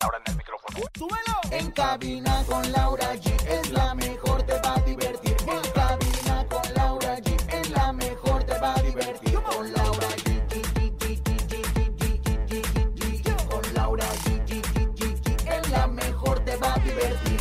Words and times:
Ahora 0.00 0.18
en 0.26 0.32
el 0.32 0.36
micrófono. 0.36 0.78
¡Súbelo! 0.94 1.40
En 1.50 1.70
cabina 1.70 2.44
con 2.46 2.70
Laura 2.70 3.14
G 3.14 3.32
es 3.48 3.70
la 3.70 3.94
mejor, 3.94 4.42
te 4.42 4.52
va 4.60 4.74
a 4.76 4.80
divertir. 4.82 5.34
En 5.48 5.72
cabina 5.72 6.46
con 6.50 6.74
Laura 6.74 7.16
G 7.16 7.54
es 7.54 7.70
la 7.70 7.92
mejor, 7.94 8.44
te 8.44 8.58
va 8.58 8.74
a 8.74 8.82
divertir. 8.82 9.34
Con 9.40 9.72
Laura 9.72 10.08
G. 10.08 10.26
Con 13.48 13.74
Laura 13.74 14.04
G. 14.04 15.70
La 15.70 15.86
mejor, 15.86 16.44
te 16.44 16.56
va 16.56 16.74
a 16.74 16.78
divertir. 16.78 17.40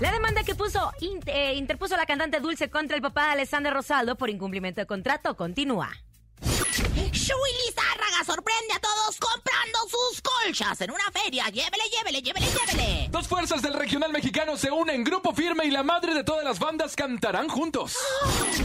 La 0.00 0.12
demanda 0.12 0.44
que 0.44 0.54
puso, 0.54 0.92
interpuso 0.98 1.96
la 1.98 2.06
cantante 2.06 2.40
Dulce 2.40 2.70
contra 2.70 2.96
el 2.96 3.02
papá 3.02 3.26
de 3.26 3.32
Alexander 3.32 3.74
Rosaldo 3.74 4.16
por 4.16 4.30
incumplimiento 4.30 4.80
de 4.80 4.86
contrato 4.86 5.36
continúa. 5.36 5.90
Shui 7.14 7.50
Lizárraga 7.64 8.24
sorprende 8.26 8.74
a 8.74 8.80
todos 8.80 9.16
comprando 9.20 9.78
sus 9.88 10.20
colchas 10.20 10.80
en 10.80 10.90
una 10.90 11.04
feria. 11.12 11.44
Llévele, 11.44 11.84
llévele, 11.88 12.20
llévele, 12.20 12.46
llévele. 12.46 13.08
Dos 13.08 13.28
fuerzas 13.28 13.62
del 13.62 13.72
regional 13.74 14.10
mexicano 14.10 14.56
se 14.56 14.72
unen, 14.72 15.04
grupo 15.04 15.32
firme 15.32 15.64
y 15.64 15.70
la 15.70 15.84
madre 15.84 16.12
de 16.12 16.24
todas 16.24 16.44
las 16.44 16.58
bandas 16.58 16.96
cantarán 16.96 17.48
juntos. 17.48 17.96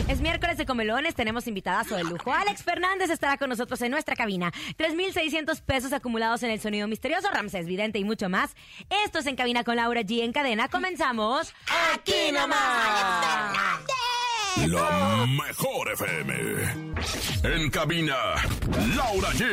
Es 0.07 0.19
miércoles 0.19 0.57
de 0.57 0.65
comelones, 0.65 1.13
tenemos 1.13 1.45
invitadazo 1.45 1.95
de 1.95 2.03
lujo. 2.03 2.33
Alex 2.33 2.63
Fernández 2.63 3.11
estará 3.11 3.37
con 3.37 3.49
nosotros 3.49 3.79
en 3.83 3.91
nuestra 3.91 4.15
cabina. 4.15 4.51
3.600 4.79 5.61
pesos 5.61 5.93
acumulados 5.93 6.41
en 6.41 6.49
el 6.49 6.59
sonido 6.59 6.87
misterioso, 6.87 7.29
Ramsés 7.29 7.67
Vidente 7.67 7.99
y 7.99 8.03
mucho 8.03 8.29
más. 8.29 8.55
Esto 9.05 9.19
es 9.19 9.27
En 9.27 9.35
Cabina 9.35 9.63
con 9.63 9.75
Laura 9.75 10.01
G. 10.01 10.23
En 10.23 10.33
cadena, 10.33 10.69
comenzamos. 10.69 11.53
Aquí 11.93 12.31
nomás, 12.31 12.57
Alex 12.57 14.08
La 14.67 15.25
mejor 15.25 15.91
FM. 15.93 16.33
En 17.43 17.69
cabina, 17.69 18.15
Laura 18.95 19.29
G. 19.29 19.43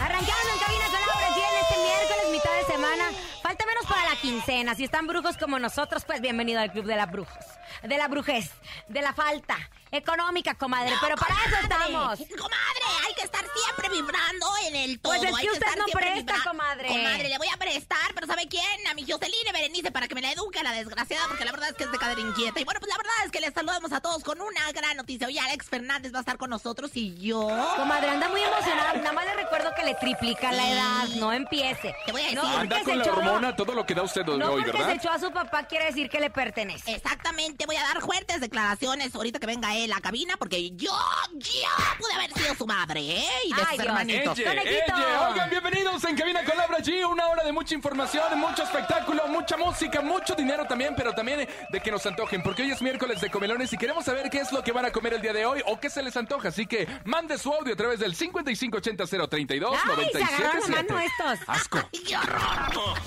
Arrancando 0.00 0.48
en 0.54 0.58
cabina 0.58 0.86
con 0.86 1.00
Laura 1.06 1.28
G 1.34 1.38
en 1.38 1.56
este 1.62 1.76
miércoles, 1.82 2.24
mitad 2.32 2.56
de 2.56 2.72
semana. 2.72 3.04
Falta 3.42 3.66
menos 3.66 3.86
para 3.86 3.99
quincena. 4.20 4.74
Si 4.74 4.84
están 4.84 5.06
brujos 5.06 5.36
como 5.36 5.58
nosotros, 5.58 6.04
pues 6.04 6.20
bienvenido 6.20 6.60
al 6.60 6.70
club 6.72 6.84
de 6.86 6.96
las 6.96 7.10
brujos. 7.10 7.44
De 7.82 7.96
la 7.96 8.08
brujez, 8.08 8.50
de 8.88 9.00
la 9.00 9.12
falta 9.14 9.56
económica, 9.92 10.54
comadre. 10.54 10.92
Pero 11.00 11.16
para 11.16 11.34
eso 11.46 11.56
estamos. 11.62 12.18
Comadre, 12.18 12.84
hay 13.06 13.14
que 13.14 13.22
estar 13.22 13.44
siempre 13.64 13.88
vibrando 13.88 14.46
en 14.68 14.76
el 14.76 15.00
todo. 15.00 15.12
Pues 15.14 15.22
es 15.24 15.30
que 15.30 15.40
hay 15.40 15.46
usted 15.48 15.62
estar 15.66 15.78
no 15.78 15.84
siempre 15.86 16.06
presta, 16.12 16.32
vibra- 16.34 16.44
comadre. 16.44 16.88
Comadre, 16.88 17.28
le 17.28 17.38
voy 17.38 17.48
a 17.52 17.56
prestar, 17.56 18.14
pero 18.14 18.26
¿sabe 18.26 18.46
quién? 18.48 18.86
A 18.88 18.94
mi 18.94 19.02
Joseline 19.10 19.52
Berenice 19.52 19.90
para 19.90 20.06
que 20.08 20.14
me 20.14 20.20
la 20.20 20.32
eduque 20.32 20.58
a 20.60 20.62
la 20.62 20.72
desgraciada, 20.72 21.26
porque 21.28 21.44
la 21.44 21.52
verdad 21.52 21.70
es 21.70 21.74
que 21.76 21.84
es 21.84 21.92
de 21.92 21.98
cadera 21.98 22.20
inquieta. 22.20 22.60
Y 22.60 22.64
bueno, 22.64 22.80
pues 22.80 22.90
la 22.90 22.96
verdad 22.98 23.14
es 23.24 23.30
que 23.32 23.40
les 23.40 23.54
saludamos 23.54 23.92
a 23.92 24.00
todos 24.00 24.22
con 24.22 24.40
una 24.40 24.70
gran 24.72 24.96
noticia. 24.96 25.26
Hoy 25.26 25.38
Alex 25.38 25.66
Fernández 25.68 26.12
va 26.12 26.18
a 26.18 26.20
estar 26.20 26.36
con 26.36 26.50
nosotros 26.50 26.90
y 26.94 27.14
yo. 27.16 27.48
Comadre, 27.76 28.10
anda 28.10 28.28
muy 28.28 28.42
emocionada. 28.42 28.92
Nada 28.94 29.12
más 29.12 29.24
le 29.24 29.34
recuerdo 29.34 29.70
que 29.74 29.84
le 29.84 29.94
triplica 29.94 30.52
la 30.52 30.70
edad. 30.70 31.08
No 31.16 31.32
empiece. 31.32 31.94
Te 32.06 32.12
voy 32.12 32.22
a 32.22 32.32
No 32.32 32.42
decir. 32.42 32.58
porque 32.58 32.74
Anda 32.74 32.82
con 32.84 32.98
la 32.98 33.04
echó- 33.04 33.12
hormona, 33.16 33.56
todo 33.56 33.74
lo 33.74 33.86
que 33.86 33.94
da 33.94 34.02
usted 34.10 34.24
No 34.26 34.52
hoy, 34.52 34.62
porque 34.62 34.78
¿verdad? 34.78 34.90
se 34.92 34.96
echó 34.96 35.10
a 35.10 35.18
su 35.18 35.30
papá 35.32 35.64
quiere 35.64 35.86
decir 35.86 36.08
que 36.10 36.20
le 36.20 36.30
pertenece. 36.30 36.92
Exactamente, 36.94 37.64
voy 37.66 37.76
a 37.76 37.82
dar 37.82 38.00
fuertes 38.00 38.40
declaraciones 38.40 39.14
ahorita 39.14 39.38
que 39.38 39.46
venga 39.46 39.74
él 39.76 39.92
a 39.92 39.96
la 39.96 40.00
cabina, 40.00 40.34
porque 40.38 40.70
yo, 40.72 40.92
yo 41.34 41.50
pude 41.98 42.12
haber 42.14 42.32
sido 42.32 42.54
su 42.54 42.66
madre, 42.66 43.00
¿eh? 43.00 43.24
Y 43.46 43.52
de 43.54 43.60
Ay, 43.62 43.76
sus 43.76 43.76
Dios. 43.76 43.86
hermanitos. 43.86 44.38
Conejito. 44.40 44.94
ella. 44.96 45.28
Oigan, 45.30 45.50
bienvenidos 45.50 46.04
en 46.04 46.16
Cabina 46.16 46.44
con 46.44 46.56
Laura 46.56 46.78
G. 46.78 47.04
Una 47.08 47.28
hora 47.28 47.44
de 47.44 47.52
mucha 47.52 47.74
información, 47.74 48.38
mucho 48.38 48.62
espectáculo, 48.62 49.28
mucha 49.28 49.56
música, 49.56 50.00
mucho 50.00 50.34
dinero 50.34 50.64
también, 50.66 50.94
pero 50.96 51.12
también 51.12 51.48
de 51.70 51.80
que 51.80 51.90
nos 51.90 52.04
antojen, 52.06 52.42
porque 52.42 52.62
hoy 52.62 52.70
es 52.72 52.82
miércoles 52.82 53.20
de 53.20 53.30
comelones 53.30 53.72
y 53.72 53.76
queremos 53.78 54.04
saber 54.04 54.28
qué 54.30 54.40
es 54.40 54.50
lo 54.52 54.62
que 54.62 54.72
van 54.72 54.84
a 54.86 54.90
comer 54.92 55.14
el 55.14 55.22
día 55.22 55.32
de 55.32 55.46
hoy 55.46 55.62
o 55.66 55.78
qué 55.78 55.88
se 55.90 56.02
les 56.02 56.16
antoja. 56.16 56.48
Así 56.48 56.66
que 56.66 56.88
mande 57.04 57.38
su 57.38 57.52
audio 57.52 57.74
a 57.74 57.76
través 57.76 58.00
del 58.00 58.16
5580-032-977. 58.16 59.70
Ay, 59.72 60.62
se 60.62 60.72
estos. 61.04 61.48
Asco. 61.48 61.78
¡Ay, 61.78 62.00
qué 62.06 62.16
horror! 62.16 62.98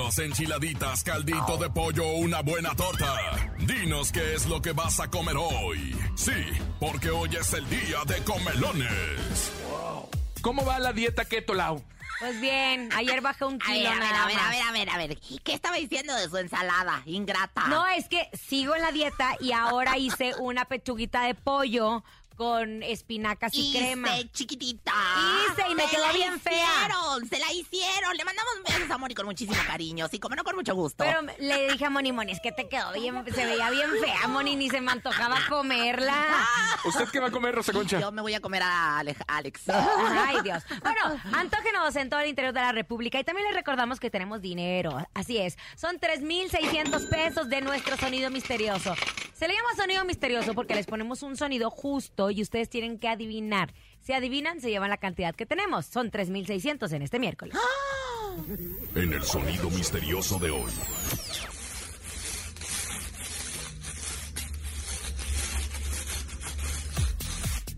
Taquitos, 0.00 0.18
enchiladitas, 0.18 1.04
caldito 1.04 1.56
de 1.58 1.68
pollo, 1.70 2.12
una 2.12 2.40
buena 2.40 2.74
torta. 2.74 3.14
Dinos 3.58 4.10
qué 4.10 4.34
es 4.34 4.46
lo 4.46 4.62
que 4.62 4.72
vas 4.72 4.98
a 4.98 5.10
comer 5.10 5.36
hoy. 5.36 5.94
Sí, 6.14 6.32
porque 6.78 7.10
hoy 7.10 7.28
es 7.38 7.52
el 7.52 7.68
día 7.68 7.98
de 8.06 8.22
comelones. 8.24 9.52
¿Cómo 10.40 10.64
va 10.64 10.78
la 10.78 10.92
dieta 10.92 11.24
keto, 11.26 11.52
Lau? 11.52 11.82
Pues 12.18 12.40
bien, 12.40 12.90
ayer 12.94 13.20
bajé 13.20 13.44
un 13.44 13.58
kilo 13.58 13.88
a 13.88 13.92
ver, 13.92 13.98
nada 13.98 14.24
a 14.24 14.26
ver, 14.26 14.36
más. 14.36 14.46
a 14.46 14.50
ver, 14.50 14.62
a 14.62 14.72
ver, 14.72 14.90
a 14.90 14.96
ver. 14.98 15.18
¿Y 15.28 15.38
¿Qué 15.38 15.52
estaba 15.54 15.76
diciendo 15.76 16.14
de 16.14 16.28
su 16.28 16.36
ensalada? 16.36 17.02
Ingrata. 17.06 17.66
No, 17.68 17.86
es 17.86 18.08
que 18.08 18.28
sigo 18.32 18.74
en 18.74 18.82
la 18.82 18.92
dieta 18.92 19.36
y 19.40 19.52
ahora 19.52 19.96
hice 19.98 20.34
una 20.38 20.66
pechuguita 20.66 21.22
de 21.24 21.34
pollo 21.34 22.04
con 22.40 22.82
espinacas 22.82 23.52
y 23.54 23.60
Hice, 23.68 23.78
crema. 23.80 24.08
chiquitita. 24.32 24.94
Hice 25.52 25.62
y 25.70 25.74
me 25.74 25.82
Se 25.82 25.90
quedó 25.90 26.06
la 26.06 26.12
bien 26.14 26.40
fea. 26.40 26.54
hicieron, 26.54 27.28
Se 27.28 27.38
la 27.38 27.52
hicieron. 27.52 28.16
Le 28.16 28.24
mandamos 28.24 28.52
besos 28.66 28.90
a 28.90 28.96
Moni 28.96 29.14
con 29.14 29.26
muchísimo 29.26 29.58
cariño. 29.66 30.08
Sí, 30.10 30.18
como 30.18 30.34
no, 30.36 30.42
con 30.42 30.56
mucho 30.56 30.74
gusto. 30.74 31.04
Pero 31.04 31.20
le 31.38 31.70
dije 31.72 31.84
a 31.84 31.90
Moni, 31.90 32.12
Moni, 32.12 32.32
es 32.32 32.40
que 32.40 32.50
te 32.50 32.66
quedó 32.66 32.92
bien, 32.94 33.22
se 33.34 33.44
veía 33.44 33.68
bien 33.68 33.90
fea, 34.02 34.26
Moni, 34.28 34.56
ni 34.56 34.70
se 34.70 34.80
me 34.80 34.90
antojaba 34.90 35.36
comerla. 35.50 36.14
¿Usted 36.86 37.08
qué 37.12 37.20
va 37.20 37.26
a 37.28 37.30
comer, 37.30 37.54
Rosa 37.54 37.74
Concha? 37.74 38.00
Yo 38.00 38.10
me 38.10 38.22
voy 38.22 38.32
a 38.32 38.40
comer 38.40 38.62
a 38.62 39.00
Ale- 39.00 39.16
Alex. 39.26 39.60
Ay, 39.68 40.38
Dios. 40.42 40.62
Bueno, 40.82 41.20
antógenos 41.34 41.94
en 41.96 42.08
todo 42.08 42.20
el 42.20 42.28
interior 42.30 42.54
de 42.54 42.60
la 42.60 42.72
República. 42.72 43.20
Y 43.20 43.24
también 43.24 43.46
les 43.48 43.54
recordamos 43.54 44.00
que 44.00 44.08
tenemos 44.08 44.40
dinero. 44.40 44.96
Así 45.12 45.36
es. 45.36 45.58
Son 45.76 45.98
3,600 45.98 47.02
pesos 47.04 47.50
de 47.50 47.60
nuestro 47.60 47.98
sonido 47.98 48.30
misterioso. 48.30 48.94
Se 49.34 49.46
le 49.46 49.54
llama 49.54 49.68
sonido 49.76 50.04
misterioso 50.06 50.54
porque 50.54 50.74
les 50.74 50.86
ponemos 50.86 51.22
un 51.22 51.36
sonido 51.36 51.70
justo 51.70 52.29
y 52.30 52.42
ustedes 52.42 52.68
tienen 52.68 52.98
que 52.98 53.08
adivinar. 53.08 53.74
Si 54.00 54.12
adivinan, 54.12 54.60
se 54.60 54.70
llevan 54.70 54.90
la 54.90 54.96
cantidad 54.96 55.34
que 55.34 55.46
tenemos. 55.46 55.86
Son 55.86 56.10
3,600 56.10 56.92
en 56.92 57.02
este 57.02 57.18
miércoles. 57.18 57.56
En 58.94 59.12
el 59.12 59.22
sonido 59.22 59.70
misterioso 59.70 60.38
de 60.38 60.50
hoy. 60.50 60.70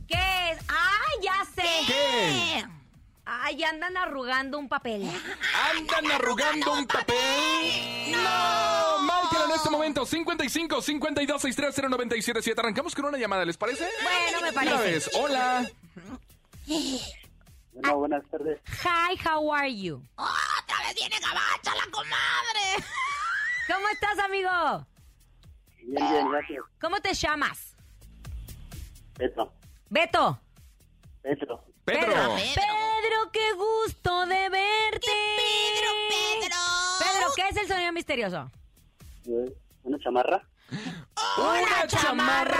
¿Qué 0.06 0.50
es? 0.50 0.58
¡Ay, 0.69 1.22
ya 1.22 1.44
sé! 1.54 1.69
¿Qué? 1.86 2.81
¡Ay, 3.34 3.65
andan 3.65 3.97
arrugando 3.97 4.59
un 4.59 4.69
papel! 4.69 5.09
¿Andan 5.70 6.10
arrugando 6.12 6.72
un 6.75 6.87
papel? 6.87 7.16
¡No! 8.12 8.98
Márquelo 9.04 9.44
en 9.47 9.50
este 9.53 9.70
momento, 9.70 10.04
55 10.04 10.82
52 10.82 11.41
630 11.41 11.88
977. 11.88 12.60
Arrancamos 12.60 12.94
con 12.94 13.06
una 13.06 13.16
llamada, 13.16 13.44
¿les 13.47 13.56
parece? 13.56 13.88
Bueno, 14.03 14.41
me 14.43 14.50
Una 14.50 14.53
parece. 14.53 14.82
vez. 14.93 15.10
Hola. 15.15 15.66
Bueno, 17.72 17.97
buenas 17.97 18.22
tardes. 18.31 18.60
Hi, 18.84 19.16
how 19.26 19.50
are 19.54 19.75
you? 19.75 20.03
¡Otra 20.16 20.78
vez 20.87 20.94
viene 20.94 21.16
gabacha 21.19 21.75
la 21.75 21.91
comadre! 21.91 22.84
¿Cómo 23.66 23.88
estás, 23.88 24.19
amigo? 24.19 24.87
Bien, 25.84 26.06
bien, 26.10 26.31
gracias. 26.31 26.64
¿Cómo 26.81 27.00
te 27.00 27.14
llamas? 27.14 27.75
Petro, 29.14 29.50
Beto. 29.88 30.38
Petro. 31.22 31.64
Pedro. 31.84 32.06
Pedro. 32.06 32.37
Pedro, 32.37 33.31
qué 33.32 33.53
gusto 33.54 34.26
de 34.26 34.48
verte. 34.48 35.10
Pedro, 35.37 35.91
Pedro! 36.08 36.56
Pedro, 37.00 37.26
¿qué 37.34 37.49
es 37.50 37.56
el 37.56 37.67
sonido 37.67 37.93
misterioso? 37.93 38.50
¿Una 39.82 39.99
chamarra? 39.99 40.46
¡Una 41.38 41.80
Ay, 41.82 41.88
chamarra! 41.88 42.56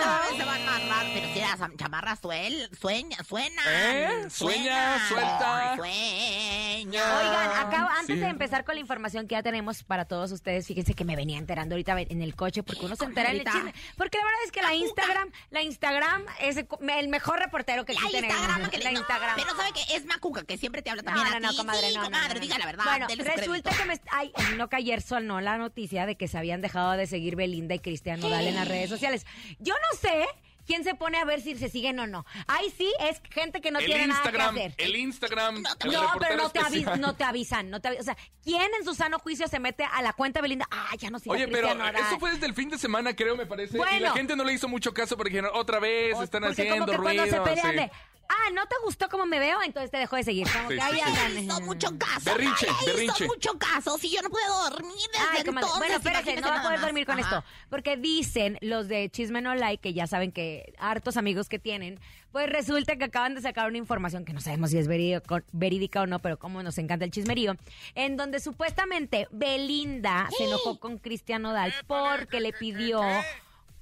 cada 0.00 0.20
vez 0.28 0.36
se 0.38 0.44
van 0.44 0.64
más 0.66 0.88
raras. 0.88 1.04
Pero 1.14 1.26
si 1.34 1.40
las 1.40 1.76
chamarras 1.76 2.20
suel, 2.20 2.68
sueña, 2.80 3.16
suenan. 3.26 3.64
¿Eh? 3.68 4.26
Sueña, 4.30 5.08
suelta. 5.08 5.76
Sueña. 5.76 7.18
Oigan, 7.18 7.50
acá, 7.66 7.88
antes 7.98 8.16
Sí. 8.16 8.20
de 8.20 8.28
empezar 8.28 8.64
con 8.64 8.74
la 8.74 8.80
información 8.80 9.26
que 9.28 9.34
ya 9.34 9.42
tenemos 9.42 9.82
para 9.84 10.04
todos 10.06 10.32
ustedes, 10.32 10.66
fíjense 10.66 10.94
que 10.94 11.04
me 11.04 11.16
venía 11.16 11.38
enterando 11.38 11.74
ahorita 11.74 12.00
en 12.00 12.22
el 12.22 12.34
coche 12.34 12.62
porque 12.62 12.86
uno 12.86 12.96
se 12.96 13.04
entera 13.04 13.30
en 13.30 13.36
el 13.40 13.44
chisme. 13.44 13.74
Porque 13.96 14.18
la 14.18 14.24
verdad 14.24 14.40
es 14.44 14.52
que 14.52 14.62
la 14.62 14.74
Instagram, 14.74 15.30
la 15.50 15.62
Instagram 15.62 16.24
es 16.40 16.56
el 16.56 17.08
mejor 17.08 17.38
reportero 17.38 17.84
que 17.84 17.94
La 17.94 18.00
tenemos. 18.10 18.36
Instagram, 18.36 18.70
que 18.70 18.78
le- 18.78 18.84
la 18.84 18.90
no, 18.92 18.98
Instagram. 18.98 19.36
pero 19.36 19.56
sabe 19.56 19.70
que 19.72 19.96
es 19.96 20.04
Macuca, 20.06 20.44
que 20.44 20.56
siempre 20.58 20.82
te 20.82 20.90
habla 20.90 21.02
también 21.02 21.28
no, 21.30 21.36
a 21.36 21.40
no, 21.40 21.50
ti. 21.50 21.56
comadre, 21.56 21.88
sí, 21.90 21.94
comadre, 21.94 22.28
no, 22.28 22.34
no. 22.34 22.40
diga 22.40 22.58
la 22.58 22.66
verdad. 22.66 22.84
Bueno, 22.84 23.06
resulta 23.08 23.34
crédito. 23.34 23.70
que 23.70 23.84
me... 23.84 24.00
Ay, 24.10 24.32
no 24.56 24.68
que 24.68 24.76
ayer 24.76 25.02
sonó 25.02 25.40
la 25.40 25.58
noticia 25.58 26.06
de 26.06 26.16
que 26.16 26.28
se 26.28 26.38
habían 26.38 26.60
dejado 26.60 26.92
de 26.92 27.06
seguir 27.06 27.36
Belinda 27.36 27.74
y 27.74 27.78
Cristian 27.80 28.03
Nodal 28.04 28.46
en 28.46 28.54
las 28.54 28.68
redes 28.68 28.88
sociales. 28.90 29.26
Yo 29.58 29.74
no 29.74 29.98
sé 29.98 30.26
¿quién 30.66 30.82
se 30.82 30.94
pone 30.94 31.18
a 31.18 31.26
ver 31.26 31.42
si 31.42 31.56
se 31.56 31.68
siguen 31.68 31.98
o 32.00 32.06
no? 32.06 32.24
Ahí 32.46 32.72
sí 32.74 32.90
es 33.00 33.20
gente 33.30 33.60
que 33.60 33.70
no 33.70 33.80
el 33.80 33.84
tiene 33.84 34.04
Instagram, 34.04 34.54
nada 34.54 34.66
que 34.66 34.72
hacer. 34.72 34.74
el 34.86 34.96
Instagram. 34.96 35.60
No 35.62 35.76
te- 35.76 35.88
el 35.88 35.92
No, 35.92 36.10
pero 36.18 36.36
no 36.36 36.48
te, 36.50 36.58
avis- 36.60 36.66
especial. 36.78 37.00
no 37.02 37.14
te 37.16 37.24
avisan, 37.24 37.68
no 37.70 37.80
te 37.82 37.88
avi- 37.90 38.00
O 38.00 38.02
sea, 38.02 38.16
¿quién 38.42 38.70
en 38.78 38.84
su 38.84 38.94
sano 38.94 39.18
juicio 39.18 39.46
se 39.46 39.58
mete 39.60 39.84
a 39.84 40.00
la 40.00 40.14
cuenta 40.14 40.40
Belinda? 40.40 40.66
Ah, 40.70 40.88
ya 40.98 41.10
no 41.10 41.18
sigue 41.18 41.32
a 41.32 41.34
Oye, 41.34 41.48
pero 41.48 41.68
Cristian 41.68 41.78
Nodal. 41.78 41.96
eso 41.96 42.18
fue 42.18 42.30
desde 42.32 42.46
el 42.46 42.54
fin 42.54 42.70
de 42.70 42.78
semana, 42.78 43.14
creo, 43.14 43.36
me 43.36 43.44
parece. 43.44 43.76
Y 43.76 43.80
la 43.80 43.84
Bueno. 43.86 44.14
gente 44.14 44.36
no 44.36 44.44
le 44.44 44.54
hizo 44.54 44.66
mucho 44.68 44.94
caso 44.94 45.16
porque 45.18 45.30
dijeron, 45.34 45.50
otra 45.54 45.80
vez, 45.80 46.14
O- 46.16 46.22
están 46.22 46.42
porque 46.44 46.62
haciendo 46.62 46.86
como 46.86 46.92
que 46.92 46.96
ruido. 46.96 47.26
cuando 47.28 47.36
se 47.44 47.50
pelean 47.56 47.70
sí. 47.72 47.76
de, 47.76 47.90
ah, 48.28 48.50
¿no 48.52 48.66
te 48.66 48.74
gustó 48.84 49.08
cómo 49.08 49.26
me 49.26 49.38
veo? 49.38 49.62
Entonces 49.62 49.90
te 49.90 49.98
dejó 49.98 50.16
de 50.16 50.24
seguir. 50.24 50.46
Como 50.50 50.70
Sí, 50.70 50.76
que 50.76 50.82
sí, 50.82 51.00
ahí 51.02 51.32
sí. 51.36 51.40
hizo 51.44 51.60
mucho 51.62 51.98
caso. 51.98 52.24
Berrinche, 52.24 52.66
hizo 53.02 53.24
mucho 53.26 53.58
caso. 53.58 53.98
Si 53.98 54.10
yo 54.10 54.22
no 54.22 54.30
pude 54.30 54.46
dormir 54.46 54.94
desde 55.12 55.38
Ay, 55.38 55.44
comadre. 55.44 55.66
entonces. 55.66 55.78
Bueno, 55.78 55.94
espérate, 55.96 56.34
no 56.40 56.42
va 56.42 56.46
a 56.46 56.50
nada 56.56 56.62
poder 56.62 56.78
más. 56.78 56.86
dormir 56.86 57.06
con 57.06 57.18
Ajá. 57.18 57.36
esto. 57.38 57.44
Porque 57.70 57.96
dicen 57.96 58.58
los 58.60 58.88
de 58.88 59.08
Chisme 59.10 59.40
No 59.42 59.54
Like, 59.54 59.80
que 59.82 59.94
ya 59.94 60.06
saben 60.06 60.32
que 60.32 60.74
hartos 60.78 61.16
amigos 61.16 61.48
que 61.48 61.58
tienen, 61.58 62.00
pues 62.32 62.48
resulta 62.50 62.96
que 62.96 63.04
acaban 63.04 63.34
de 63.36 63.40
sacar 63.40 63.68
una 63.68 63.78
información 63.78 64.24
que 64.24 64.32
no 64.32 64.40
sabemos 64.40 64.70
si 64.70 64.78
es 64.78 64.88
verídico- 64.88 65.42
verídica 65.52 66.02
o 66.02 66.06
no, 66.06 66.18
pero 66.18 66.38
como 66.38 66.62
nos 66.62 66.78
encanta 66.78 67.04
el 67.04 67.10
chismerío, 67.12 67.56
en 67.94 68.16
donde 68.16 68.40
supuestamente 68.40 69.28
Belinda 69.30 70.28
se 70.36 70.44
enojó 70.44 70.80
con 70.80 70.98
Cristian 70.98 71.42
Nodal 71.42 71.72
porque 71.86 72.40
le 72.40 72.52
pidió 72.52 73.00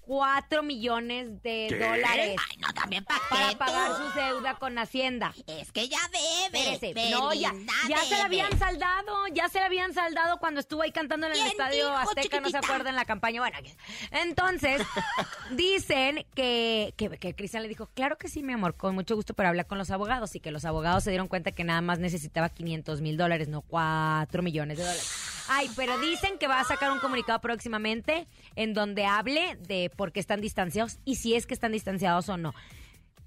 cuatro 0.02 0.62
millones 0.62 1.42
de 1.42 1.66
¿Qué? 1.68 1.78
dólares 1.78 2.36
Ay, 2.50 2.56
no, 2.58 2.72
también 2.74 3.04
pa' 3.04 3.20
para 3.30 3.48
qué, 3.50 3.56
pagar 3.56 3.96
tú? 3.96 4.02
su 4.10 4.18
deuda 4.18 4.54
con 4.56 4.76
Hacienda. 4.78 5.32
Es 5.46 5.72
que 5.72 5.88
ya 5.88 5.98
debe. 6.12 6.74
Espérese, 6.74 7.10
no, 7.10 7.32
ya, 7.32 7.52
ya 7.88 7.98
se 7.98 8.16
la 8.18 8.24
habían 8.24 8.58
saldado, 8.58 9.26
ya 9.32 9.48
se 9.48 9.60
la 9.60 9.66
habían 9.66 9.94
saldado 9.94 10.38
cuando 10.38 10.60
estuvo 10.60 10.82
ahí 10.82 10.92
cantando 10.92 11.26
en 11.26 11.32
el 11.32 11.38
¿Quién 11.38 11.50
estadio 11.52 11.86
dijo, 11.86 11.96
Azteca, 11.96 12.40
no 12.40 12.50
se 12.50 12.58
acuerda 12.58 12.90
en 12.90 12.96
la 12.96 13.04
campaña. 13.04 13.40
Bueno, 13.40 13.56
entonces 14.10 14.82
dicen 15.52 16.26
que, 16.34 16.94
que, 16.96 17.10
que 17.18 17.34
Cristian 17.34 17.62
le 17.62 17.68
dijo, 17.68 17.86
claro 17.94 18.18
que 18.18 18.28
sí, 18.28 18.42
mi 18.42 18.52
amor, 18.52 18.74
con 18.76 18.94
mucho 18.94 19.14
gusto, 19.14 19.34
pero 19.34 19.48
habla 19.48 19.64
con 19.64 19.78
los 19.78 19.90
abogados 19.90 20.34
y 20.34 20.40
que 20.40 20.50
los 20.50 20.64
abogados 20.64 21.04
se 21.04 21.10
dieron 21.10 21.28
cuenta 21.28 21.52
que 21.52 21.64
nada 21.64 21.80
más 21.80 21.98
necesitaba 21.98 22.48
500 22.48 23.00
mil 23.00 23.16
dólares, 23.16 23.48
no 23.48 23.62
4 23.62 24.42
millones 24.42 24.78
de 24.78 24.84
dólares. 24.84 25.28
Ay, 25.48 25.70
pero 25.76 25.98
dicen 25.98 26.38
que 26.38 26.46
va 26.46 26.60
a 26.60 26.64
sacar 26.64 26.92
un 26.92 26.98
comunicado 27.00 27.40
próximamente 27.40 28.26
en 28.54 28.74
donde 28.74 29.04
hable 29.04 29.56
de 29.56 29.90
por 29.92 30.12
qué 30.12 30.20
están 30.20 30.40
distanciados 30.40 30.98
y 31.04 31.16
si 31.16 31.34
es 31.34 31.46
que 31.46 31.54
están 31.54 31.72
distanciados 31.72 32.28
o 32.28 32.36
no. 32.36 32.54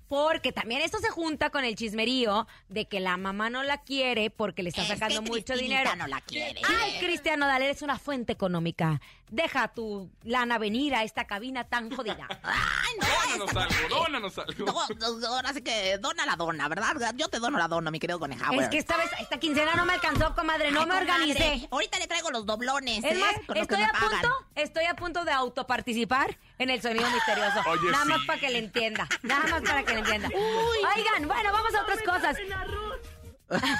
Porque 0.08 0.52
también 0.52 0.82
esto 0.82 1.00
se 1.00 1.10
junta 1.10 1.50
con 1.50 1.66
el 1.66 1.74
chismerío 1.76 2.48
de 2.70 2.88
que 2.88 3.00
la 3.00 3.18
mamá 3.18 3.50
no 3.50 3.64
la 3.64 3.80
quiere 3.82 4.30
porque 4.30 4.62
le 4.62 4.70
está 4.70 4.84
Es 4.84 4.88
sacando 4.90 5.24
que 5.24 5.30
mucho 5.32 5.56
dinero. 5.58 5.96
no 5.96 6.06
la 6.06 6.22
quiere. 6.22 6.62
Ay, 6.80 7.00
Cristiano 7.00 7.48
Dale, 7.48 7.66
eres 7.66 7.82
una 7.82 7.98
fuente 7.98 8.32
económica. 8.32 9.02
Deja 9.32 9.68
tu 9.70 10.12
lana 10.22 10.60
venir 10.60 10.94
a 10.94 11.02
esta 11.04 11.26
cabina 11.26 11.64
tan 11.64 11.90
jodida. 11.90 12.28
Ay, 12.44 12.94
no. 13.02 13.08
Dónanos 13.08 13.56
algo, 13.58 13.96
dónanos 13.96 14.38
algo. 14.38 14.66
No, 15.00 15.20
no, 15.20 15.28
ahora 15.28 15.54
sí 15.54 15.64
que 15.64 15.98
dona 15.98 16.28
la 16.28 16.36
dona, 16.36 16.68
¿verdad? 16.68 16.94
Yo 17.18 17.28
te 17.28 17.40
dono 17.40 17.58
la 17.58 17.68
dona, 17.68 17.90
mi 17.90 17.98
querido 18.00 18.20
coneja. 18.20 18.52
es 18.62 18.70
que 18.70 18.78
esta 18.78 18.98
vez, 18.98 19.10
esta 19.20 19.40
quincena 19.40 19.74
no 19.74 19.86
me 19.88 19.94
alcanzó, 19.94 20.36
comadre, 20.36 20.70
no 20.72 20.82
Ay, 20.82 20.86
me 20.86 20.92
comadre, 21.00 21.12
organicé. 21.12 21.68
Ahorita 21.72 21.98
le 21.98 22.06
traigo 22.06 22.30
los 22.30 22.46
doblones, 22.46 23.04
Es 23.04 23.14
¿eh? 23.14 23.16
más, 23.20 23.34
Con 23.48 23.48
lo 23.48 23.54
que 23.56 23.62
estoy 23.62 23.78
me 23.80 23.86
a 23.86 23.92
pagan. 23.92 24.10
punto, 24.22 24.36
estoy 24.54 24.86
a 24.86 24.96
punto 24.96 25.26
de 25.26 25.32
autoparticipar 25.32 26.38
en 26.57 26.69
el 26.69 26.81
sonido 26.81 27.10
misterioso. 27.12 27.60
Oye, 27.69 27.92
Nada 27.92 28.04
sí. 28.06 28.10
más 28.12 28.25
para 28.25 28.40
que 28.40 28.50
le 28.50 28.60
entienda. 28.60 29.07
Nada 29.24 29.46
más 29.48 29.62
para 29.62 29.84
que 29.84 29.94
le 29.94 30.00
entienda. 30.00 30.30
Oigan, 30.30 31.28
bueno, 31.28 31.52
vamos 31.52 31.74
a 31.75 31.81
otras 31.81 32.02
cosas. 32.02 32.38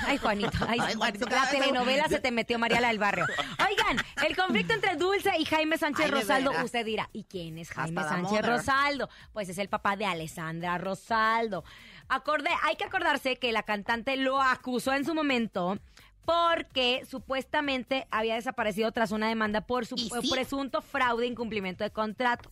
Ay, 0.06 0.20
Juanito. 0.20 0.52
Ay, 0.68 0.78
Ay, 0.80 0.94
Juanito, 0.94 1.26
la 1.28 1.42
vez- 1.42 1.50
telenovela 1.52 2.08
se 2.08 2.20
te 2.20 2.30
metió 2.32 2.60
Mariala 2.60 2.90
del 2.90 3.00
Barrio. 3.00 3.26
Oigan, 3.68 3.98
el 4.28 4.36
conflicto 4.36 4.74
entre 4.76 4.96
Dulce 4.96 5.32
y 5.40 5.46
Jaime 5.46 5.78
Sánchez 5.80 6.06
Ay, 6.06 6.12
Rosaldo. 6.12 6.52
Usted 6.64 6.86
dirá, 6.86 7.10
¿y 7.14 7.24
quién 7.24 7.58
es 7.58 7.72
Jaime 7.72 8.00
Hasta 8.02 8.14
Sánchez. 8.16 8.46
Rosaldo? 8.46 9.10
Pues 9.34 9.50
es 9.50 9.58
el 9.58 9.68
papá 9.68 9.96
de 9.96 10.06
Alessandra 10.06 10.78
Rosaldo. 10.78 11.64
Acorde, 12.10 12.50
hay 12.62 12.76
que 12.76 12.84
acordarse 12.84 13.38
que 13.38 13.52
la 13.52 13.64
cantante 13.64 14.16
lo 14.18 14.40
acusó 14.40 14.94
en 14.94 15.04
su 15.04 15.16
momento 15.16 15.80
porque 16.26 17.04
supuestamente 17.10 18.08
había 18.12 18.36
desaparecido 18.36 18.92
tras 18.92 19.12
una 19.12 19.28
demanda 19.30 19.62
por 19.62 19.86
su 19.88 19.96
¿Y 19.96 20.10
sí? 20.22 20.30
presunto 20.32 20.82
fraude 20.84 21.26
e 21.26 21.30
incumplimiento 21.30 21.84
de 21.84 21.90
contrato. 21.92 22.52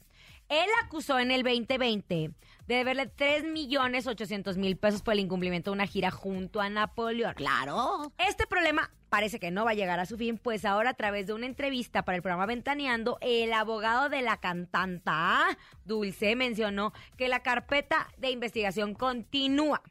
Él 0.49 0.67
acusó 0.83 1.19
en 1.19 1.31
el 1.31 1.43
2020 1.43 2.31
de 2.67 2.75
deberle 2.75 3.07
3 3.07 3.45
millones 3.45 4.07
800 4.07 4.57
mil 4.57 4.77
pesos 4.77 5.01
por 5.01 5.13
el 5.13 5.19
incumplimiento 5.19 5.71
de 5.71 5.75
una 5.75 5.87
gira 5.87 6.11
junto 6.11 6.61
a 6.61 6.69
Napoleón. 6.69 7.33
Claro. 7.33 8.11
Este 8.17 8.45
problema 8.47 8.91
parece 9.09 9.39
que 9.39 9.51
no 9.51 9.65
va 9.65 9.71
a 9.71 9.75
llegar 9.75 9.99
a 9.99 10.05
su 10.05 10.17
fin, 10.17 10.37
pues 10.37 10.65
ahora 10.65 10.91
a 10.91 10.93
través 10.95 11.27
de 11.27 11.33
una 11.33 11.45
entrevista 11.45 12.03
para 12.03 12.15
el 12.15 12.21
programa 12.21 12.45
Ventaneando, 12.45 13.17
el 13.21 13.53
abogado 13.53 14.09
de 14.09 14.21
la 14.21 14.37
cantanta 14.37 15.57
Dulce 15.85 16.35
mencionó 16.35 16.93
que 17.17 17.27
la 17.27 17.41
carpeta 17.43 18.07
de 18.17 18.31
investigación 18.31 18.95
continúa. 18.95 19.81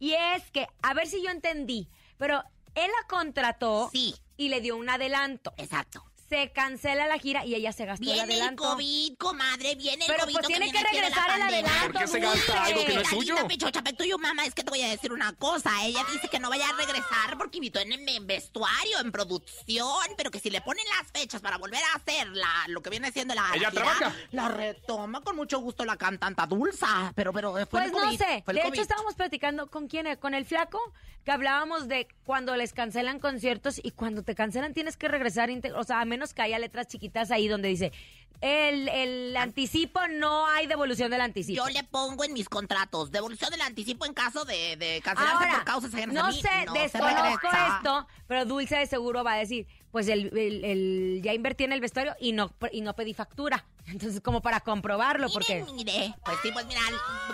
Y 0.00 0.12
es 0.12 0.50
que, 0.50 0.66
a 0.82 0.94
ver 0.94 1.06
si 1.06 1.22
yo 1.22 1.30
entendí, 1.30 1.88
pero 2.16 2.42
él 2.74 2.90
la 3.00 3.08
contrató 3.08 3.90
Sí. 3.92 4.14
y 4.36 4.48
le 4.48 4.60
dio 4.60 4.76
un 4.76 4.88
adelanto. 4.88 5.52
Exacto. 5.56 6.04
Se 6.28 6.50
cancela 6.52 7.06
la 7.06 7.18
gira 7.18 7.44
y 7.46 7.54
ella 7.54 7.72
se 7.72 7.86
gastó 7.86 8.04
el 8.04 8.12
Viene 8.12 8.34
el 8.34 8.40
adelanto. 8.40 8.62
COVID, 8.64 9.16
comadre, 9.16 9.74
viene 9.76 10.04
el 10.04 10.10
Pero, 10.12 10.24
COVID. 10.24 10.34
pues, 10.34 10.46
tiene 10.46 10.70
que 10.70 10.82
regresar 10.82 11.30
el 11.36 11.42
adelanto, 11.42 11.92
¿Por 11.92 12.00
qué 12.02 12.06
se 12.06 12.20
gasta 12.20 12.64
algo 12.64 12.84
que 12.84 12.94
no 12.94 13.00
es 13.00 13.08
suyo? 13.08 13.34
pechocha, 13.48 13.82
pero 13.82 13.96
tuyo, 13.96 14.18
mamá, 14.18 14.44
es 14.44 14.54
que 14.54 14.62
te 14.62 14.70
voy 14.70 14.82
a 14.82 14.88
decir 14.90 15.10
una 15.12 15.32
cosa. 15.34 15.70
Ella 15.84 16.04
dice 16.12 16.28
que 16.28 16.38
no 16.38 16.50
vaya 16.50 16.68
a 16.68 16.72
regresar 16.72 17.38
porque 17.38 17.56
invitó 17.58 17.78
en, 17.80 17.92
en 17.92 18.26
vestuario, 18.26 19.00
en 19.00 19.10
producción, 19.10 19.88
pero 20.18 20.30
que 20.30 20.38
si 20.40 20.50
le 20.50 20.60
ponen 20.60 20.84
las 20.98 21.10
fechas 21.10 21.40
para 21.40 21.56
volver 21.56 21.80
a 21.82 21.96
hacer 21.96 22.28
la, 22.28 22.64
lo 22.68 22.82
que 22.82 22.90
viene 22.90 23.10
siendo 23.10 23.34
la. 23.34 23.50
Ella 23.54 23.62
la 23.62 23.70
gira, 23.70 23.82
trabaja. 23.84 24.12
La 24.32 24.48
retoma 24.48 25.22
con 25.22 25.34
mucho 25.34 25.60
gusto 25.60 25.84
la 25.86 25.96
cantanta 25.96 26.46
Dulza. 26.46 27.12
Pero, 27.14 27.32
pero 27.32 27.52
fue 27.54 27.66
Pues 27.66 27.84
el 27.86 27.92
no 27.92 27.98
COVID, 28.00 28.18
sé. 28.18 28.42
fue 28.44 28.52
el 28.52 28.56
De 28.56 28.62
COVID. 28.64 28.74
hecho, 28.74 28.82
estábamos 28.82 29.14
platicando 29.14 29.68
con 29.70 29.88
quién, 29.88 30.14
con 30.16 30.34
el 30.34 30.44
flaco, 30.44 30.78
que 31.24 31.30
hablábamos 31.32 31.88
de 31.88 32.06
cuando 32.24 32.54
les 32.56 32.72
cancelan 32.72 33.18
conciertos 33.18 33.80
y 33.82 33.90
cuando 33.92 34.22
te 34.22 34.34
cancelan 34.34 34.72
tienes 34.74 34.96
que 34.96 35.08
regresar, 35.08 35.50
o 35.76 35.84
sea, 35.84 36.00
a 36.00 36.04
menos 36.04 36.17
que 36.34 36.42
haya 36.42 36.58
letras 36.58 36.86
chiquitas 36.88 37.30
ahí 37.30 37.48
donde 37.48 37.68
dice 37.68 37.92
el, 38.40 38.88
el 38.88 39.36
anticipo, 39.36 39.98
no 40.08 40.46
hay 40.46 40.68
devolución 40.68 41.10
del 41.10 41.20
anticipo. 41.22 41.56
Yo 41.66 41.72
le 41.72 41.82
pongo 41.82 42.22
en 42.24 42.32
mis 42.32 42.48
contratos 42.48 43.10
devolución 43.10 43.50
del 43.50 43.60
anticipo 43.62 44.06
en 44.06 44.14
caso 44.14 44.44
de, 44.44 44.76
de 44.76 45.00
cancelarse 45.02 45.44
Ahora, 45.44 45.54
por 45.56 45.64
causas 45.64 45.92
ajenas 45.94 46.16
a 46.16 46.22
no 46.22 46.28
mí. 46.28 46.40
sé, 46.40 46.48
no 46.66 46.72
desconozco 46.74 47.48
esto, 47.76 48.06
pero 48.28 48.44
Dulce 48.44 48.76
de 48.76 48.86
seguro 48.86 49.24
va 49.24 49.32
a 49.32 49.36
decir, 49.38 49.66
pues 49.90 50.06
el, 50.08 50.30
el- 50.38 50.64
el- 50.64 51.20
ya 51.22 51.32
invertí 51.34 51.64
en 51.64 51.72
el 51.72 51.80
vestuario 51.80 52.14
y 52.20 52.30
no, 52.30 52.52
y 52.70 52.80
no 52.80 52.94
pedí 52.94 53.12
factura. 53.12 53.64
Entonces, 53.90 54.20
como 54.20 54.40
para 54.42 54.60
comprobarlo, 54.60 55.28
porque... 55.30 55.64
Mire. 55.72 56.14
Pues 56.24 56.36
sí, 56.42 56.50
pues 56.52 56.66
mira, 56.66 56.80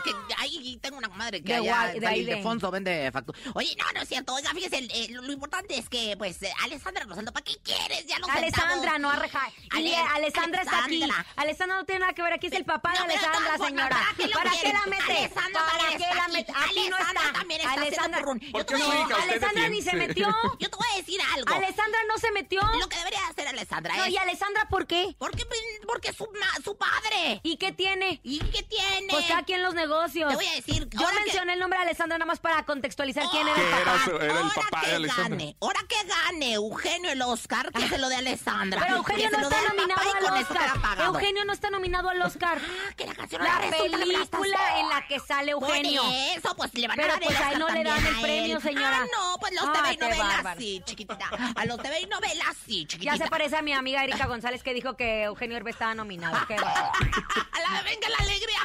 que 0.04 0.12
ahí 0.38 0.78
tengo 0.80 0.98
una 0.98 1.08
comadre 1.08 1.42
que 1.42 1.52
De 1.52 1.58
allá 1.58 1.92
de 1.98 2.06
ahí 2.06 2.24
de- 2.24 2.32
Ildefonso 2.32 2.70
vende 2.70 3.10
factura. 3.12 3.38
Oye, 3.54 3.74
no, 3.78 3.90
no 3.92 4.00
es 4.02 4.08
cierto. 4.08 4.34
Oiga, 4.34 4.50
fíjese, 4.52 4.78
el- 4.78 4.90
el- 4.92 5.12
lo 5.14 5.32
importante 5.32 5.76
es 5.78 5.88
que, 5.88 6.16
pues, 6.16 6.42
eh, 6.42 6.52
Alessandra 6.62 7.04
Rosaldo, 7.04 7.32
¿para 7.32 7.44
qué 7.44 7.56
quieres? 7.62 8.06
Ya 8.06 8.18
lo 8.18 8.28
Alessandra, 8.28 8.98
no 8.98 9.10
arreja. 9.10 9.40
Y 9.72 9.76
Ale- 9.76 9.96
Alessandra 9.96 10.62
está 10.62 10.84
aquí. 10.84 11.02
Alessandra. 11.36 11.76
No 11.78 11.84
tiene 11.86 12.00
nada 12.00 12.12
que 12.12 12.22
ver 12.22 12.32
aquí, 12.34 12.46
es 12.46 12.52
el 12.52 12.64
papá 12.64 12.92
de 12.92 12.98
No, 13.00 13.06
pero 13.06 13.18
Alessandra, 13.18 13.48
tampoco, 13.50 13.68
señora. 13.68 13.88
¿para 14.34 14.50
qué 14.50 14.72
la 14.72 14.86
mete? 14.86 15.02
Alessandra 15.18 15.62
¿Para 15.66 15.90
qué 15.90 15.98
la 16.14 16.24
aquí. 16.24 16.32
mete? 16.32 16.52
Aquí 16.52 16.88
no 16.88 16.96
Alessandra 16.96 17.22
está. 17.22 17.38
también 17.38 17.60
está 17.60 17.72
Alessandra. 17.72 18.22
¿Por 18.24 18.38
qué 18.66 18.78
no 18.78 19.16
Alessandra 19.16 19.62
de 19.62 19.68
ni 19.70 19.82
se 19.82 19.92
metió. 19.96 20.28
Yo 20.60 20.70
te 20.70 20.76
voy 20.76 20.86
a 20.92 20.96
decir 20.98 21.20
algo. 21.34 21.52
Alessandra 21.54 21.98
no 22.08 22.18
se 22.18 22.30
metió. 22.32 22.60
Lo 22.78 22.88
que 22.88 22.96
debería 22.98 23.26
hacer 23.28 23.48
Alessandra 23.48 23.96
No, 23.96 24.04
es... 24.04 24.10
¿y 24.12 24.16
Alessandra 24.18 24.68
por 24.68 24.86
qué? 24.86 25.16
Porque, 25.18 25.44
porque 25.86 26.08
es 26.10 26.16
su, 26.16 26.28
su 26.64 26.76
padre. 26.76 27.40
¿Y 27.42 27.56
qué 27.56 27.72
tiene? 27.72 28.20
¿Y 28.22 28.38
qué 28.40 28.62
tiene? 28.62 29.08
Pues 29.10 29.26
cada 29.26 29.42
quien 29.44 29.62
los 29.62 29.74
negocios. 29.74 30.28
Te 30.30 30.36
voy 30.36 30.46
a 30.46 30.54
decir, 30.54 30.88
Yo 30.90 31.06
que- 31.08 31.14
mencioné 31.24 31.54
el 31.54 31.58
nombre 31.60 31.78
de 31.78 31.84
Alessandra 31.86 32.18
nada 32.18 32.26
más 32.26 32.40
para 32.40 32.64
contextualizar 32.64 33.24
quién 33.30 33.46
era 33.48 33.56
el 33.60 33.66
era 33.68 33.84
papá. 33.84 34.04
su- 34.04 34.16
era 34.16 34.24
el 34.24 34.30
Ahora 34.38 34.54
papá 34.54 34.80
de 34.80 34.86
que 34.88 34.94
Alessandra. 34.94 35.24
Gane, 35.28 35.56
ahora 35.60 35.80
que 35.88 35.96
gane 36.06 36.52
Eugenio 36.54 37.10
el 37.12 37.22
Oscar, 37.22 37.72
que 37.72 37.88
se 37.88 37.98
lo 37.98 38.08
de 38.08 38.16
Alessandra. 38.16 38.80
Pero 38.82 38.96
Eugenio 38.96 39.30
no 39.30 39.38
está 39.40 39.62
nominado 39.68 40.00
y 40.04 40.26
al 40.26 40.42
Oscar. 40.42 40.98
Eugenio 41.06 41.44
no 41.44 41.52
está 41.52 41.70
nominado 41.70 42.08
al 42.08 42.22
Oscar. 42.22 42.58
Ah, 42.62 42.92
que 42.96 43.06
la 43.06 43.14
canción 43.14 43.42
La 43.42 43.58
me 43.58 43.70
la 43.70 43.76
película 43.76 44.80
en 44.80 44.88
la 44.88 45.06
que 45.06 45.20
sale 45.20 45.52
Eugenio. 45.52 46.02
Por 46.02 46.12
eso, 46.12 46.56
pues 46.56 46.74
le 46.74 46.88
van 46.88 46.96
Pero 46.96 47.08
a 47.08 47.12
dar 47.14 47.22
el 47.22 47.28
pues 47.28 47.40
a 47.40 47.52
él 47.52 47.62
Oscar 47.62 47.68
no 47.76 47.82
le 47.82 47.84
dan 47.90 48.06
el 48.06 48.20
premio, 48.20 48.60
señora. 48.60 49.00
Ah, 49.02 49.06
no, 49.12 49.36
pues 49.38 49.52
los 49.54 49.64
Ah, 49.64 49.72
TV 49.72 49.92
y 49.92 49.96
qué 49.96 50.04
novelas 50.08 50.56
sí, 50.58 50.82
chiquitita. 50.84 51.30
A 51.56 51.64
los 51.66 51.78
TV 51.82 52.00
y 52.00 52.06
novelas 52.06 52.56
sí, 52.66 52.86
chiquitita. 52.86 53.16
Ya 53.16 53.24
se 53.24 53.30
parece 53.30 53.56
a 53.56 53.62
mi 53.62 53.72
amiga 53.72 54.02
Erika 54.04 54.26
González 54.26 54.62
que 54.62 54.74
dijo 54.74 54.96
que 54.96 55.24
Eugenio 55.24 55.56
Herbes 55.56 55.74
estaba 55.74 55.94
nominado. 55.94 56.33
La 57.74 57.82
venga 57.82 58.08
la 58.08 58.18
alegría. 58.18 58.60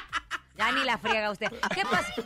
Ya 0.58 0.72
ni 0.72 0.84
la 0.84 0.98
friega 0.98 1.32
usted. 1.32 1.48
¿Qué 1.74 1.84
pasó? 1.84 2.22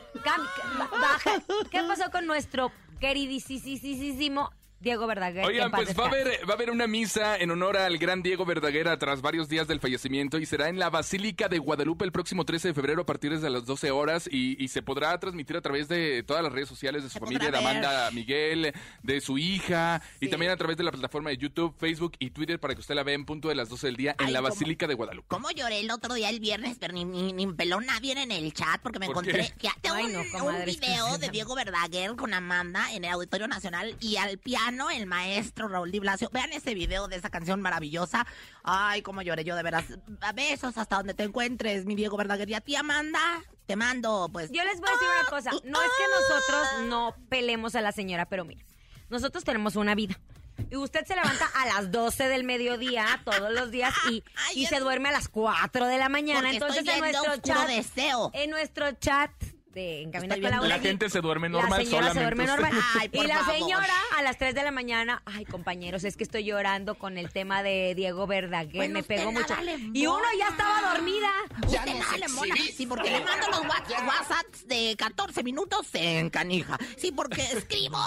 Baja. 0.99 1.31
¿Qué 1.69 1.83
pasó 1.83 2.09
con 2.11 2.25
nuestro 2.25 2.71
queridísimo 2.99 4.51
Diego 4.83 5.07
Verdaguer. 5.07 5.45
Oigan, 5.45 5.71
pues 5.71 5.97
va 5.97 6.05
a, 6.05 6.07
haber, 6.07 6.27
va 6.47 6.53
a 6.53 6.55
haber 6.55 6.69
una 6.69 6.87
misa 6.87 7.37
en 7.37 7.51
honor 7.51 7.77
al 7.77 7.97
gran 7.97 8.21
Diego 8.21 8.45
Verdaguer 8.45 8.95
tras 8.97 9.21
varios 9.21 9.47
días 9.47 9.67
del 9.67 9.79
fallecimiento 9.79 10.37
y 10.37 10.45
será 10.45 10.67
en 10.69 10.77
la 10.77 10.89
Basílica 10.89 11.47
de 11.47 11.57
Guadalupe 11.57 12.03
el 12.05 12.11
próximo 12.11 12.43
13 12.45 12.69
de 12.69 12.73
febrero 12.73 13.01
a 13.03 13.05
partir 13.05 13.39
de 13.39 13.49
las 13.49 13.65
12 13.65 13.91
horas 13.91 14.27
y, 14.29 14.61
y 14.63 14.67
se 14.67 14.81
podrá 14.81 15.17
transmitir 15.19 15.55
a 15.55 15.61
través 15.61 15.87
de 15.87 16.23
todas 16.23 16.43
las 16.43 16.51
redes 16.51 16.67
sociales 16.67 17.03
de 17.03 17.09
su 17.09 17.13
Se 17.13 17.19
familia, 17.19 17.49
de. 17.49 17.57
Amanda 17.57 18.11
Miguel, 18.11 18.73
de 19.01 19.21
su 19.21 19.37
hija 19.37 20.01
y 20.19 20.27
también 20.27 20.51
a 20.51 20.57
través 20.57 20.75
de 20.77 20.83
la 20.83 20.91
plataforma 20.91 21.29
de 21.29 21.37
YouTube, 21.37 21.73
Facebook 21.77 22.13
y 22.19 22.31
Twitter 22.31 22.59
para 22.59 22.75
que 22.75 22.81
usted 22.81 22.95
la 22.95 23.03
vea 23.03 23.15
en 23.15 23.25
punto 23.25 23.47
de 23.47 23.55
las 23.55 23.69
12 23.69 23.87
del 23.87 23.95
día 23.95 24.15
en 24.19 24.27
Ay, 24.27 24.33
la 24.33 24.39
¿cómo? 24.39 24.49
Basílica 24.49 24.87
de 24.87 24.93
Guadalupe. 24.95 25.27
¿Cómo 25.29 25.49
lloré 25.51 25.79
el 25.79 25.91
otro 25.91 26.13
día, 26.13 26.29
el 26.29 26.39
viernes, 26.39 26.77
pero 26.79 26.93
ni, 26.93 27.05
ni, 27.05 27.31
ni 27.31 27.47
peló 27.47 27.79
nadie 27.79 28.11
en 28.13 28.31
el 28.31 28.53
chat 28.53 28.81
porque 28.81 28.99
me 28.99 29.07
¿Por 29.07 29.25
encontré 29.25 29.53
que 29.57 29.69
tengo 29.81 29.95
Ay, 29.95 30.05
un, 30.05 30.13
no, 30.13 30.19
un 30.21 30.29
comadre, 30.29 30.65
video 30.65 31.17
de. 31.17 31.29
Diego 31.29 31.55
Verdaguer 31.55 32.15
con 32.15 32.33
Amanda 32.33 32.93
en 32.93 33.05
el 33.05 33.11
Auditorio 33.11 33.47
Nacional 33.47 33.95
y 33.99 34.17
al 34.17 34.37
piano 34.37 34.72
el 34.91 35.05
maestro 35.05 35.67
Raúl 35.67 35.91
Di 35.91 35.99
Blasio. 35.99 36.29
Vean 36.31 36.51
ese 36.53 36.73
video 36.73 37.07
de 37.07 37.15
esa 37.15 37.29
canción 37.29 37.61
maravillosa. 37.61 38.25
Ay, 38.63 39.01
cómo 39.01 39.21
lloré 39.21 39.43
yo 39.43 39.55
de 39.55 39.63
veras. 39.63 39.85
A 40.21 40.31
besos 40.31 40.77
hasta 40.77 40.97
donde 40.97 41.13
te 41.13 41.23
encuentres, 41.23 41.85
mi 41.85 41.95
Diego 41.95 42.17
Verdaguer. 42.17 42.49
Y 42.49 42.53
a 42.53 42.61
ti, 42.61 42.75
Amanda, 42.75 43.19
te 43.65 43.75
mando, 43.75 44.29
pues... 44.31 44.51
Yo 44.51 44.63
les 44.63 44.79
voy 44.79 44.89
a 44.89 44.93
decir 44.93 45.07
una 45.19 45.29
cosa. 45.29 45.51
No 45.63 45.81
es 45.81 45.91
que 45.97 46.03
nosotros 46.19 46.89
no 46.89 47.15
pelemos 47.29 47.75
a 47.75 47.81
la 47.81 47.91
señora, 47.91 48.25
pero 48.27 48.45
mire, 48.45 48.65
nosotros 49.09 49.43
tenemos 49.43 49.75
una 49.75 49.95
vida. 49.95 50.19
Y 50.69 50.75
usted 50.75 51.05
se 51.05 51.15
levanta 51.15 51.49
a 51.55 51.65
las 51.65 51.91
12 51.91 52.27
del 52.29 52.43
mediodía 52.43 53.21
todos 53.23 53.51
los 53.51 53.71
días 53.71 53.93
y, 54.09 54.23
Ay, 54.49 54.63
y 54.63 54.65
se 54.65 54.79
duerme 54.79 55.09
a 55.09 55.11
las 55.11 55.27
4 55.27 55.87
de 55.87 55.97
la 55.97 56.09
mañana. 56.09 56.51
Entonces 56.51 56.87
en 56.87 56.99
nuestro 56.99 57.37
chat, 57.37 57.67
Deseo. 57.67 58.31
en 58.33 58.49
nuestro 58.49 58.91
chat 58.93 59.31
de 59.73 60.03
Estoy 60.03 60.29
con 60.41 60.41
Laura 60.51 60.67
La 60.67 60.77
G, 60.77 60.81
gente 60.81 61.09
se 61.09 61.21
duerme 61.21 61.49
normal 61.49 61.79
La 61.79 61.85
señora 61.85 62.13
se 62.13 62.19
duerme 62.21 62.45
normal. 62.45 62.71
Ay, 62.99 63.09
por 63.09 63.25
y 63.25 63.27
la 63.27 63.39
favor. 63.39 63.55
señora 63.55 63.93
a 64.17 64.21
las 64.21 64.37
3 64.37 64.53
de 64.55 64.63
la 64.63 64.71
mañana, 64.71 65.21
ay 65.25 65.45
compañeros, 65.45 66.03
es 66.03 66.15
que 66.17 66.23
estoy 66.23 66.43
llorando 66.45 66.95
con 66.95 67.17
el 67.17 67.31
tema 67.31 67.63
de 67.63 67.93
Diego 67.95 68.27
Verdaguer, 68.27 68.75
Bueno, 68.75 68.93
me 68.93 69.03
pegó 69.03 69.31
mucho. 69.31 69.53
Y 69.93 70.05
uno 70.05 70.23
ya 70.37 70.47
estaba 70.49 70.93
dormida. 70.93 71.29
Usted 71.65 71.93
nada 71.95 72.17
le 72.17 72.27
mola. 72.29 72.55
Sí, 72.75 72.85
porque 72.85 73.09
le 73.11 73.19
mando 73.23 73.47
los 73.49 73.61
whats- 73.61 74.07
WhatsApps 74.07 74.67
de 74.67 74.95
14 74.97 75.43
minutos 75.43 75.87
en 75.93 76.29
canija. 76.29 76.77
Sí, 76.97 77.11
porque 77.11 77.41
escribo. 77.41 77.97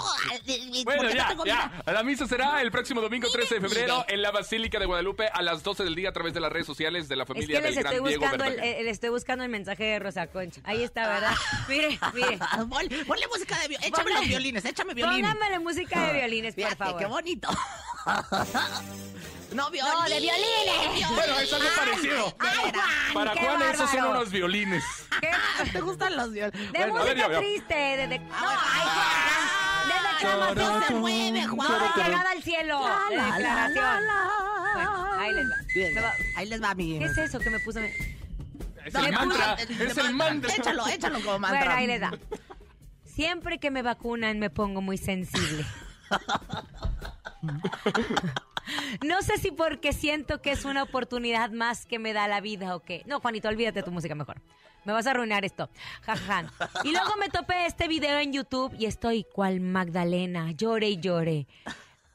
Bueno, 0.83 1.01
porque 1.01 1.13
no 1.15 1.15
ya, 1.15 1.27
tengo 1.27 1.45
ya. 1.45 1.83
La 1.85 2.03
misa 2.03 2.27
será 2.27 2.61
el 2.61 2.71
próximo 2.71 3.01
domingo 3.01 3.27
13 3.31 3.55
de 3.55 3.61
febrero 3.61 4.05
en 4.07 4.21
la 4.21 4.31
Basílica 4.31 4.79
de 4.79 4.85
Guadalupe 4.85 5.27
a 5.31 5.41
las 5.41 5.63
12 5.63 5.83
del 5.83 5.95
día 5.95 6.09
a 6.09 6.13
través 6.13 6.33
de 6.33 6.39
las 6.39 6.51
redes 6.51 6.65
sociales 6.67 7.07
de 7.09 7.15
la 7.15 7.23
Es 7.23 7.27
familia 7.27 7.59
les 7.61 7.75
del 7.75 7.77
estoy 7.79 7.83
gran 7.95 8.03
Diego 8.05 8.21
buscando 8.21 8.43
el, 8.45 8.49
Verdaguer. 8.51 8.79
el- 8.81 8.87
estoy 8.87 9.09
buscando 9.09 9.43
el 9.43 9.49
mensaje 9.49 9.83
de 9.83 9.99
Rosa 9.99 10.27
Concha. 10.27 10.61
Ahí 10.63 10.83
está, 10.83 11.07
¿verdad? 11.07 11.33
Mire, 11.67 11.99
mire. 12.13 12.37
Pon- 12.69 13.05
Ponle 13.07 13.27
música 13.27 13.57
de 13.59 13.67
violines. 13.67 13.87
Échame 13.87 14.03
Ponle- 14.09 14.13
los 14.19 14.27
violines, 14.27 14.65
échame 14.65 14.93
violín. 14.93 15.21
Pónganmele 15.21 15.59
música 15.59 16.01
de 16.07 16.13
violines, 16.13 16.53
por 16.55 16.63
Fíjate, 16.63 16.75
favor. 16.77 16.99
qué 16.99 17.05
bonito. 17.05 17.49
no, 19.53 19.69
violines. 19.71 19.99
No, 19.99 20.03
de 20.09 20.19
violines. 20.19 21.09
Bueno, 21.15 21.39
es 21.39 21.53
algo 21.53 21.69
parecido. 21.75 22.35
Ay, 22.39 22.57
Juan, 22.57 22.73
Para 23.13 23.31
Juan 23.41 23.61
esos 23.63 23.77
son 23.89 23.99
bárbaro. 23.99 24.19
unos 24.19 24.31
violines. 24.31 24.83
¿Qué? 25.19 25.31
¿Te 25.71 25.81
gustan 25.81 26.15
los 26.15 26.31
violines? 26.31 26.71
De 26.71 26.79
Bueno, 26.79 26.97
a 26.97 27.03
ver, 27.03 27.15
música 27.15 27.27
yo, 27.27 27.33
yo. 27.33 27.39
triste, 27.39 27.73
de, 27.75 28.07
de- 28.07 28.19
no, 28.19 28.25
bueno. 28.27 28.59
ay, 28.73 28.87
Juan, 28.93 29.87
de 29.87 29.93
declamación. 30.13 30.79
No 30.79 30.87
se 30.87 30.93
mueve, 30.95 31.47
Juan. 31.47 31.69
No, 31.71 31.95
llegada 32.03 32.31
al 32.31 32.43
cielo, 32.43 32.79
de 33.09 33.15
La, 33.15 33.27
la, 33.29 33.35
declaración. 33.37 33.75
la, 33.85 34.01
la. 34.01 34.31
Bueno, 34.73 35.13
ahí 35.19 35.33
les 35.33 35.45
va. 35.49 35.55
Bien, 35.73 35.93
Me 35.95 36.01
va- 36.01 36.13
Ahí 36.35 36.45
les 36.49 36.61
va 36.63 36.75
mi... 36.75 36.99
¿Qué 36.99 37.05
es 37.05 37.17
eso 37.17 37.39
que 37.39 37.49
me 37.49 37.59
puso? 37.59 37.79
Es 38.87 38.95
el 38.95 39.11
mantra. 39.11 39.53
Es 39.53 39.97
el 39.97 40.13
mantra. 40.13 40.53
Échalo, 40.55 40.87
échalo 40.87 41.19
como 41.21 41.39
mantra. 41.39 41.59
Bueno, 41.59 41.75
ahí 41.75 41.87
les 41.87 42.01
da. 42.01 42.11
Siempre 43.03 43.59
que 43.59 43.71
me 43.71 43.81
vacunan 43.81 44.39
me 44.39 44.49
pongo 44.49 44.81
muy 44.81 44.97
sensible. 44.97 45.65
No 49.05 49.21
sé 49.21 49.37
si 49.37 49.51
porque 49.51 49.93
siento 49.93 50.41
que 50.41 50.51
es 50.51 50.65
una 50.65 50.83
oportunidad 50.83 51.51
más 51.51 51.85
que 51.85 51.99
me 51.99 52.13
da 52.13 52.27
la 52.27 52.41
vida 52.41 52.75
o 52.75 52.81
qué. 52.81 53.03
No, 53.05 53.19
Juanito, 53.19 53.47
olvídate 53.47 53.81
tu 53.83 53.91
música 53.91 54.13
mejor. 54.13 54.41
Me 54.85 54.93
vas 54.93 55.07
a 55.07 55.11
arruinar 55.11 55.45
esto. 55.45 55.69
Jajaja. 56.01 56.51
Y 56.83 56.91
luego 56.91 57.15
me 57.19 57.29
topé 57.29 57.65
este 57.65 57.87
video 57.87 58.19
en 58.19 58.33
YouTube 58.33 58.73
y 58.77 58.85
estoy 58.85 59.23
cual 59.23 59.59
Magdalena. 59.59 60.51
Llore 60.51 60.89
y 60.89 60.97
llore. 60.99 61.47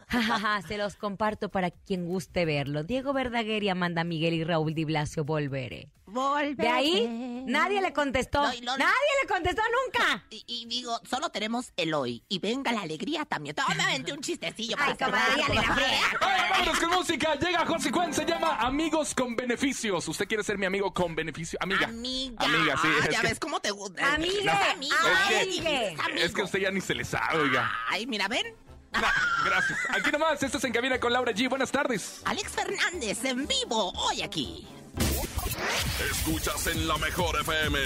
Jajaja, 0.09 0.63
se 0.63 0.79
los 0.79 0.97
comparto 0.97 1.49
para 1.49 1.71
quien 1.71 2.07
guste 2.07 2.45
verlo. 2.45 2.85
Diego 2.85 3.13
Verdaguer 3.13 3.63
y 3.63 3.71
Amanda 3.71 4.05
Miguel 4.05 4.35
y 4.35 4.45
Raúl 4.45 4.75
Di 4.75 4.85
Blasio 4.85 5.25
volveré. 5.25 5.89
Volveré. 6.13 6.55
De 6.55 6.69
ahí 6.69 7.43
nadie 7.47 7.81
le 7.81 7.93
contestó. 7.93 8.43
No, 8.43 8.53
no- 8.63 8.77
Nadie 8.79 8.93
le 9.23 9.29
contestó 9.29 9.63
nunca. 9.85 10.25
Y, 10.31 10.45
y 10.47 10.67
digo, 10.67 11.01
solo 11.09 11.31
tenemos 11.31 11.73
el 11.77 11.95
hoy. 11.95 12.23
Y 12.29 12.39
venga 12.39 12.71
la 12.73 12.83
alegría 12.83 13.25
también. 13.25 13.57
Aventé 13.59 14.13
un 14.13 14.21
chistecillo. 14.21 14.77
Ay, 14.79 14.95
comadre, 14.97 15.43
la 15.55 15.63
vámonos 16.51 16.79
con 16.81 16.91
música. 16.91 17.35
Llega 17.37 17.65
José 17.67 17.91
Juan, 17.91 18.13
se 18.15 18.25
llama 18.25 18.57
Amigos 18.61 19.15
con 19.15 19.35
Beneficios. 19.37 20.07
¿Usted 20.09 20.27
quiere 20.29 20.45
ser 20.45 20.59
mi 20.59 20.67
amigo 20.67 20.93
con 20.93 21.15
beneficio? 21.15 21.59
Amiga. 21.63 21.87
Amiga. 21.87 22.45
Amiga, 22.45 22.77
sí. 22.81 22.89
Ah, 22.89 23.05
es 23.07 23.11
ya 23.15 23.21
que- 23.23 23.29
ves 23.29 23.41
cómo 23.41 23.61
te 23.61 23.71
gusta. 23.71 24.15
Amigue, 24.15 24.49
amigue. 24.51 24.95
Ay, 25.27 25.59
es 25.59 25.99
amigo. 26.01 26.21
Es 26.23 26.33
que 26.33 26.43
usted 26.43 26.59
ya 26.61 26.71
ni 26.71 26.81
se 26.81 26.95
le 26.95 27.05
sabe, 27.05 27.39
oiga. 27.39 27.71
Ay, 27.89 28.07
mira, 28.07 28.29
ven. 28.29 28.47
Gracias. 29.45 29.79
Aquí 29.89 30.11
nomás, 30.13 30.43
esto 30.43 30.59
es 30.59 30.65
En 30.65 30.73
Cabina 30.73 31.01
con 31.01 31.13
Laura 31.13 31.33
G. 31.33 31.49
Buenas 31.49 31.71
tardes. 31.73 32.21
Alex 32.27 32.51
Fernández 32.53 33.25
en 33.25 33.47
vivo 33.47 33.91
hoy 33.97 34.21
aquí. 34.23 34.67
Escuchas 36.11 36.67
en 36.67 36.89
la 36.89 36.97
mejor 36.99 37.41
FM. 37.41 37.79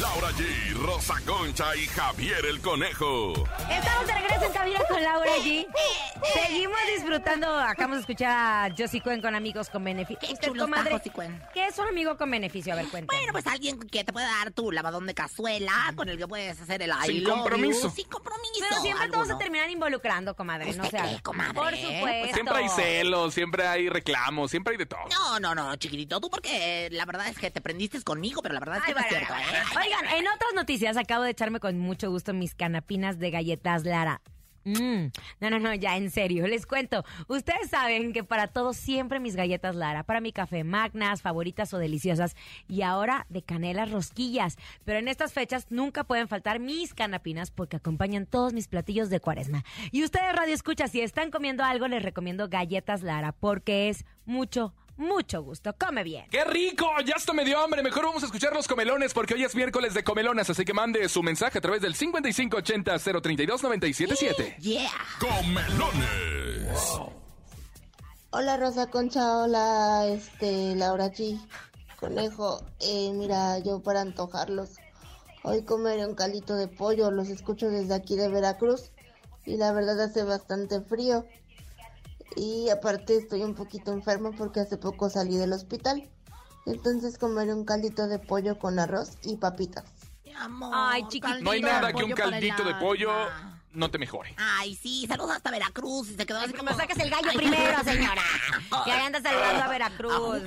Laura 0.00 0.30
G, 0.32 0.72
Rosa 0.74 1.14
Concha 1.24 1.74
y 1.76 1.86
Javier 1.86 2.44
el 2.46 2.60
Conejo. 2.60 3.32
Estamos 3.70 4.06
de 4.06 4.12
regreso 4.14 4.44
en 4.46 4.52
cabina 4.52 4.80
con 4.88 5.02
Laura 5.02 5.30
G. 5.42 5.66
Seguimos 6.34 6.78
disfrutando. 6.96 7.54
Acabamos 7.58 7.96
de 7.98 8.00
escuchar 8.00 8.30
a 8.70 8.74
Josie 8.76 9.00
Cuen 9.00 9.20
con 9.22 9.34
amigos 9.34 9.68
con 9.70 9.84
beneficio. 9.84 10.28
Qué 10.28 10.36
chulo 10.46 10.64
comadre. 10.64 11.00
¿Qué 11.54 11.66
es 11.66 11.78
un 11.78 11.86
amigo 11.88 12.16
con 12.16 12.30
beneficio? 12.30 12.72
A 12.72 12.76
ver, 12.76 12.86
cuéntame. 12.88 13.18
Bueno, 13.20 13.32
pues 13.32 13.46
alguien 13.46 13.78
que 13.78 14.02
te 14.04 14.12
puede 14.12 14.26
dar 14.26 14.50
tu 14.50 14.72
lavadón 14.72 15.06
de 15.06 15.14
cazuela, 15.14 15.92
con 15.96 16.08
el 16.08 16.18
que 16.18 16.26
puedes 16.26 16.60
hacer 16.60 16.82
el 16.82 16.90
I 16.90 17.06
Sin 17.06 17.24
compromiso. 17.24 17.88
you, 17.88 17.90
Sin 17.94 18.08
compromiso. 18.08 18.64
Pero 18.68 18.80
siempre 18.80 19.06
todos 19.08 19.26
se 19.26 19.32
alguno. 19.32 19.38
terminan 19.38 19.70
involucrando, 19.70 20.34
comadre. 20.34 20.72
No 20.74 20.82
¿Usted 20.84 20.98
sé. 20.98 21.22
comadre? 21.22 21.54
Por 21.54 21.70
Pues 21.70 21.80
supuesto. 21.82 22.34
Siempre 22.34 22.56
hay 22.56 22.68
celos, 22.68 23.34
siempre 23.34 23.66
hay 23.66 23.88
reclamos, 23.88 24.50
siempre 24.50 24.72
hay 24.72 24.78
de 24.78 24.86
todo. 24.86 25.00
No, 25.10 25.38
no, 25.40 25.54
no, 25.54 25.76
chiquitito, 25.76 26.20
tú 26.20 26.28
porque 26.28 26.88
la 26.96 27.04
verdad 27.04 27.28
es 27.28 27.38
que 27.38 27.50
te 27.50 27.60
prendiste 27.60 28.00
conmigo, 28.02 28.42
pero 28.42 28.54
la 28.54 28.60
verdad 28.60 28.78
es 28.78 28.84
que 28.84 28.90
Ay, 28.92 28.94
no 28.94 29.00
es 29.00 29.08
cierto, 29.08 29.34
¿eh? 29.34 29.78
Oigan, 29.84 30.06
en 30.18 30.26
otras 30.28 30.54
noticias 30.54 30.96
acabo 30.96 31.22
de 31.24 31.30
echarme 31.30 31.60
con 31.60 31.78
mucho 31.78 32.10
gusto 32.10 32.32
mis 32.34 32.54
canapinas 32.54 33.18
de 33.18 33.30
galletas 33.30 33.84
Lara. 33.84 34.20
Mm, 34.64 35.12
No, 35.38 35.48
no, 35.50 35.60
no, 35.60 35.74
ya 35.74 35.96
en 35.96 36.10
serio, 36.10 36.44
les 36.48 36.66
cuento. 36.66 37.04
Ustedes 37.28 37.70
saben 37.70 38.12
que 38.12 38.24
para 38.24 38.48
todos 38.48 38.76
siempre 38.76 39.20
mis 39.20 39.36
galletas 39.36 39.76
Lara, 39.76 40.02
para 40.02 40.20
mi 40.20 40.32
café 40.32 40.64
magnas, 40.64 41.22
favoritas 41.22 41.72
o 41.72 41.78
deliciosas, 41.78 42.34
y 42.66 42.82
ahora 42.82 43.26
de 43.28 43.42
canela 43.42 43.84
rosquillas. 43.84 44.56
Pero 44.84 44.98
en 44.98 45.06
estas 45.06 45.32
fechas 45.32 45.68
nunca 45.70 46.02
pueden 46.02 46.26
faltar 46.26 46.58
mis 46.58 46.94
canapinas 46.94 47.52
porque 47.52 47.76
acompañan 47.76 48.26
todos 48.26 48.54
mis 48.54 48.66
platillos 48.66 49.08
de 49.08 49.20
cuaresma. 49.20 49.62
Y 49.92 50.02
ustedes, 50.02 50.34
Radio 50.34 50.54
Escucha, 50.54 50.88
si 50.88 51.00
están 51.00 51.30
comiendo 51.30 51.62
algo, 51.62 51.86
les 51.86 52.02
recomiendo 52.02 52.48
galletas 52.48 53.02
Lara 53.02 53.30
porque 53.30 53.88
es 53.88 54.04
mucho, 54.24 54.74
mucho 54.96 55.42
gusto. 55.42 55.74
Come 55.78 56.02
bien. 56.04 56.26
¡Qué 56.30 56.44
rico! 56.44 56.86
Ya 57.04 57.16
hasta 57.16 57.32
me 57.32 57.44
dio 57.44 57.58
hambre. 57.58 57.82
Mejor 57.82 58.04
vamos 58.06 58.22
a 58.22 58.26
escuchar 58.26 58.54
los 58.54 58.68
comelones 58.68 59.12
porque 59.14 59.34
hoy 59.34 59.44
es 59.44 59.54
miércoles 59.54 59.94
de 59.94 60.02
comelonas. 60.04 60.50
Así 60.50 60.64
que 60.64 60.74
mande 60.74 61.08
su 61.08 61.22
mensaje 61.22 61.58
a 61.58 61.60
través 61.60 61.80
del 61.82 61.94
5580-032-977. 61.94 64.56
Yeah. 64.58 64.90
Comelones. 65.20 66.98
Hola 68.30 68.56
Rosa 68.58 68.90
Concha, 68.90 69.38
hola 69.38 70.06
este 70.08 70.74
Laura 70.74 71.12
G. 71.12 71.40
Conejo, 71.98 72.60
eh, 72.80 73.12
mira, 73.14 73.58
yo 73.60 73.82
para 73.82 74.02
antojarlos, 74.02 74.76
hoy 75.42 75.64
comeré 75.64 76.06
un 76.06 76.14
calito 76.14 76.54
de 76.54 76.68
pollo, 76.68 77.10
los 77.10 77.30
escucho 77.30 77.70
desde 77.70 77.94
aquí 77.94 78.16
de 78.16 78.28
Veracruz 78.28 78.92
y 79.46 79.56
la 79.56 79.72
verdad 79.72 79.98
hace 80.02 80.22
bastante 80.22 80.82
frío. 80.82 81.24
Y 82.36 82.68
aparte 82.68 83.16
estoy 83.16 83.42
un 83.42 83.54
poquito 83.54 83.92
enfermo 83.92 84.32
porque 84.36 84.60
hace 84.60 84.76
poco 84.76 85.10
salí 85.10 85.36
del 85.36 85.52
hospital. 85.52 86.08
Entonces 86.66 87.16
comeré 87.18 87.54
un 87.54 87.64
caldito 87.64 88.06
de 88.06 88.18
pollo 88.18 88.58
con 88.58 88.78
arroz 88.78 89.16
y 89.22 89.36
papitas. 89.36 89.84
Mi 90.24 90.32
amor. 90.34 90.70
Ay, 90.74 91.02
chiquitito. 91.08 91.42
No 91.42 91.50
hay 91.52 91.62
nada 91.62 91.92
que 91.92 92.04
un 92.04 92.12
caldito 92.12 92.62
de 92.64 92.74
pollo. 92.74 93.10
No 93.76 93.90
te 93.90 93.98
mejore. 93.98 94.34
Ay, 94.36 94.74
sí, 94.74 95.06
saludos 95.06 95.36
hasta 95.36 95.50
Veracruz. 95.50 96.10
Y 96.10 96.16
se 96.16 96.26
quedó 96.26 96.40
así 96.40 96.52
como... 96.52 96.70
me 96.70 96.76
saques 96.76 96.98
el 96.98 97.10
gallo 97.10 97.30
primero, 97.34 97.82
señora. 97.84 98.22
Que 98.84 98.92
ahí 98.92 99.06
anda 99.06 99.20
saludando 99.20 99.62
a 99.64 99.68
Veracruz. 99.68 100.42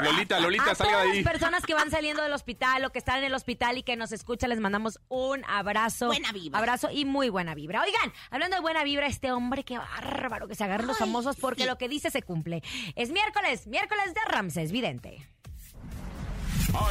Lolita, 0.00 0.40
Lolita, 0.40 0.70
a 0.70 0.74
salga 0.74 0.98
de 0.98 1.02
todas 1.02 1.06
ahí. 1.06 1.22
las 1.22 1.32
personas 1.32 1.66
que 1.66 1.74
van 1.74 1.90
saliendo 1.90 2.22
del 2.22 2.32
hospital 2.32 2.84
o 2.84 2.90
que 2.90 2.98
están 2.98 3.18
en 3.18 3.24
el 3.24 3.34
hospital 3.34 3.78
y 3.78 3.82
que 3.82 3.96
nos 3.96 4.12
escuchan, 4.12 4.50
les 4.50 4.60
mandamos 4.60 5.00
un 5.08 5.44
abrazo. 5.46 6.06
Buena 6.06 6.32
vibra. 6.32 6.58
Abrazo 6.58 6.88
y 6.90 7.04
muy 7.04 7.28
buena 7.28 7.54
vibra. 7.54 7.82
Oigan, 7.82 8.12
hablando 8.30 8.56
de 8.56 8.62
buena 8.62 8.84
vibra, 8.84 9.06
este 9.06 9.32
hombre, 9.32 9.64
qué 9.64 9.78
bárbaro 9.78 10.48
que 10.48 10.54
se 10.54 10.64
agarran 10.64 10.86
los 10.86 10.98
famosos 10.98 11.36
porque 11.36 11.62
sí. 11.62 11.68
lo 11.68 11.78
que 11.78 11.88
dice 11.88 12.10
se 12.10 12.22
cumple. 12.22 12.62
Es 12.96 13.10
miércoles, 13.10 13.66
miércoles 13.66 14.14
de 14.14 14.20
Ramses 14.26 14.72
Vidente. 14.72 15.28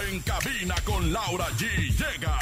En 0.09 0.19
cabina 0.21 0.75
con 0.85 1.13
Laura 1.13 1.47
G 1.51 1.67
llega. 1.97 2.37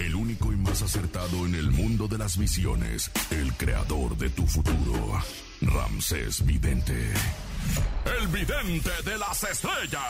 El 0.00 0.14
único 0.14 0.50
y 0.50 0.56
más 0.56 0.80
acertado 0.80 1.44
en 1.44 1.54
el 1.54 1.70
mundo 1.70 2.08
de 2.08 2.16
las 2.16 2.38
visiones. 2.38 3.10
El 3.30 3.52
creador 3.52 4.16
de 4.16 4.30
tu 4.30 4.46
futuro. 4.46 5.20
Ramsés 5.60 6.42
Vidente. 6.46 7.12
El 8.18 8.28
vidente 8.28 8.90
de 9.04 9.18
las 9.18 9.42
estrellas. 9.44 10.02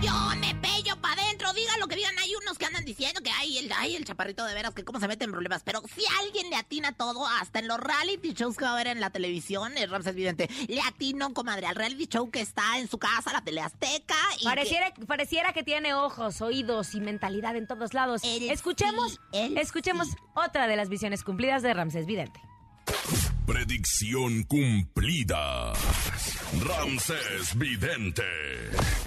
Yo 0.00 0.12
me 0.38 0.54
pello 0.54 0.96
para 1.00 1.22
adentro, 1.22 1.52
digan 1.52 1.80
lo 1.80 1.88
que 1.88 1.96
digan. 1.96 2.16
Hay 2.18 2.32
unos 2.36 2.56
que 2.58 2.64
andan 2.64 2.84
diciendo 2.84 3.20
que 3.22 3.30
hay 3.30 3.58
el, 3.58 3.72
hay 3.72 3.96
el 3.96 4.04
chaparrito 4.04 4.44
de 4.44 4.54
veras, 4.54 4.72
que 4.72 4.84
cómo 4.84 5.00
se 5.00 5.08
mete 5.08 5.24
en 5.24 5.32
problemas. 5.32 5.62
Pero 5.64 5.82
si 5.94 6.02
alguien 6.20 6.48
le 6.48 6.56
atina 6.56 6.92
todo, 6.92 7.26
hasta 7.26 7.58
en 7.58 7.68
los 7.68 7.78
reality 7.78 8.32
shows 8.34 8.56
que 8.56 8.64
va 8.64 8.72
a 8.72 8.76
ver 8.76 8.86
en 8.86 9.00
la 9.00 9.10
televisión, 9.10 9.76
el 9.76 9.90
Ramses 9.90 10.14
Vidente, 10.14 10.48
le 10.68 10.80
atino, 10.80 11.34
comadre, 11.34 11.66
al 11.66 11.74
reality 11.74 12.06
show 12.06 12.30
que 12.30 12.40
está 12.40 12.78
en 12.78 12.88
su 12.88 12.98
casa, 12.98 13.32
la 13.32 13.42
teleazteca. 13.42 14.16
y 14.36 14.38
que- 14.40 14.44
Pareciera, 14.44 14.94
pareciera 15.06 15.52
que 15.52 15.62
tiene 15.64 15.92
ojos, 15.94 16.40
oídos 16.40 16.94
y 16.94 17.00
mentalidad 17.00 17.56
en 17.56 17.66
todos 17.66 17.94
lados. 17.94 18.22
Él 18.24 18.48
escuchemos, 18.48 19.12
sí, 19.12 19.18
él 19.32 19.58
escuchemos 19.58 20.08
otra 20.34 20.66
de 20.68 20.76
las 20.76 20.88
visiones 20.88 21.24
cumplidas 21.24 21.62
de 21.62 21.74
Ramsés 21.74 22.06
Vidente. 22.06 22.40
Predicción 23.46 24.42
cumplida. 24.42 25.72
Ramsés 26.64 27.56
Vidente. 27.56 28.24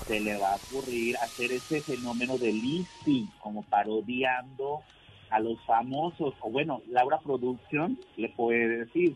se 0.07 0.19
le 0.19 0.37
va 0.37 0.53
a 0.53 0.55
ocurrir 0.55 1.17
hacer 1.17 1.51
ese 1.51 1.81
fenómeno 1.81 2.37
de 2.37 2.53
listing, 2.53 3.27
como 3.41 3.63
parodiando 3.63 4.81
a 5.29 5.39
los 5.39 5.59
famosos, 5.65 6.33
o 6.39 6.49
bueno, 6.49 6.81
Laura 6.87 7.19
Producción 7.19 7.99
le 8.15 8.29
puede 8.29 8.85
decir, 8.85 9.15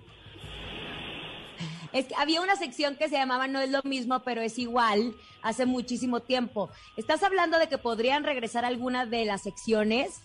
Es 1.93 2.07
que 2.07 2.15
había 2.15 2.41
una 2.41 2.57
sección 2.57 2.97
que 2.97 3.07
se 3.07 3.15
llamaba 3.15 3.47
No 3.47 3.61
es 3.61 3.69
lo 3.69 3.81
mismo, 3.83 4.19
pero 4.23 4.41
es 4.41 4.59
igual, 4.59 5.15
hace 5.41 5.65
muchísimo 5.65 6.19
tiempo. 6.19 6.69
¿Estás 6.97 7.23
hablando 7.23 7.59
de 7.59 7.69
que 7.69 7.77
podrían 7.77 8.23
regresar 8.23 8.65
algunas 8.65 9.09
de 9.09 9.23
las 9.25 9.43
secciones? 9.43 10.21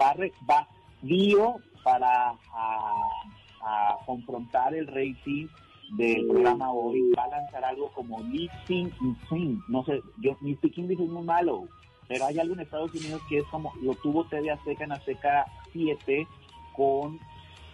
va, 0.00 0.14
va 0.48 0.68
Dio 1.02 1.56
para 1.82 2.32
a, 2.52 3.22
a 3.60 3.96
confrontar 4.06 4.74
el 4.74 4.86
rating 4.86 5.46
del 5.96 6.26
programa 6.28 6.72
hoy, 6.72 7.10
va 7.18 7.24
a 7.24 7.28
lanzar 7.28 7.64
algo 7.64 7.90
como 7.92 8.20
listing 8.22 8.90
insane, 9.00 9.58
no 9.68 9.84
sé, 9.84 10.00
yo 10.20 10.36
mi 10.40 10.54
speaking 10.54 10.84
English 10.84 11.00
es 11.00 11.08
muy 11.10 11.24
malo, 11.24 11.68
pero 12.06 12.26
hay 12.26 12.38
algo 12.38 12.54
en 12.54 12.60
Estados 12.60 12.94
Unidos 12.94 13.20
que 13.28 13.38
es 13.38 13.44
como, 13.50 13.72
lo 13.82 13.94
tuvo 13.96 14.24
TV 14.24 14.50
Azteca 14.50 14.84
en 14.84 14.92
Azteca 14.92 15.46
7 15.72 16.26
con 16.76 17.18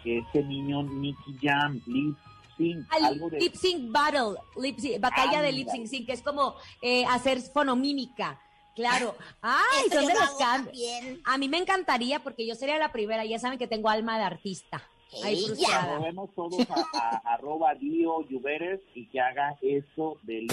este 0.05 0.43
niño 0.45 0.83
Nicky 0.85 1.37
Jam, 1.43 1.81
Lip 1.87 2.17
Sync, 2.57 2.87
Al 2.91 3.05
algo 3.05 3.29
de... 3.29 3.39
lip 3.41 3.55
sync 3.55 3.91
battle, 3.93 4.39
lip 4.63 4.79
sync- 4.79 4.99
batalla 5.01 5.43
de 5.43 5.53
lip 5.53 5.69
sync, 5.69 5.87
sí, 5.87 6.07
que 6.07 6.13
es 6.13 6.23
como 6.23 6.55
eh, 6.81 7.05
hacer 7.07 7.41
fonomímica. 7.43 8.41
Claro. 8.75 9.15
Ay, 9.43 9.87
Eso 9.87 10.01
son 10.01 10.07
de 10.07 10.15
lo 10.15 10.21
los. 10.21 11.21
A 11.25 11.39
mí 11.39 11.49
me 11.49 11.59
encantaría 11.59 12.21
porque 12.21 12.47
yo 12.47 12.55
sería 12.55 12.79
la 12.79 12.93
primera. 12.93 13.25
Ya 13.25 13.39
saben 13.39 13.59
que 13.59 13.67
tengo 13.67 13.89
alma 13.89 14.17
de 14.19 14.25
artista. 14.25 14.83
Ahí 15.25 15.35
Ella. 15.39 15.47
frustrada. 15.47 15.99
Movemos 15.99 16.35
todos 16.35 16.67
a, 16.71 16.99
a- 16.99 17.35
arroba 17.35 17.75
Dio 17.75 18.21
Lluveres 18.29 18.81
y 18.95 19.07
que 19.09 19.21
haga 19.21 19.57
eso 19.63 20.19
de 20.23 20.41
lip 20.43 20.53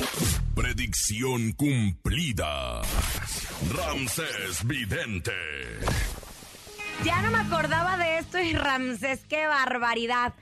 Predicción 0.55 1.51
cumplida. 1.53 2.81
Ramsés 3.75 4.65
Vidente. 4.65 5.31
Ya 7.03 7.22
no 7.22 7.31
me 7.31 7.39
acordaba 7.39 7.98
de 7.98 8.19
esto 8.19 8.39
y 8.39 8.53
Ramsés, 8.53 9.25
qué 9.27 9.48
barbaridad. 9.48 10.33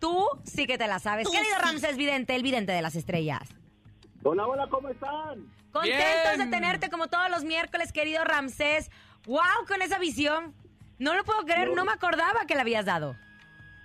Tú 0.00 0.26
sí 0.44 0.66
que 0.66 0.76
te 0.76 0.86
la 0.88 0.98
sabes. 0.98 1.24
Tú 1.26 1.30
Querido 1.32 1.54
sí. 1.56 1.62
Ramsés 1.62 1.96
Vidente, 1.96 2.34
el 2.34 2.42
vidente 2.42 2.72
de 2.72 2.82
las 2.82 2.96
estrellas. 2.96 3.48
Hola, 4.22 4.46
hola, 4.46 4.66
¿cómo 4.68 4.88
están? 4.88 5.46
Contentos 5.72 6.36
Bien. 6.36 6.38
de 6.38 6.46
tenerte 6.56 6.90
como 6.90 7.06
todos 7.08 7.30
los 7.30 7.44
miércoles, 7.44 7.92
querido 7.92 8.24
Ramsés. 8.24 8.90
¡Wow! 9.26 9.66
Con 9.68 9.80
esa 9.82 9.98
visión. 9.98 10.54
No 10.98 11.14
lo 11.14 11.24
puedo 11.24 11.44
creer, 11.44 11.68
No. 11.68 11.76
no 11.76 11.84
me 11.84 11.92
acordaba 11.92 12.44
que 12.46 12.54
la 12.54 12.62
habías 12.62 12.84
dado. 12.84 13.14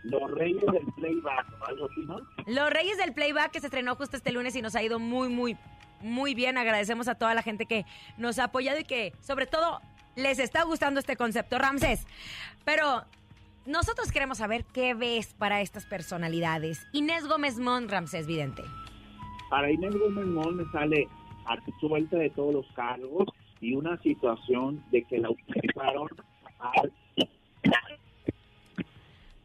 Los 0.05 0.31
reyes 0.31 0.65
del 0.65 0.85
playback, 0.95 1.47
o 1.61 1.65
algo 1.65 1.85
así, 1.85 2.01
¿no? 2.01 2.17
Los 2.45 2.69
Reyes 2.69 2.97
del 2.97 3.13
Playback 3.13 3.51
que 3.51 3.59
se 3.59 3.67
estrenó 3.67 3.95
justo 3.95 4.17
este 4.17 4.31
lunes 4.31 4.55
y 4.55 4.61
nos 4.61 4.75
ha 4.75 4.83
ido 4.83 4.99
muy, 4.99 5.29
muy, 5.29 5.57
muy 6.01 6.35
bien. 6.35 6.57
Agradecemos 6.57 7.07
a 7.07 7.15
toda 7.15 7.33
la 7.33 7.41
gente 7.41 7.65
que 7.65 7.85
nos 8.17 8.37
ha 8.39 8.45
apoyado 8.45 8.79
y 8.79 8.83
que, 8.83 9.13
sobre 9.21 9.47
todo, 9.47 9.81
les 10.15 10.39
está 10.39 10.63
gustando 10.63 10.99
este 10.99 11.15
concepto, 11.15 11.57
Ramsés. 11.57 12.05
Pero 12.63 13.03
nosotros 13.65 14.11
queremos 14.11 14.37
saber 14.37 14.63
qué 14.65 14.93
ves 14.93 15.33
para 15.33 15.61
estas 15.61 15.85
personalidades. 15.85 16.85
Inés 16.93 17.27
Gómez 17.27 17.57
Mon, 17.57 17.89
Ramsés 17.89 18.27
Vidente. 18.27 18.61
Para 19.49 19.71
Inés 19.71 19.95
Gómez 19.97 20.25
Mon 20.27 20.57
me 20.57 20.65
sale 20.71 21.07
a 21.47 21.57
suelta 21.79 22.17
de 22.17 22.29
todos 22.29 22.53
los 22.53 22.67
cargos 22.73 23.27
y 23.61 23.73
una 23.73 23.97
situación 24.01 24.83
de 24.91 25.03
que 25.03 25.17
la 25.17 25.29
utilizaron 25.31 26.09
al 26.59 26.91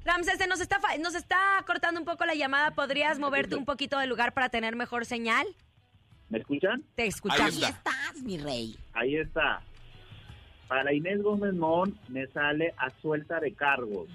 Ramsés, 0.05 0.39
se 0.39 0.47
nos 0.47 0.61
está, 0.61 0.81
fa- 0.81 0.97
nos 0.99 1.15
está 1.15 1.63
cortando 1.67 2.01
un 2.01 2.07
poco 2.07 2.25
la 2.25 2.35
llamada. 2.35 2.71
¿Podrías 2.73 3.19
moverte 3.19 3.55
un 3.55 3.65
poquito 3.65 3.99
de 3.99 4.07
lugar 4.07 4.33
para 4.33 4.49
tener 4.49 4.75
mejor 4.77 5.05
señal? 5.05 5.47
¿Me 6.29 6.39
escuchan? 6.39 6.83
Te 6.95 7.07
escuchamos. 7.07 7.55
Ahí 7.57 7.63
está. 7.65 7.69
estás, 7.91 8.23
mi 8.23 8.39
rey. 8.39 8.77
Ahí 8.93 9.17
está. 9.17 9.63
Para 10.69 10.93
Inés 10.93 11.23
Gómez 11.23 11.53
Mon 11.55 11.99
me 12.09 12.27
sale 12.29 12.73
a 12.79 12.91
suelta 13.03 13.41
de 13.41 13.53
cargos. 13.53 14.09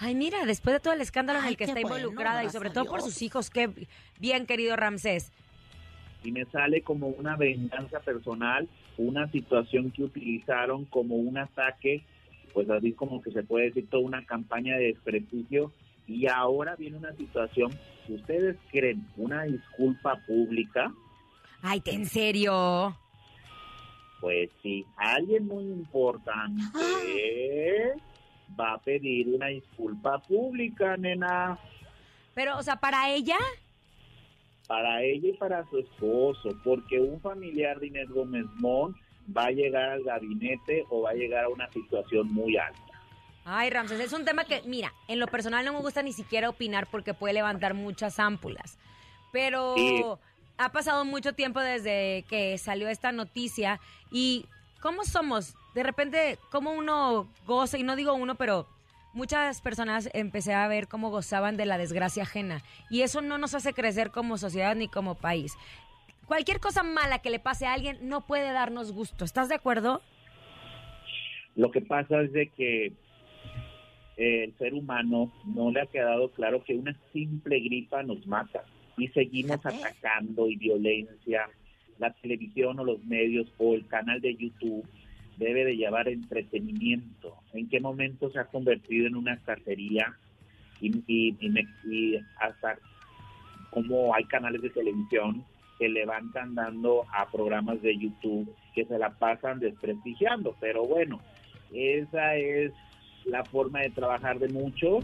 Ay, 0.00 0.14
mira, 0.14 0.44
después 0.44 0.74
de 0.74 0.80
todo 0.80 0.94
el 0.94 1.00
escándalo 1.00 1.38
en 1.40 1.44
el 1.46 1.56
que 1.56 1.64
está 1.64 1.74
bueno, 1.80 1.96
involucrada 1.98 2.42
y 2.44 2.50
sobre 2.50 2.70
todo 2.70 2.86
por 2.86 3.02
sus 3.02 3.20
hijos, 3.22 3.50
qué 3.50 3.70
bien, 4.18 4.46
querido 4.46 4.74
Ramsés. 4.76 5.30
y 6.24 6.32
me 6.32 6.44
sale 6.46 6.82
como 6.82 7.08
una 7.08 7.36
venganza 7.36 8.00
personal, 8.00 8.68
una 8.98 9.30
situación 9.30 9.90
que 9.90 10.02
utilizaron 10.02 10.84
como 10.86 11.14
un 11.16 11.38
ataque, 11.38 12.02
pues 12.52 12.68
así 12.70 12.92
como 12.92 13.20
que 13.20 13.30
se 13.30 13.42
puede 13.42 13.66
decir 13.66 13.88
toda 13.88 14.04
una 14.04 14.24
campaña 14.24 14.76
de 14.76 14.86
desprestigio 14.86 15.72
y 16.06 16.26
ahora 16.26 16.74
viene 16.76 16.96
una 16.96 17.14
situación, 17.14 17.70
¿ustedes 18.08 18.56
creen 18.70 19.06
una 19.16 19.44
disculpa 19.44 20.16
pública? 20.26 20.92
Ay, 21.62 21.82
¿en 21.86 22.06
serio? 22.06 22.96
Pues 24.20 24.50
sí, 24.62 24.84
alguien 24.96 25.46
muy 25.46 25.64
importante 25.64 26.62
va 28.58 28.74
a 28.74 28.78
pedir 28.78 29.28
una 29.28 29.46
disculpa 29.46 30.18
pública, 30.18 30.96
nena, 30.96 31.58
Pero, 32.34 32.58
o 32.58 32.62
sea, 32.62 32.76
para 32.76 33.10
ella, 33.10 33.38
para 34.66 35.02
ella 35.02 35.28
y 35.28 35.32
para 35.32 35.64
su 35.68 35.78
esposo, 35.78 36.50
porque 36.62 37.00
un 37.00 37.20
familiar 37.20 37.80
de 37.80 37.88
Inés 37.88 38.08
Gómez 38.08 38.46
Mon 38.60 38.94
va 39.36 39.46
a 39.46 39.50
llegar 39.50 39.90
al 39.90 40.02
gabinete 40.02 40.84
o 40.90 41.02
va 41.02 41.10
a 41.10 41.14
llegar 41.14 41.44
a 41.44 41.48
una 41.48 41.70
situación 41.72 42.32
muy 42.32 42.56
alta. 42.56 42.80
ay, 43.44 43.70
Ramses, 43.70 43.98
es 44.00 44.12
un 44.12 44.24
tema 44.24 44.44
que, 44.44 44.62
mira, 44.66 44.92
en 45.08 45.18
lo 45.18 45.26
personal 45.26 45.64
no 45.64 45.72
me 45.72 45.80
gusta 45.80 46.02
ni 46.02 46.12
siquiera 46.12 46.48
opinar 46.50 46.86
porque 46.86 47.14
puede 47.14 47.34
levantar 47.34 47.74
muchas 47.74 48.18
ámpulas. 48.20 48.78
Pero 49.32 49.74
Sí. 49.76 50.04
ha 50.58 50.70
pasado 50.72 51.04
mucho 51.04 51.32
tiempo 51.32 51.58
desde 51.60 52.24
que 52.28 52.58
salió 52.58 52.88
esta 52.88 53.12
noticia 53.12 53.80
y 54.12 54.46
¿cómo 54.80 55.04
somos? 55.04 55.54
De 55.74 55.82
repente, 55.82 56.38
¿cómo 56.50 56.72
uno 56.72 57.28
goza? 57.46 57.78
Y 57.78 57.82
no 57.82 57.96
digo 57.96 58.12
uno, 58.14 58.34
pero 58.36 58.66
muchas 59.14 59.60
personas 59.60 60.08
empecé 60.12 60.52
a 60.54 60.68
ver 60.68 60.86
cómo 60.86 61.10
gozaban 61.10 61.56
de 61.56 61.66
la 61.66 61.78
desgracia 61.78 62.24
ajena. 62.24 62.62
Y 62.88 63.02
eso 63.02 63.20
no 63.20 63.38
nos 63.38 63.54
hace 63.54 63.72
crecer 63.72 64.10
como 64.10 64.36
sociedad 64.38 64.76
ni 64.76 64.86
como 64.88 65.14
país. 65.16 65.54
Cualquier 66.30 66.60
cosa 66.60 66.84
mala 66.84 67.18
que 67.18 67.28
le 67.28 67.40
pase 67.40 67.66
a 67.66 67.72
alguien 67.72 68.08
no 68.08 68.24
puede 68.24 68.52
darnos 68.52 68.92
gusto. 68.92 69.24
¿Estás 69.24 69.48
de 69.48 69.56
acuerdo? 69.56 70.00
Lo 71.56 71.72
que 71.72 71.80
pasa 71.80 72.22
es 72.22 72.32
de 72.32 72.46
que 72.50 72.86
eh, 74.16 74.44
el 74.44 74.56
ser 74.56 74.74
humano 74.74 75.32
no 75.44 75.72
le 75.72 75.80
ha 75.80 75.86
quedado 75.86 76.30
claro 76.30 76.62
que 76.62 76.76
una 76.76 76.96
simple 77.12 77.58
gripa 77.58 78.04
nos 78.04 78.24
mata 78.28 78.62
y 78.96 79.08
seguimos 79.08 79.66
atacando 79.66 80.46
y 80.48 80.54
violencia. 80.54 81.50
La 81.98 82.12
televisión 82.12 82.78
o 82.78 82.84
los 82.84 83.04
medios 83.06 83.52
o 83.58 83.74
el 83.74 83.88
canal 83.88 84.20
de 84.20 84.36
YouTube 84.36 84.86
debe 85.36 85.64
de 85.64 85.76
llevar 85.76 86.06
entretenimiento. 86.06 87.38
¿En 87.54 87.68
qué 87.68 87.80
momento 87.80 88.30
se 88.30 88.38
ha 88.38 88.44
convertido 88.44 89.08
en 89.08 89.16
una 89.16 89.36
cacería? 89.38 90.16
Y, 90.80 90.96
y, 91.08 91.36
y 91.40 91.92
y 91.92 92.20
hasta 92.38 92.78
como 93.72 94.14
hay 94.14 94.22
canales 94.26 94.62
de 94.62 94.70
televisión 94.70 95.44
que 95.80 95.88
levantan 95.88 96.54
dando 96.54 97.06
a 97.10 97.26
programas 97.30 97.80
de 97.80 97.96
YouTube 97.96 98.54
que 98.74 98.84
se 98.84 98.98
la 98.98 99.10
pasan 99.18 99.60
desprestigiando. 99.60 100.54
Pero 100.60 100.84
bueno, 100.84 101.20
esa 101.72 102.36
es 102.36 102.72
la 103.24 103.44
forma 103.46 103.80
de 103.80 103.90
trabajar 103.90 104.38
de 104.38 104.48
muchos, 104.48 105.02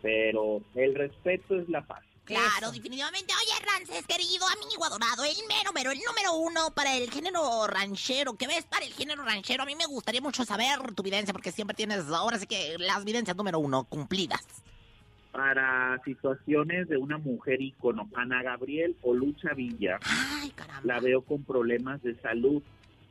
pero 0.00 0.62
el 0.76 0.94
respeto 0.94 1.58
es 1.58 1.68
la 1.68 1.82
paz. 1.82 2.04
Claro, 2.24 2.66
Eso. 2.66 2.72
definitivamente. 2.72 3.34
Oye, 3.34 3.66
Rances, 3.66 4.06
querido 4.06 4.46
amigo 4.46 4.84
adorado, 4.84 5.24
el 5.24 5.36
mero, 5.48 5.72
mero, 5.74 5.90
el 5.90 5.98
número 5.98 6.34
uno 6.34 6.70
para 6.70 6.96
el 6.96 7.10
género 7.10 7.66
ranchero. 7.66 8.34
¿Qué 8.34 8.46
ves 8.46 8.64
para 8.64 8.86
el 8.86 8.94
género 8.94 9.24
ranchero? 9.24 9.64
A 9.64 9.66
mí 9.66 9.74
me 9.74 9.86
gustaría 9.86 10.20
mucho 10.22 10.44
saber 10.44 10.94
tu 10.94 11.02
videncia, 11.02 11.34
porque 11.34 11.50
siempre 11.50 11.76
tienes, 11.76 12.06
ahora 12.08 12.38
sí 12.38 12.46
que 12.46 12.76
las 12.78 13.04
videncias 13.04 13.36
número 13.36 13.58
uno 13.58 13.84
cumplidas. 13.84 14.63
Para 15.34 16.00
situaciones 16.04 16.88
de 16.88 16.96
una 16.96 17.18
mujer 17.18 17.60
ícono, 17.60 18.08
Ana 18.14 18.40
Gabriel 18.44 18.94
o 19.02 19.12
Lucha 19.14 19.52
Villa, 19.52 19.98
Ay, 20.04 20.52
la 20.84 21.00
veo 21.00 21.22
con 21.22 21.42
problemas 21.42 22.00
de 22.04 22.14
salud. 22.20 22.62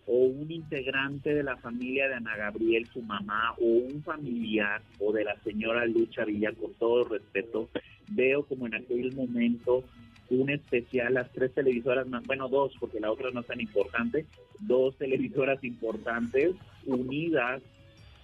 o 0.06 0.26
un 0.26 0.50
integrante 0.50 1.34
de 1.34 1.44
la 1.44 1.58
familia 1.58 2.08
de 2.08 2.16
Ana 2.16 2.36
Gabriel, 2.38 2.86
su 2.88 3.02
mamá, 3.02 3.54
o 3.60 3.66
un 3.66 4.04
familiar, 4.04 4.82
o 5.00 5.12
de 5.12 5.26
la 5.26 5.36
señora 5.44 5.86
Lucha 5.86 6.24
Villa, 6.26 6.52
con 6.54 6.74
todo 6.74 7.06
respeto, 7.06 7.70
veo 8.10 8.44
como 8.44 8.68
en 8.68 8.76
aquel 8.76 9.14
momento 9.14 9.84
un 10.30 10.50
especial, 10.50 11.14
las 11.14 11.32
tres 11.32 11.54
televisoras 11.54 12.08
más, 12.08 12.26
bueno, 12.26 12.48
dos, 12.50 12.74
porque 12.80 13.00
la 13.00 13.12
otra 13.12 13.32
no 13.32 13.42
es 13.42 13.48
tan 13.48 13.62
importante, 13.62 14.26
dos 14.60 14.98
televisoras 14.98 15.64
importantes 15.64 16.52
unidas, 16.86 17.62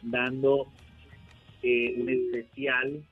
dando 0.01 0.67
eh, 1.63 1.95
un 1.97 2.09
especial 2.09 3.03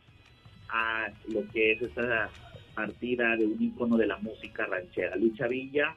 a 0.69 1.07
lo 1.27 1.47
que 1.49 1.73
es 1.73 1.81
esa 1.81 2.29
partida 2.75 3.35
de 3.35 3.45
un 3.45 3.61
ícono 3.61 3.97
de 3.97 4.07
la 4.07 4.17
música 4.17 4.65
ranchera, 4.65 5.15
Lucha 5.15 5.47
Villa 5.47 5.95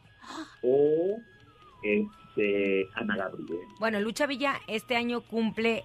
o 0.62 1.18
este, 1.82 2.86
Ana 2.94 3.16
Gabriel. 3.16 3.60
Bueno, 3.78 4.00
Lucha 4.00 4.26
Villa 4.26 4.60
este 4.66 4.96
año 4.96 5.20
cumple 5.22 5.84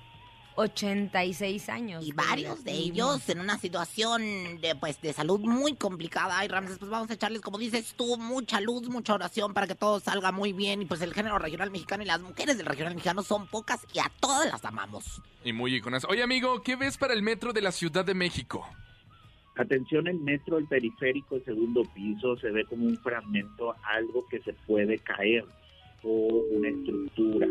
86 0.56 1.70
años. 1.70 2.06
Y 2.06 2.12
varios 2.12 2.64
de 2.64 2.72
ellos 2.72 3.28
en 3.30 3.40
una 3.40 3.58
situación 3.58 4.22
de 4.62 4.76
pues 4.80 5.02
de 5.02 5.14
salud 5.14 5.40
muy 5.42 5.76
complicada. 5.76 6.44
Y 6.44 6.48
Ramses, 6.48 6.78
pues 6.78 6.90
vamos 6.90 7.10
a 7.10 7.14
echarles, 7.14 7.42
como 7.42 7.58
dices 7.58 7.94
tú, 7.96 8.18
mucha 8.18 8.62
luz, 8.62 8.90
mucha 8.90 9.14
oración 9.14 9.54
para 9.54 9.68
que 9.68 9.76
todo 9.76 10.00
salga 10.00 10.32
muy 10.32 10.54
bien. 10.54 10.82
Y 10.82 10.86
pues 10.86 11.02
el 11.02 11.14
género 11.14 11.38
regional 11.40 11.72
mexicano 11.72 12.04
y 12.04 12.08
las 12.08 12.22
mujeres 12.22 12.58
del 12.58 12.66
regional 12.66 12.96
mexicano 12.96 13.24
son 13.24 13.48
pocas 13.48 13.86
y 13.94 14.00
a 14.00 14.12
todas 14.20 14.52
las 14.52 14.64
amamos. 14.66 15.22
Y 15.44 15.54
muy 15.54 15.76
iconas. 15.76 16.06
Oye, 16.06 16.24
amigo, 16.24 16.62
¿qué 16.64 16.76
ves 16.76 16.98
para 16.98 17.14
el 17.14 17.22
metro 17.22 17.54
de 17.54 17.62
la 17.62 17.72
Ciudad 17.72 18.06
de 18.06 18.14
México? 18.14 18.68
Atención, 19.58 20.08
el 20.08 20.20
metro, 20.20 20.58
el 20.58 20.68
periférico, 20.68 21.38
el 21.38 21.46
segundo 21.46 21.84
piso, 21.94 22.38
se 22.38 22.52
ve 22.52 22.66
como 22.66 22.86
un 22.86 22.98
fragmento, 22.98 23.74
algo 23.84 24.26
que 24.28 24.42
se 24.42 24.52
puede 24.52 25.00
caer, 25.00 25.46
o 26.04 26.44
una 26.52 26.70
estructura, 26.70 27.48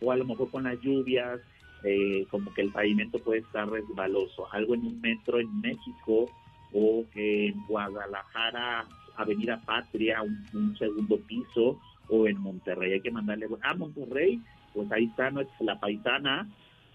o 0.00 0.12
a 0.12 0.16
lo 0.16 0.26
mejor 0.26 0.50
con 0.50 0.64
las 0.64 0.78
lluvias, 0.80 1.40
eh, 1.84 2.26
como 2.30 2.52
que 2.54 2.62
el 2.62 2.72
pavimento 2.72 3.18
puede 3.18 3.40
estar 3.40 3.68
resbaloso. 3.68 4.52
Algo 4.52 4.74
en 4.74 4.86
un 4.86 5.00
metro 5.00 5.38
en 5.38 5.60
México 5.60 6.26
o 6.72 7.04
en 7.14 7.54
Guadalajara, 7.66 8.86
Avenida 9.16 9.60
Patria, 9.64 10.22
un, 10.22 10.44
un 10.52 10.76
segundo 10.76 11.18
piso, 11.20 11.78
o 12.08 12.26
en 12.26 12.38
Monterrey. 12.40 12.92
Hay 12.92 13.00
que 13.00 13.10
mandarle 13.10 13.46
a 13.62 13.74
Monterrey, 13.74 14.40
pues 14.74 14.90
ahí 14.92 15.04
está 15.04 15.30
nuestra, 15.30 15.56
la 15.60 15.80
paisana, 15.80 16.48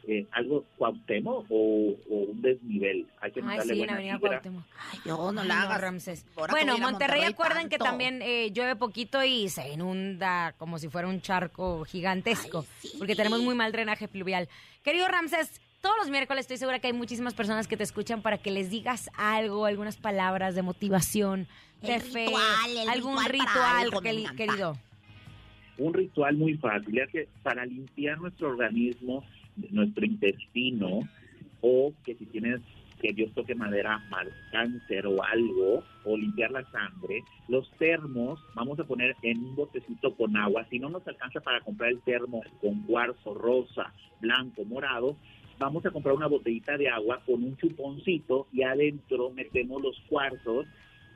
eh, 0.08 0.26
algo 0.32 0.66
Cuauhtémoc 0.78 1.46
o, 1.50 1.96
o 2.10 2.16
un 2.32 2.42
desnivel. 2.42 3.08
Hay 3.22 3.32
que 3.32 3.42
Ay, 3.46 3.60
sí, 3.64 3.72
en 3.72 3.78
buena. 3.78 4.20
Cuauhtémoc. 4.20 4.64
Ay, 4.92 5.00
yo 5.06 5.32
no 5.32 5.42
Ay, 5.42 5.48
la 5.48 5.66
no. 5.70 5.78
Ramses. 5.78 6.26
Bueno, 6.36 6.78
Monterrey, 6.78 6.82
Monterrey, 6.82 7.24
acuerdan 7.24 7.70
que 7.70 7.78
también 7.78 8.22
eh, 8.22 8.52
llueve 8.52 8.76
poquito 8.76 9.24
y 9.24 9.50
se 9.50 9.70
inunda 9.74 10.54
como 10.58 10.78
si 10.80 10.90
fuera 10.90 11.08
un 11.08 11.22
charco 11.22 11.86
gigantesco, 11.86 12.60
Ay, 12.60 12.90
sí. 12.90 12.96
porque 12.98 13.16
tenemos 13.16 13.42
muy 13.42 13.56
mal 13.56 13.72
drenaje 13.72 14.08
pluvial. 14.08 14.50
Querido 14.84 15.08
Ramses, 15.08 15.62
todos 15.82 15.96
los 16.00 16.10
miércoles 16.10 16.42
estoy 16.42 16.58
segura 16.58 16.80
que 16.80 16.88
hay 16.88 16.94
muchísimas 16.94 17.34
personas 17.34 17.68
que 17.68 17.78
te 17.78 17.84
escuchan 17.84 18.22
para 18.22 18.38
que 18.38 18.52
les 18.52 18.70
digas 18.70 19.10
algo, 19.18 19.66
algunas 19.66 19.98
palabras 19.98 20.56
de 20.56 20.62
motivación, 20.62 21.48
de 21.82 21.96
El 21.96 22.02
fe, 22.02 22.26
ritual, 22.28 22.90
algún 22.90 23.18
ritual 23.26 24.36
querido. 24.38 24.78
un 25.78 25.94
ritual 25.94 26.36
muy 26.38 26.54
fácil, 26.58 26.94
ya 26.94 27.08
que 27.08 27.28
para 27.42 27.66
limpiar 27.66 28.18
nuestro 28.20 28.50
organismo, 28.50 29.24
nuestro 29.72 30.06
intestino, 30.06 31.00
o 31.62 31.94
que 32.04 32.16
si 32.16 32.26
tienes 32.26 32.62
que 33.02 33.14
Dios 33.14 33.34
toque 33.34 33.54
madera, 33.54 34.00
mal 34.10 34.32
cáncer 34.52 35.06
o 35.08 35.22
algo, 35.24 35.84
o 36.06 36.18
limpiar 36.18 36.52
la 36.52 36.64
sangre, 36.72 37.22
los 37.50 37.70
termos 37.72 38.40
vamos 38.56 38.80
a 38.80 38.86
poner 38.86 39.16
en 39.22 39.40
un 39.40 39.56
botecito 39.56 40.16
con 40.16 40.38
agua. 40.38 40.66
Si 40.70 40.80
no 40.80 40.90
nos 40.90 41.06
alcanza 41.08 41.42
para 41.42 41.60
comprar 41.62 41.92
el 41.92 42.02
termo 42.02 42.42
con 42.62 42.84
cuarzo 42.84 43.34
rosa, 43.34 43.94
blanco, 44.22 44.64
morado, 44.64 45.18
vamos 45.60 45.86
a 45.86 45.92
comprar 45.92 46.16
una 46.16 46.28
botellita 46.28 46.78
de 46.78 46.90
agua 46.90 47.22
con 47.26 47.44
un 47.44 47.58
chuponcito 47.58 48.48
y 48.54 48.64
adentro 48.64 49.32
metemos 49.32 49.82
los 49.82 50.00
cuarzos 50.08 50.66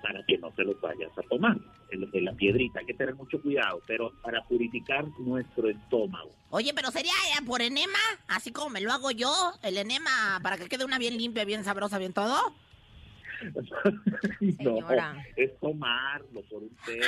para 0.01 0.23
que 0.25 0.37
no 0.37 0.53
se 0.55 0.63
los 0.63 0.79
vayas 0.81 1.11
a 1.17 1.21
tomar. 1.23 1.57
En 1.91 2.25
la 2.25 2.33
piedrita, 2.33 2.79
hay 2.79 2.85
que 2.85 2.93
tener 2.93 3.15
mucho 3.15 3.41
cuidado, 3.41 3.81
pero 3.87 4.11
para 4.21 4.43
purificar 4.43 5.05
nuestro 5.19 5.69
estómago. 5.69 6.31
Oye, 6.49 6.73
pero 6.73 6.91
sería 6.91 7.11
eh, 7.11 7.45
por 7.45 7.61
enema, 7.61 7.99
así 8.27 8.51
como 8.51 8.69
me 8.69 8.81
lo 8.81 8.91
hago 8.91 9.11
yo, 9.11 9.53
el 9.63 9.77
enema 9.77 10.39
para 10.43 10.57
que 10.57 10.67
quede 10.67 10.85
una 10.85 10.97
bien 10.97 11.17
limpia, 11.17 11.45
bien 11.45 11.63
sabrosa, 11.63 11.97
bien 11.97 12.13
todo. 12.13 12.53
Señora. 14.39 15.13
No, 15.13 15.21
es 15.35 15.59
tomarlo 15.59 16.41
por 16.43 16.63
un 16.63 16.75
termo. 16.85 17.05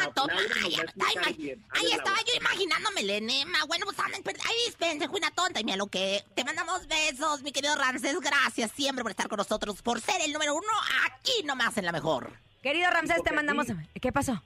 Ah, 0.00 0.10
toma, 0.14 0.32
ay, 0.62 0.76
ay, 0.76 1.14
ay, 1.24 1.34
bien. 1.34 1.64
Ahí 1.70 1.86
Abre, 1.86 1.96
estaba 1.96 2.16
yo 2.18 2.34
imaginándome 2.40 3.00
el 3.00 3.10
enema. 3.10 3.58
Bueno, 3.66 3.84
pues 3.86 3.98
anden, 3.98 4.22
ay, 4.26 4.54
dispensen, 4.66 5.08
fui 5.10 5.18
una 5.18 5.30
tonta 5.30 5.60
y 5.60 5.64
mira 5.64 5.76
lo 5.76 5.86
que. 5.86 6.22
Te 6.34 6.44
mandamos 6.44 6.86
besos, 6.86 7.42
mi 7.42 7.52
querido 7.52 7.74
Ramses. 7.76 8.18
Gracias 8.20 8.70
siempre 8.72 9.02
por 9.02 9.10
estar 9.10 9.28
con 9.28 9.38
nosotros, 9.38 9.82
por 9.82 10.00
ser 10.00 10.20
el 10.24 10.32
número 10.32 10.54
uno 10.54 10.66
aquí 11.06 11.44
nomás 11.44 11.76
en 11.78 11.84
la 11.86 11.92
mejor. 11.92 12.30
Querido 12.62 12.90
Ramses, 12.90 13.22
te 13.24 13.32
mandamos... 13.32 13.66
¿Qué 14.00 14.12
pasó? 14.12 14.40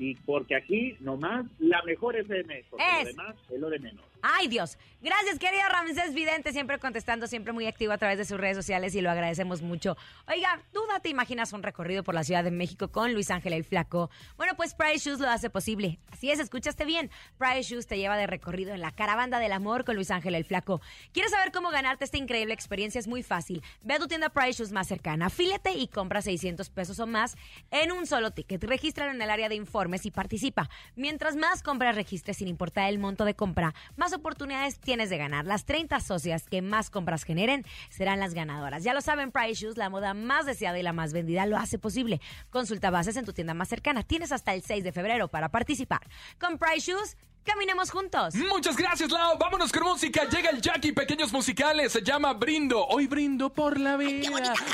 Y 0.00 0.14
porque 0.14 0.54
aquí 0.56 0.96
nomás 1.00 1.44
la 1.58 1.82
mejor 1.82 2.16
FM, 2.16 2.64
porque 2.70 2.84
Es. 2.84 3.04
lo 3.04 3.10
demás 3.10 3.36
es 3.50 3.60
lo 3.60 3.70
de 3.70 3.78
menos. 3.78 4.04
Ay, 4.22 4.48
Dios. 4.48 4.78
Gracias, 5.00 5.38
querido 5.38 5.62
Ramsés 5.68 6.12
Vidente, 6.12 6.52
siempre 6.52 6.80
contestando, 6.80 7.28
siempre 7.28 7.52
muy 7.52 7.66
activo 7.66 7.92
a 7.92 7.98
través 7.98 8.18
de 8.18 8.24
sus 8.24 8.36
redes 8.36 8.56
sociales 8.56 8.96
y 8.96 9.00
lo 9.00 9.10
agradecemos 9.10 9.62
mucho. 9.62 9.96
Oiga, 10.26 10.60
duda, 10.72 10.98
¿te 10.98 11.08
imaginas 11.08 11.52
un 11.52 11.62
recorrido 11.62 12.02
por 12.02 12.16
la 12.16 12.24
Ciudad 12.24 12.42
de 12.42 12.50
México 12.50 12.88
con 12.88 13.14
Luis 13.14 13.30
Ángel 13.30 13.52
el 13.52 13.62
Flaco? 13.62 14.10
Bueno, 14.36 14.54
pues 14.56 14.74
Pride 14.74 14.98
Shoes 14.98 15.20
lo 15.20 15.30
hace 15.30 15.50
posible. 15.50 16.00
Así 16.10 16.32
es, 16.32 16.40
escuchaste 16.40 16.84
bien. 16.84 17.12
Pride 17.38 17.62
Shoes 17.62 17.86
te 17.86 17.96
lleva 17.96 18.16
de 18.16 18.26
recorrido 18.26 18.74
en 18.74 18.80
la 18.80 18.90
caravana 18.90 19.38
del 19.38 19.52
amor 19.52 19.84
con 19.84 19.94
Luis 19.94 20.10
Ángel 20.10 20.34
el 20.34 20.44
Flaco. 20.44 20.80
¿Quieres 21.12 21.30
saber 21.30 21.52
cómo 21.52 21.70
ganarte 21.70 22.04
esta 22.04 22.16
increíble 22.16 22.54
experiencia? 22.54 22.98
Es 22.98 23.06
muy 23.06 23.22
fácil. 23.22 23.62
Ve 23.82 23.94
a 23.94 23.98
tu 24.00 24.08
tienda 24.08 24.30
Pride 24.30 24.52
Shoes 24.52 24.72
más 24.72 24.88
cercana, 24.88 25.26
afíliate 25.26 25.74
y 25.74 25.86
compra 25.86 26.22
600 26.22 26.70
pesos 26.70 26.98
o 26.98 27.06
más 27.06 27.36
en 27.70 27.92
un 27.92 28.04
solo 28.06 28.32
ticket. 28.32 28.64
Regístralo 28.64 29.12
en 29.12 29.22
el 29.22 29.30
área 29.30 29.48
de 29.48 29.54
informes 29.54 30.06
y 30.06 30.10
participa. 30.10 30.68
Mientras 30.96 31.36
más 31.36 31.62
compras 31.62 31.94
registres 31.94 32.38
sin 32.38 32.48
importar 32.48 32.88
el 32.88 32.98
monto 32.98 33.24
de 33.24 33.36
compra, 33.36 33.74
más 33.96 34.07
oportunidades 34.12 34.78
tienes 34.78 35.10
de 35.10 35.18
ganar. 35.18 35.46
Las 35.46 35.64
30 35.64 36.00
socias 36.00 36.48
que 36.48 36.62
más 36.62 36.90
compras 36.90 37.24
generen 37.24 37.64
serán 37.90 38.20
las 38.20 38.34
ganadoras. 38.34 38.84
Ya 38.84 38.94
lo 38.94 39.00
saben, 39.00 39.32
Price 39.32 39.54
Shoes, 39.54 39.76
la 39.76 39.90
moda 39.90 40.14
más 40.14 40.46
deseada 40.46 40.78
y 40.78 40.82
la 40.82 40.92
más 40.92 41.12
vendida, 41.12 41.46
lo 41.46 41.56
hace 41.56 41.78
posible. 41.78 42.20
Consulta 42.50 42.90
bases 42.90 43.16
en 43.16 43.24
tu 43.24 43.32
tienda 43.32 43.54
más 43.54 43.68
cercana. 43.68 44.02
Tienes 44.02 44.32
hasta 44.32 44.54
el 44.54 44.62
6 44.62 44.84
de 44.84 44.92
febrero 44.92 45.28
para 45.28 45.48
participar. 45.50 46.00
Con 46.38 46.58
Price 46.58 46.90
Shoes, 46.90 47.16
caminemos 47.48 47.90
juntos. 47.90 48.34
Muchas 48.34 48.76
gracias, 48.76 49.10
Lau. 49.10 49.38
Vámonos 49.38 49.72
con 49.72 49.82
música. 49.82 50.24
Llega 50.28 50.50
el 50.50 50.60
Jackie 50.60 50.92
Pequeños 50.92 51.32
Musicales. 51.32 51.92
Se 51.92 52.02
llama 52.02 52.34
Brindo. 52.34 52.86
Hoy 52.86 53.06
brindo 53.06 53.50
por 53.50 53.80
la 53.80 53.96
vida. 53.96 54.30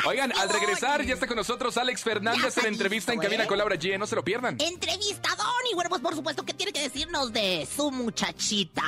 Oigan, 0.06 0.32
al 0.36 0.48
regresar 0.48 1.02
ya 1.04 1.14
está 1.14 1.26
con 1.26 1.36
nosotros 1.36 1.76
Alex 1.78 2.02
Fernández 2.02 2.58
en 2.58 2.66
entrevista 2.66 3.12
en 3.12 3.20
cabina 3.20 3.44
¿eh? 3.44 3.46
con 3.46 3.58
Laura 3.58 3.76
G. 3.76 3.98
No 3.98 4.06
se 4.06 4.16
lo 4.16 4.24
pierdan. 4.24 4.56
Entrevistadón 4.60 5.46
y 5.70 5.74
pues 5.88 6.00
por 6.00 6.14
supuesto 6.14 6.44
que 6.44 6.54
tiene 6.54 6.72
que 6.72 6.80
decirnos 6.80 7.32
de 7.32 7.68
su 7.74 7.90
muchachita. 7.90 8.82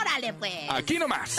Órale, 0.00 0.32
pues. 0.34 0.68
Aquí 0.68 0.98
nomás. 0.98 1.38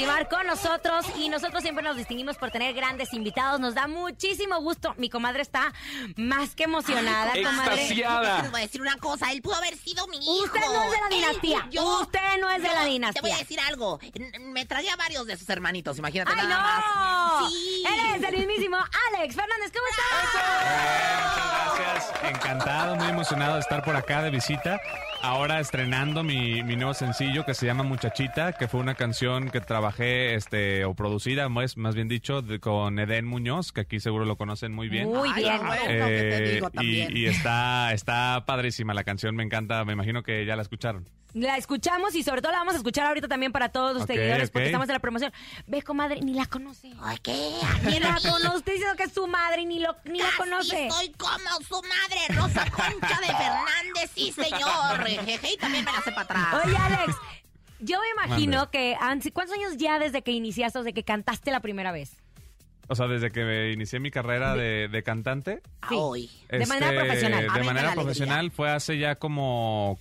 continuar 0.00 0.28
con 0.28 0.46
nosotros. 0.46 1.04
Y 1.18 1.28
nosotros 1.28 1.62
siempre 1.62 1.84
nos 1.84 1.96
distinguimos 1.96 2.36
por 2.38 2.50
tener 2.50 2.72
grandes 2.74 3.12
invitados. 3.12 3.60
Nos 3.60 3.74
da 3.74 3.86
muchísimo 3.86 4.58
gusto. 4.60 4.94
Mi 4.96 5.10
comadre 5.10 5.42
está 5.42 5.72
más 6.16 6.54
que 6.54 6.64
emocionada, 6.64 7.32
comadre. 7.32 7.74
Extasiada. 7.82 8.42
Les 8.42 8.50
voy 8.50 8.60
a 8.60 8.62
decir 8.64 8.80
una 8.80 8.96
cosa, 8.96 9.30
él 9.32 9.42
pudo 9.42 9.56
haber 9.56 9.76
sido 9.76 10.06
mi 10.08 10.16
hijo. 10.16 10.44
Usted 10.44 10.60
no 10.60 10.82
es 10.84 10.90
de 10.90 10.98
la 11.00 11.06
Él, 11.06 11.10
dinastía. 11.12 11.68
yo- 11.70 12.00
Usted 12.00 12.38
no 12.40 12.48
es 12.50 12.62
de 12.62 12.68
la 12.68 12.74
Te 12.74 12.80
voy 12.80 12.90
dinastía. 12.92 13.34
a 13.34 13.38
decir 13.38 13.60
algo. 13.60 13.98
Me 14.40 14.64
tragué 14.64 14.88
a 14.90 14.96
varios 14.96 15.26
de 15.26 15.36
sus 15.36 15.48
hermanitos, 15.50 15.98
imagínate 15.98 16.32
¡Ay, 16.34 16.46
nada 16.46 16.78
no! 16.78 17.40
más. 17.42 17.52
Sí. 17.52 17.84
Él 17.86 18.22
es 18.22 18.28
el 18.28 18.36
mismísimo 18.38 18.76
Alex 18.78 19.34
Fernández. 19.34 19.72
¿Cómo 19.72 19.86
estás? 19.90 20.10
gracias. 21.78 22.09
Encantado, 22.28 22.96
muy 22.96 23.08
emocionado 23.08 23.54
de 23.54 23.60
estar 23.60 23.82
por 23.82 23.96
acá 23.96 24.22
de 24.22 24.30
visita. 24.30 24.80
Ahora 25.22 25.60
estrenando 25.60 26.22
mi, 26.22 26.62
mi 26.62 26.76
nuevo 26.76 26.94
sencillo 26.94 27.44
que 27.44 27.54
se 27.54 27.66
llama 27.66 27.82
Muchachita, 27.82 28.52
que 28.52 28.68
fue 28.68 28.80
una 28.80 28.94
canción 28.94 29.50
que 29.50 29.60
trabajé 29.60 30.34
este 30.34 30.84
o 30.84 30.94
producida, 30.94 31.48
más, 31.48 31.76
más 31.76 31.94
bien 31.94 32.08
dicho, 32.08 32.40
de- 32.42 32.58
con 32.60 32.98
Eden 32.98 33.26
Muñoz, 33.26 33.72
que 33.72 33.82
aquí 33.82 34.00
seguro 34.00 34.24
lo 34.24 34.36
conocen 34.36 34.72
muy 34.72 34.88
bien. 34.88 35.08
Muy 35.08 35.32
bien. 35.34 35.58
bueno, 35.66 35.82
¿qué 35.86 35.88
te 35.88 36.36
Eh, 36.46 36.54
digo 36.54 36.68
y, 36.68 36.76
también? 36.76 37.16
y 37.16 37.24
está, 37.26 37.92
está 37.92 38.44
padrísima 38.46 38.94
la 38.94 39.04
canción, 39.04 39.34
me 39.36 39.42
encanta, 39.42 39.84
me 39.84 39.92
imagino 39.92 40.22
que 40.22 40.44
ya 40.46 40.56
la 40.56 40.62
escucharon. 40.62 41.08
La 41.32 41.56
escuchamos 41.56 42.14
y 42.14 42.22
sobre 42.22 42.42
todo 42.42 42.52
la 42.52 42.58
vamos 42.58 42.74
a 42.74 42.78
escuchar 42.78 43.06
ahorita 43.06 43.28
también 43.28 43.52
para 43.52 43.68
todos 43.68 43.94
los 43.94 44.06
seguidores 44.06 44.50
porque 44.50 44.66
estamos 44.66 44.88
en 44.88 44.94
la 44.94 44.98
promoción. 44.98 45.32
Ve, 45.66 45.82
comadre, 45.82 46.20
ni 46.20 46.34
la 46.34 46.46
conoce. 46.46 46.92
Ay, 47.00 47.18
¿qué? 47.22 47.52
Ni 47.84 48.00
la 48.00 48.14
conoce. 48.22 48.56
Usted 48.56 48.72
diciendo 48.72 48.96
que 48.96 49.04
es 49.04 49.12
su 49.12 49.26
madre 49.26 49.62
y 49.62 49.66
ni, 49.66 49.78
lo, 49.78 49.96
ni 50.04 50.18
la 50.18 50.30
conoce. 50.36 50.90
Soy 50.90 51.10
como 51.12 51.60
su 51.68 51.80
madre, 51.82 52.20
Rosa 52.36 52.68
Concha 52.70 53.20
de 53.20 53.26
Fernández, 53.26 54.10
sí, 54.14 54.32
señor. 54.32 55.04
Jeje, 55.26 55.52
y 55.52 55.56
también 55.56 55.84
me 55.84 55.92
la 55.92 55.98
hace 55.98 56.10
para 56.12 56.22
atrás. 56.22 56.64
Oye, 56.64 56.76
Alex, 56.76 57.16
yo 57.78 57.98
me 58.00 58.24
imagino 58.24 58.70
que... 58.70 58.96
¿Cuántos 59.32 59.56
años 59.56 59.76
ya 59.76 59.98
desde 59.98 60.22
que 60.22 60.32
iniciaste 60.32 60.78
o 60.78 60.82
desde 60.82 60.94
que 60.94 61.04
cantaste 61.04 61.50
la 61.50 61.60
primera 61.60 61.92
vez? 61.92 62.16
O 62.88 62.96
sea, 62.96 63.06
desde 63.06 63.30
que 63.30 63.44
me 63.44 63.70
inicié 63.70 64.00
mi 64.00 64.10
carrera 64.10 64.56
de, 64.56 64.88
de 64.88 65.02
cantante. 65.04 65.62
Sí. 65.88 65.94
Hoy. 65.96 66.30
De 66.48 66.66
manera 66.66 66.88
este, 66.88 66.98
profesional. 66.98 67.46
De 67.54 67.62
manera 67.62 67.92
profesional 67.92 68.50
fue 68.50 68.68
hace 68.68 68.98
ya 68.98 69.14
como 69.14 70.00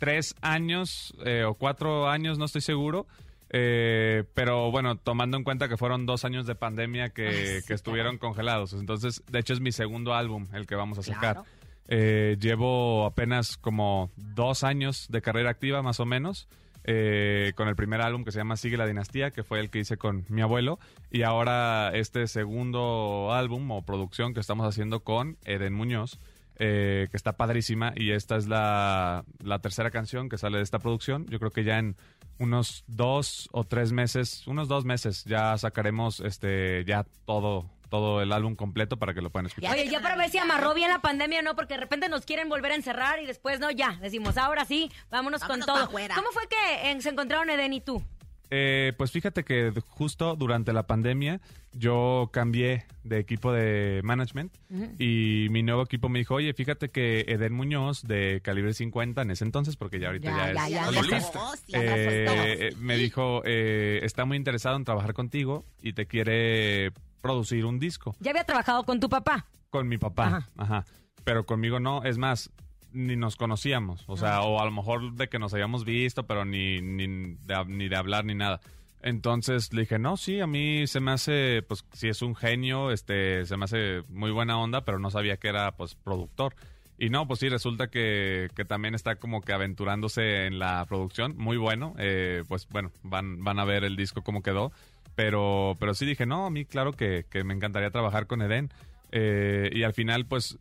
tres 0.00 0.34
años 0.40 1.14
eh, 1.24 1.44
o 1.44 1.54
cuatro 1.54 2.08
años, 2.08 2.36
no 2.38 2.46
estoy 2.46 2.62
seguro. 2.62 3.06
Eh, 3.52 4.24
pero 4.34 4.70
bueno, 4.70 4.96
tomando 4.96 5.36
en 5.36 5.44
cuenta 5.44 5.68
que 5.68 5.76
fueron 5.76 6.06
dos 6.06 6.24
años 6.24 6.46
de 6.46 6.54
pandemia 6.54 7.10
que, 7.10 7.28
Ay, 7.28 7.60
sí, 7.60 7.66
que 7.66 7.74
estuvieron 7.74 8.18
congelados. 8.18 8.72
Entonces, 8.72 9.22
de 9.30 9.38
hecho, 9.38 9.52
es 9.52 9.60
mi 9.60 9.70
segundo 9.72 10.14
álbum 10.14 10.46
el 10.52 10.66
que 10.66 10.74
vamos 10.74 10.98
a 10.98 11.02
sacar. 11.02 11.34
Claro. 11.34 11.44
Eh, 11.88 12.36
llevo 12.40 13.04
apenas 13.06 13.56
como 13.56 14.10
dos 14.16 14.62
años 14.64 15.06
de 15.10 15.20
carrera 15.20 15.50
activa, 15.50 15.82
más 15.82 16.00
o 16.00 16.06
menos. 16.06 16.48
eh, 16.84 17.52
con 17.56 17.68
el 17.68 17.76
primer 17.76 18.00
álbum 18.00 18.24
que 18.24 18.32
se 18.32 18.38
llama 18.38 18.56
Sigue 18.56 18.76
la 18.76 18.86
Dinastía, 18.86 19.30
que 19.30 19.42
fue 19.42 19.60
el 19.60 19.70
que 19.70 19.80
hice 19.80 19.96
con 19.96 20.24
mi 20.28 20.42
abuelo. 20.42 20.78
Y 21.10 21.22
ahora 21.22 21.90
este 21.94 22.26
segundo 22.26 23.32
álbum 23.32 23.70
o 23.70 23.82
producción 23.82 24.32
que 24.34 24.40
estamos 24.40 24.66
haciendo 24.66 25.00
con 25.00 25.36
Eden 25.44 25.74
Muñoz, 25.74 26.18
eh, 26.62 27.08
que 27.10 27.16
está 27.16 27.32
padrísima. 27.32 27.94
Y 27.96 28.10
esta 28.10 28.36
es 28.36 28.46
la, 28.46 29.24
la 29.42 29.60
tercera 29.60 29.90
canción 29.90 30.28
que 30.28 30.36
sale 30.36 30.58
de 30.58 30.62
esta 30.62 30.78
producción. 30.78 31.26
Yo 31.28 31.38
creo 31.38 31.50
que 31.50 31.64
ya 31.64 31.78
en 31.78 31.96
unos 32.38 32.84
dos 32.86 33.48
o 33.52 33.64
tres 33.64 33.92
meses, 33.92 34.46
unos 34.46 34.68
dos 34.68 34.84
meses, 34.84 35.24
ya 35.24 35.56
sacaremos 35.56 36.20
este 36.20 36.84
ya 36.84 37.06
todo, 37.24 37.70
todo 37.88 38.20
el 38.20 38.30
álbum 38.30 38.56
completo 38.56 38.98
para 38.98 39.14
que 39.14 39.22
lo 39.22 39.30
puedan 39.30 39.46
escuchar. 39.46 39.72
Oye, 39.72 39.88
ya 39.88 40.02
para 40.02 40.16
ver 40.16 40.28
si 40.28 40.36
amarró 40.36 40.74
bien 40.74 40.90
la 40.90 41.00
pandemia 41.00 41.40
o 41.40 41.42
no, 41.42 41.56
porque 41.56 41.74
de 41.74 41.80
repente 41.80 42.10
nos 42.10 42.26
quieren 42.26 42.50
volver 42.50 42.72
a 42.72 42.74
encerrar 42.74 43.20
y 43.20 43.26
después 43.26 43.58
no, 43.58 43.70
ya. 43.70 43.98
Decimos, 44.02 44.36
ahora 44.36 44.66
sí, 44.66 44.90
vámonos, 45.10 45.40
Vámonos 45.40 45.66
con 45.66 45.74
todo. 45.74 45.90
¿Cómo 46.14 46.30
fue 46.32 46.42
que 46.46 46.90
eh, 46.90 47.00
se 47.00 47.08
encontraron 47.08 47.48
Eden 47.48 47.72
y 47.72 47.80
tú? 47.80 48.04
Eh, 48.50 48.92
pues 48.98 49.12
fíjate 49.12 49.44
que 49.44 49.72
justo 49.88 50.34
durante 50.36 50.72
la 50.72 50.82
pandemia 50.86 51.40
yo 51.72 52.30
cambié 52.32 52.84
de 53.04 53.18
equipo 53.20 53.52
de 53.52 54.00
management 54.02 54.52
y 54.98 55.46
mi 55.50 55.62
nuevo 55.62 55.82
equipo 55.82 56.08
me 56.08 56.18
dijo, 56.18 56.34
oye, 56.34 56.52
fíjate 56.52 56.90
que 56.90 57.20
Eden 57.28 57.52
Muñoz 57.52 58.02
de 58.02 58.40
calibre 58.42 58.74
50 58.74 59.22
en 59.22 59.30
ese 59.30 59.44
entonces, 59.44 59.76
porque 59.76 60.00
ya 60.00 60.08
ahorita 60.08 60.30
ya, 60.30 60.52
Ya, 60.52 60.68
ya, 60.68 60.88
es 60.88 60.94
ya, 60.94 61.02
solista, 61.02 61.40
eh, 61.72 62.26
eh, 62.70 62.74
me 62.78 62.96
dijo, 62.96 63.42
eh, 63.44 64.00
está 64.02 64.24
muy 64.24 64.36
interesado 64.36 64.76
en 64.76 64.84
trabajar 64.84 65.14
contigo 65.14 65.64
y 65.80 65.92
te 65.92 66.06
quiere 66.06 66.92
producir 67.20 67.64
un 67.66 67.78
disco 67.78 68.16
Ya 68.20 68.30
había 68.32 68.44
trabajado 68.44 68.84
con 68.84 68.98
tu 68.98 69.08
papá. 69.08 69.46
con 69.70 69.86
mi 69.86 69.98
papá, 69.98 70.26
Ajá. 70.26 70.50
ajá. 70.56 70.84
Pero 71.22 71.46
conmigo 71.46 71.78
no, 71.78 72.02
es 72.02 72.18
más, 72.18 72.50
ni 72.92 73.16
nos 73.16 73.36
conocíamos, 73.36 74.04
o 74.08 74.14
Ah. 74.14 74.16
sea, 74.16 74.40
o 74.42 74.60
a 74.60 74.64
lo 74.64 74.70
mejor 74.70 75.14
de 75.14 75.28
que 75.28 75.38
nos 75.38 75.52
habíamos 75.54 75.84
visto, 75.84 76.26
pero 76.26 76.44
ni, 76.44 76.80
ni, 76.80 77.06
de, 77.06 77.64
ni 77.66 77.88
de 77.88 77.96
hablar 77.96 78.24
ni 78.24 78.34
nada. 78.34 78.60
Entonces 79.02 79.72
le 79.72 79.82
dije, 79.82 79.98
no, 79.98 80.16
sí, 80.16 80.40
a 80.40 80.46
mí 80.46 80.86
se 80.86 81.00
me 81.00 81.12
hace, 81.12 81.62
pues, 81.66 81.84
si 81.92 82.08
es 82.08 82.20
un 82.22 82.34
genio, 82.36 82.90
este, 82.90 83.46
se 83.46 83.56
me 83.56 83.64
hace 83.64 84.02
muy 84.08 84.30
buena 84.30 84.58
onda, 84.58 84.84
pero 84.84 84.98
no 84.98 85.10
sabía 85.10 85.38
que 85.38 85.48
era, 85.48 85.72
pues, 85.76 85.94
productor. 85.94 86.54
Y 86.98 87.08
no, 87.08 87.26
pues 87.26 87.40
sí, 87.40 87.48
resulta 87.48 87.88
que, 87.88 88.48
que 88.54 88.66
también 88.66 88.94
está 88.94 89.16
como 89.16 89.40
que 89.40 89.54
aventurándose 89.54 90.44
en 90.46 90.58
la 90.58 90.84
producción, 90.86 91.34
muy 91.38 91.56
bueno. 91.56 91.94
eh, 91.98 92.44
pues 92.46 92.68
bueno, 92.68 92.92
van, 93.02 93.42
van 93.42 93.58
a 93.58 93.64
ver 93.64 93.84
el 93.84 93.96
disco 93.96 94.20
cómo 94.22 94.42
quedó. 94.42 94.70
Pero, 95.14 95.76
pero 95.80 95.94
sí 95.94 96.04
dije, 96.04 96.26
no, 96.26 96.44
a 96.46 96.50
mí 96.50 96.66
claro 96.66 96.92
que, 96.92 97.24
que 97.30 97.42
me 97.42 97.54
encantaría 97.54 97.90
trabajar 97.90 98.26
con 98.26 98.42
Eden. 98.42 98.70
Eh, 99.12 99.70
y 99.72 99.82
al 99.82 99.94
final, 99.94 100.26
pues, 100.26 100.58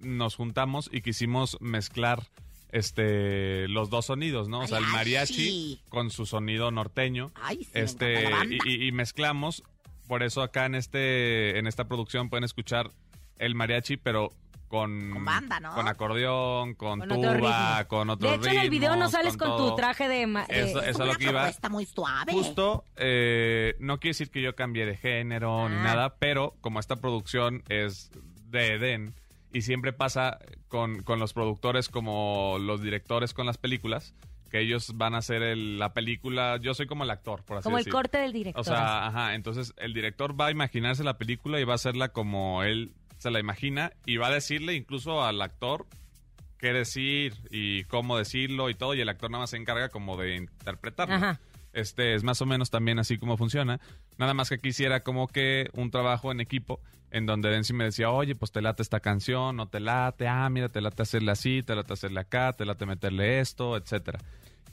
nos 0.00 0.36
juntamos 0.36 0.88
y 0.92 1.00
quisimos 1.02 1.56
mezclar 1.60 2.22
este 2.70 3.66
los 3.68 3.90
dos 3.90 4.06
sonidos, 4.06 4.48
¿no? 4.48 4.60
O 4.60 4.66
sea, 4.66 4.78
el 4.78 4.86
mariachi 4.86 5.80
con 5.88 6.10
su 6.10 6.26
sonido 6.26 6.70
norteño. 6.70 7.30
Ay, 7.42 7.64
sí, 7.64 7.70
este, 7.74 8.24
y, 8.64 8.86
y- 8.88 8.92
mezclamos. 8.92 9.62
Por 10.06 10.22
eso 10.22 10.42
acá 10.42 10.64
en 10.66 10.74
este, 10.74 11.58
en 11.58 11.66
esta 11.66 11.86
producción 11.86 12.30
pueden 12.30 12.44
escuchar 12.44 12.90
el 13.38 13.54
mariachi, 13.54 13.98
pero 13.98 14.30
con, 14.66 15.10
Con 15.12 15.24
banda, 15.24 15.60
¿no? 15.60 15.74
con 15.74 15.86
acordeón, 15.88 16.74
con, 16.74 16.98
Con 17.00 17.12
otro 17.12 17.38
tuba, 17.38 17.78
ritmo. 17.78 17.88
con 17.88 18.10
otros 18.10 18.32
De 18.32 18.36
hecho, 18.38 18.50
en 18.56 18.62
el 18.64 18.70
video 18.70 18.96
no 18.96 19.08
sales 19.10 19.36
con, 19.36 19.56
tu 19.56 19.74
traje 19.76 20.08
de... 20.08 20.22
Eso- 20.48 20.80
Es 20.82 20.88
eso 20.88 21.02
es 21.04 21.08
lo 21.08 21.14
que 21.14 21.24
iba. 21.24 21.32
propuesta 21.42 21.68
muy 21.70 21.84
suave. 21.86 22.32
Justo, 22.32 22.84
eh, 22.96 23.76
no 23.80 23.98
quiere 23.98 24.10
decir 24.10 24.30
que 24.30 24.40
yo 24.42 24.54
cambie 24.54 24.84
de 24.86 24.96
género 24.96 25.68
ni 25.70 25.76
Ah. 25.76 25.82
nada, 25.82 26.16
pero 26.18 26.54
como 26.60 26.80
esta 26.80 26.96
producción 26.96 27.62
es 27.70 28.10
de 28.46 28.74
Eden 28.74 29.14
y 29.52 29.62
siempre 29.62 29.92
pasa 29.92 30.38
con, 30.68 31.02
con 31.02 31.18
los 31.18 31.32
productores 31.32 31.88
como 31.88 32.56
los 32.60 32.82
directores 32.82 33.32
con 33.34 33.46
las 33.46 33.58
películas, 33.58 34.14
que 34.50 34.60
ellos 34.60 34.92
van 34.96 35.14
a 35.14 35.18
hacer 35.18 35.42
el- 35.42 35.78
la 35.78 35.92
película, 35.92 36.58
yo 36.60 36.74
soy 36.74 36.86
como 36.86 37.04
el 37.04 37.10
actor, 37.10 37.42
por 37.44 37.58
así 37.58 37.64
como 37.64 37.78
el 37.78 37.88
corte 37.88 38.18
del 38.18 38.32
director. 38.32 38.60
O 38.60 38.64
sea, 38.64 39.06
ajá, 39.06 39.34
entonces 39.34 39.74
el 39.76 39.92
director 39.94 40.38
va 40.40 40.46
a 40.46 40.50
imaginarse 40.50 41.04
la 41.04 41.18
película 41.18 41.60
y 41.60 41.64
va 41.64 41.72
a 41.72 41.76
hacerla 41.76 42.08
como 42.10 42.62
él 42.62 42.92
se 43.18 43.30
la 43.30 43.40
imagina 43.40 43.92
y 44.06 44.16
va 44.16 44.28
a 44.28 44.32
decirle 44.32 44.74
incluso 44.74 45.24
al 45.24 45.42
actor 45.42 45.86
qué 46.58 46.72
decir 46.72 47.34
y 47.50 47.84
cómo 47.84 48.16
decirlo 48.16 48.70
y 48.70 48.74
todo 48.74 48.94
y 48.94 49.00
el 49.00 49.08
actor 49.08 49.30
nada 49.30 49.42
más 49.42 49.50
se 49.50 49.56
encarga 49.56 49.88
como 49.90 50.16
de 50.16 50.36
interpretarlo. 50.36 51.14
Ajá. 51.14 51.40
Este 51.72 52.14
es 52.14 52.24
más 52.24 52.40
o 52.42 52.46
menos 52.46 52.70
también 52.70 52.98
así 52.98 53.18
como 53.18 53.36
funciona. 53.36 53.80
Nada 54.16 54.34
más 54.34 54.48
que 54.48 54.58
quisiera 54.58 55.00
como 55.04 55.28
que 55.28 55.68
un 55.74 55.90
trabajo 55.90 56.32
en 56.32 56.40
equipo 56.40 56.80
en 57.10 57.26
donde 57.26 57.50
Densi 57.50 57.72
me 57.72 57.84
decía, 57.84 58.10
oye, 58.10 58.34
pues 58.34 58.52
te 58.52 58.62
late 58.62 58.82
esta 58.82 59.00
canción, 59.00 59.56
no 59.56 59.68
te 59.68 59.80
late, 59.80 60.28
ah, 60.28 60.48
mira, 60.50 60.68
te 60.68 60.80
late 60.80 61.02
hacerle 61.02 61.32
así, 61.32 61.62
te 61.62 61.74
late 61.74 61.92
hacerle 61.92 62.20
acá, 62.20 62.52
te 62.52 62.64
late 62.64 62.86
meterle 62.86 63.40
esto, 63.40 63.76
etcétera. 63.76 64.18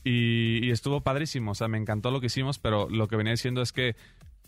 Y, 0.03 0.65
y 0.65 0.71
estuvo 0.71 1.01
padrísimo, 1.01 1.51
o 1.51 1.55
sea, 1.55 1.67
me 1.67 1.77
encantó 1.77 2.11
lo 2.11 2.19
que 2.19 2.27
hicimos, 2.27 2.59
pero 2.59 2.89
lo 2.89 3.07
que 3.07 3.15
venía 3.15 3.31
diciendo 3.31 3.61
es 3.61 3.71
que 3.71 3.95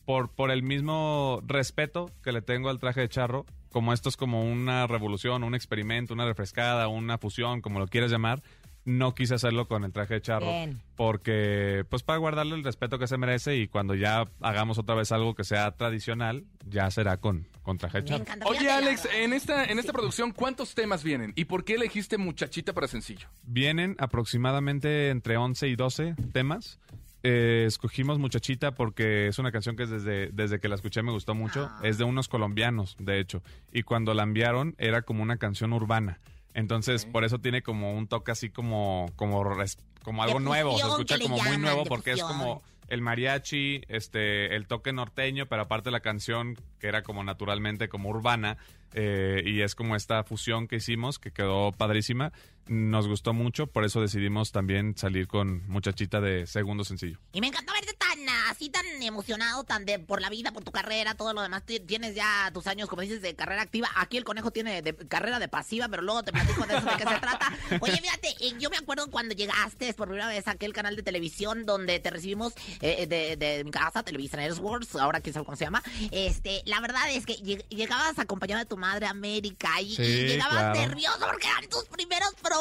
por, 0.06 0.30
por 0.30 0.52
el 0.52 0.63
mismo 0.63 1.41
respeto 1.45 2.10
que 2.23 2.32
le 2.32 2.41
tengo 2.41 2.69
al 2.69 2.80
traje 2.80 3.02
de 3.02 3.10
charro, 3.10 3.45
como 3.71 3.91
esto 3.91 4.10
es 4.10 4.15
como 4.15 4.43
una 4.43 4.88
revolución, 4.88 5.43
un 5.43 5.54
experimento, 5.54 6.13
una 6.13 6.26
refrescada, 6.26 6.88
una 6.88 7.17
fusión, 7.17 7.62
como 7.62 7.80
lo 7.80 7.88
quieras 7.88 8.10
llamar, 8.10 8.41
no 8.88 9.13
quise 9.13 9.36
hacerlo 9.36 9.67
con 9.67 9.84
el 9.84 9.91
traje 9.91 10.15
de 10.15 10.21
charro. 10.21 10.47
Bien. 10.47 10.80
Porque, 10.95 11.84
pues 11.89 12.04
para 12.04 12.19
guardarle 12.19 12.56
el 12.56 12.63
respeto 12.63 12.97
que 12.97 13.06
se 13.08 13.17
merece 13.17 13.58
y 13.58 13.67
cuando 13.67 13.95
ya 13.95 14.23
hagamos 14.41 14.78
otra 14.78 14.95
vez 14.95 15.12
algo 15.12 15.36
que 15.36 15.43
sea 15.43 15.71
tradicional, 15.76 16.45
ya 16.65 16.89
será 16.89 17.17
con, 17.17 17.47
con 17.63 17.78
traje 17.78 17.97
de 17.97 18.04
Me 18.04 18.10
charro. 18.10 18.23
encanta. 18.23 18.45
Oye, 18.47 18.71
Alex, 18.71 19.08
en 19.13 19.34
esta, 19.34 19.65
en 19.65 19.78
esta 19.78 19.91
producción, 19.91 20.32
¿cuántos 20.32 20.73
temas 20.73 21.04
vienen? 21.04 21.34
¿Y 21.36 21.45
por 21.45 21.65
qué 21.65 21.76
elegiste 21.76 22.17
Muchachita 22.17 22.71
para 22.73 22.88
sencillo? 22.88 23.28
Vienen 23.43 23.97
aproximadamente 24.00 25.10
entre 25.10 25.36
11 25.36 25.67
y 25.67 25.76
12 25.76 26.15
temas. 26.32 26.80
Eh, 27.23 27.65
escogimos 27.67 28.19
Muchachita 28.19 28.73
porque 28.73 29.28
es 29.28 29.38
una 29.38 29.52
canción 29.52 29.76
que 29.76 29.86
desde, 29.86 30.30
desde 30.32 30.62
que 30.62 30.69
la 30.69 30.76
escuché 30.76 31.04
me 31.04 31.12
gustó 31.12 31.36
mucho. 31.36 31.67
Ah. 31.69 31.82
Es 31.84 31.97
de 31.97 32.06
unos 32.06 32.30
colombianos, 32.30 32.95
de 33.00 33.19
hecho. 33.19 33.43
Y 33.73 33.84
cuando 33.84 34.13
la 34.13 34.23
enviaron 34.23 34.76
era 34.78 35.02
como 35.02 35.23
una 35.23 35.36
canción 35.36 35.73
urbana. 35.73 36.19
Entonces, 36.58 37.06
por 37.06 37.24
eso 37.24 37.39
tiene 37.39 37.62
como 37.62 37.93
un 37.93 38.08
toque 38.08 38.32
así 38.32 38.50
como, 38.50 39.06
como, 39.15 39.43
res- 39.43 39.78
como 40.04 40.24
algo 40.24 40.39
nuevo. 40.39 40.72
Se 40.72 40.88
escucha 40.93 41.15
como 41.24 41.38
muy 41.38 41.58
nuevo 41.62 41.84
porque 41.89 42.12
es 42.12 42.17
como 42.28 42.63
el 42.89 43.02
mariachi, 43.02 43.82
este, 43.89 44.56
el 44.56 44.65
toque 44.65 44.91
norteño, 44.91 45.46
pero 45.46 45.62
aparte 45.62 45.91
la 45.91 46.00
canción 46.00 46.58
que 46.80 46.88
era 46.88 47.04
como 47.04 47.24
naturalmente 47.24 47.89
como 47.89 48.10
urbana. 48.10 48.58
eh, 48.93 49.43
y 49.46 49.62
es 49.62 49.76
como 49.76 49.96
esta 49.96 50.24
fusión 50.24 50.67
que 50.67 50.78
hicimos 50.78 51.20
que 51.20 51.32
quedó 51.32 51.74
padrísima. 51.74 52.32
Nos 52.70 53.08
gustó 53.08 53.34
mucho, 53.34 53.68
por 53.68 53.84
eso 53.86 54.02
decidimos 54.02 54.52
también 54.52 54.98
salir 54.98 55.28
con 55.28 55.68
Muchachita 55.68 56.20
de 56.22 56.48
segundo 56.48 56.84
sencillo. 56.84 57.18
Y 57.34 57.42
me 57.42 57.48
encanta 57.48 57.74
verte 57.74 57.94
tan 57.94 58.18
así 58.50 58.70
tan 58.70 58.86
emocionado, 59.02 59.64
tan 59.64 59.86
de 59.86 60.00
por 60.00 60.22
la 60.22 60.30
vida, 60.30 60.52
por 60.52 60.64
tu 60.64 60.72
carrera, 60.72 61.16
todo 61.16 61.34
lo 61.34 61.42
demás, 61.42 61.64
ti- 61.66 61.80
tienes 61.80 62.16
ya 62.16 62.50
tus 62.54 62.68
años, 62.68 62.90
como 62.90 63.02
dices, 63.02 63.22
de 63.22 63.36
carrera 63.36 63.62
activa. 63.62 63.90
Aquí 63.96 64.18
el 64.18 64.24
conejo 64.24 64.52
tiene 64.52 64.82
de 64.82 64.96
carrera 64.96 65.40
de 65.40 65.48
pasiva, 65.48 65.88
pero 65.88 66.02
luego 66.02 66.24
te 66.24 66.32
platico 66.32 66.66
de 66.66 66.78
eso 66.78 66.86
de 66.86 66.92
qué 66.98 67.04
se 67.04 67.20
trata. 67.20 67.52
Oye, 67.82 67.98
fíjate, 67.98 68.30
eh, 68.42 68.54
yo 68.60 68.70
me 68.70 68.78
acuerdo 68.78 69.10
cuando 69.10 69.34
llegaste 69.36 69.94
por 69.94 70.08
primera 70.08 70.28
vez 70.28 70.48
a 70.48 70.52
aquel 70.52 70.74
canal 70.74 70.96
de 70.96 71.04
televisión 71.04 71.66
donde 71.66 72.00
te 72.00 72.10
recibimos 72.10 72.54
eh, 72.82 73.08
de, 73.08 73.36
de 73.38 73.64
mi 73.64 73.72
casa, 73.72 74.04
Televisa 74.04 74.38
Networks, 74.38 74.96
ahora 74.96 75.22
quién 75.22 75.34
sabe 75.34 75.46
cómo 75.46 75.56
se 75.58 75.66
llama. 75.66 75.84
Este, 76.12 76.62
la 76.66 76.80
verdad 76.82 77.10
es 77.12 77.26
que 77.26 77.36
lleg- 77.38 77.68
llegabas 77.70 78.18
acompañado 78.20 78.60
de 78.60 78.66
tu 78.66 78.78
madre 78.78 79.06
América 79.08 79.80
y, 79.82 79.94
y 79.94 79.96
Sí, 79.96 80.04
llegabas 80.28 80.54
claro. 80.74 80.80
nervioso 80.80 81.20
porque 81.30 81.48
eran 81.48 81.70
tus 81.70 81.86
primeros 81.86 82.30
programas. 82.36 82.57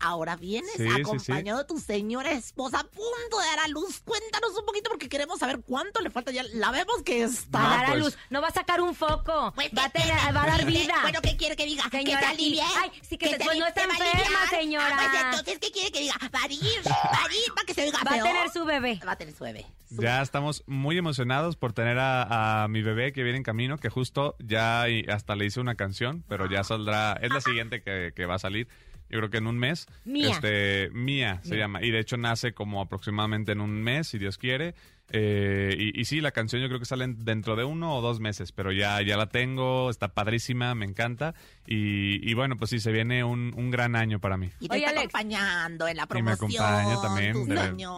Ahora 0.00 0.36
vienes 0.36 0.70
Sí, 0.76 0.84
sí, 0.84 0.88
sí. 0.94 1.00
acompañado 1.00 1.58
de 1.58 1.64
tu 1.64 1.78
señora 1.78 2.32
esposa 2.32 2.80
a 2.80 2.84
punto 2.84 3.38
de 3.40 3.46
dar 3.46 3.60
a 3.60 3.68
luz. 3.68 4.00
Cuéntanos 4.04 4.56
un 4.58 4.64
poquito 4.64 4.90
porque 4.90 5.08
queremos 5.08 5.38
saber 5.38 5.60
cuánto 5.66 6.00
le 6.00 6.10
falta 6.10 6.30
ya. 6.30 6.42
La 6.54 6.70
vemos 6.70 7.02
que 7.04 7.22
está. 7.22 7.58
No, 7.60 7.68
dar 7.70 7.84
a 7.84 7.88
pues- 7.88 8.00
luz, 8.00 8.18
no 8.30 8.40
va 8.40 8.48
a 8.48 8.52
sacar 8.52 8.80
un 8.80 8.94
foco, 8.94 9.52
Pues, 9.54 9.70
va, 9.76 9.84
a 9.84 9.90
¿qué 9.90 10.00
tener- 10.00 10.36
va 10.36 10.42
a 10.42 10.46
dar 10.46 10.60
¿Qué- 10.60 10.64
vida. 10.66 10.94
Bueno, 11.02 11.20
¿qué 11.22 11.36
quiere 11.36 11.56
que 11.56 11.64
diga? 11.66 11.84
¿Que 11.90 11.98
Señora, 11.98 12.20
te 12.20 12.26
alivie? 12.26 12.62
Ay, 12.76 12.90
sí, 13.02 13.18
que 13.18 13.36
te 13.36 13.44
no 13.44 13.50
ali- 13.50 13.60
está 13.62 13.82
enferma, 13.84 14.46
señora. 14.50 14.96
Ah, 14.98 15.08
pues 15.10 15.22
entonces, 15.24 15.58
¿qué 15.60 15.70
quiere 15.70 15.90
que 15.92 16.00
diga? 16.00 16.14
Parir, 16.30 16.82
parir, 16.82 17.52
para 17.54 17.66
que 17.66 17.74
se 17.74 17.82
oiga 17.84 17.98
Va 18.06 18.14
a 18.16 18.22
tener 18.22 18.50
su 18.50 18.64
bebé. 18.64 19.00
Va 19.06 19.12
a 19.12 19.16
tener 19.16 19.34
su 19.34 19.44
bebé. 19.44 19.66
Su- 19.88 20.02
Ya 20.02 20.20
estamos 20.22 20.64
muy 20.66 20.98
emocionados 20.98 21.56
por 21.56 21.72
tener 21.72 21.98
a, 21.98 22.62
a 22.64 22.68
mi 22.68 22.82
bebé 22.82 23.12
que 23.12 23.22
viene 23.22 23.38
en 23.38 23.44
camino, 23.44 23.78
que 23.78 23.88
justo 23.88 24.36
ya 24.38 24.88
y 24.88 25.04
hasta 25.08 25.36
le 25.36 25.46
hice 25.46 25.60
una 25.60 25.74
canción, 25.76 26.24
pero 26.28 26.48
ya 26.50 26.64
saldrá, 26.64 27.12
es 27.22 27.32
la 27.32 27.40
siguiente 27.40 27.82
que, 27.82 28.12
que 28.14 28.26
va 28.26 28.34
a 28.34 28.38
salir, 28.38 28.68
yo 29.08 29.18
creo 29.18 29.30
que 29.30 29.38
en 29.38 29.46
un 29.46 29.58
mes. 29.58 29.86
Mía. 30.04 30.30
Este, 30.30 30.90
Mía 30.92 31.40
se 31.42 31.50
Mía. 31.50 31.58
llama, 31.60 31.82
y 31.82 31.90
de 31.90 32.00
hecho 32.00 32.16
nace 32.16 32.52
como 32.52 32.80
aproximadamente 32.80 33.52
en 33.52 33.60
un 33.60 33.82
mes, 33.82 34.08
si 34.08 34.18
Dios 34.18 34.38
quiere. 34.38 34.74
Eh, 35.10 35.76
y, 35.78 36.00
y 36.00 36.04
sí, 36.04 36.20
la 36.20 36.32
canción 36.32 36.60
yo 36.60 36.66
creo 36.66 36.80
que 36.80 36.84
sale 36.84 37.06
dentro 37.08 37.54
de 37.54 37.62
uno 37.62 37.94
o 37.94 38.00
dos 38.00 38.18
meses, 38.18 38.50
pero 38.50 38.72
ya, 38.72 39.00
ya 39.02 39.16
la 39.16 39.28
tengo, 39.28 39.88
está 39.88 40.08
padrísima, 40.08 40.74
me 40.74 40.84
encanta. 40.84 41.32
Y, 41.64 42.28
y 42.28 42.34
bueno, 42.34 42.56
pues 42.56 42.70
sí, 42.70 42.80
se 42.80 42.90
viene 42.90 43.22
un, 43.22 43.52
un 43.56 43.70
gran 43.70 43.94
año 43.94 44.18
para 44.18 44.36
mí. 44.36 44.50
Y 44.58 44.66
te 44.68 44.74
Oye, 44.74 44.84
está 44.86 44.98
Alex. 44.98 45.14
acompañando 45.14 45.86
en 45.86 45.96
la 45.96 46.02
Y 46.02 46.22
me 46.22 46.36
promoción. 46.36 46.64
acompaña 46.64 47.00
también, 47.00 47.46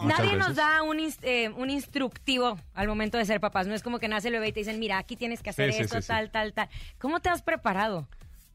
Nadie 0.07 0.23
veces. 0.33 0.37
nos 0.37 0.55
da 0.55 0.83
un, 0.83 0.99
eh, 1.23 1.49
un 1.57 1.71
instructivo 1.71 2.59
al 2.75 2.87
momento 2.87 3.17
de 3.17 3.25
ser 3.25 3.39
papás. 3.39 3.65
No 3.65 3.73
es 3.73 3.81
como 3.81 3.97
que 3.97 4.07
nace 4.07 4.27
el 4.27 4.35
bebé 4.35 4.49
y 4.49 4.51
te 4.53 4.59
dicen, 4.59 4.79
mira, 4.79 4.99
aquí 4.99 5.15
tienes 5.15 5.41
que 5.41 5.49
hacer 5.49 5.71
Sí, 5.71 5.77
sí, 5.77 5.83
esto, 5.85 5.95
sí, 5.95 6.01
sí. 6.03 6.07
tal, 6.09 6.29
tal, 6.29 6.53
tal. 6.53 6.69
¿Cómo 6.99 7.21
te 7.21 7.29
has 7.29 7.41
preparado? 7.41 8.07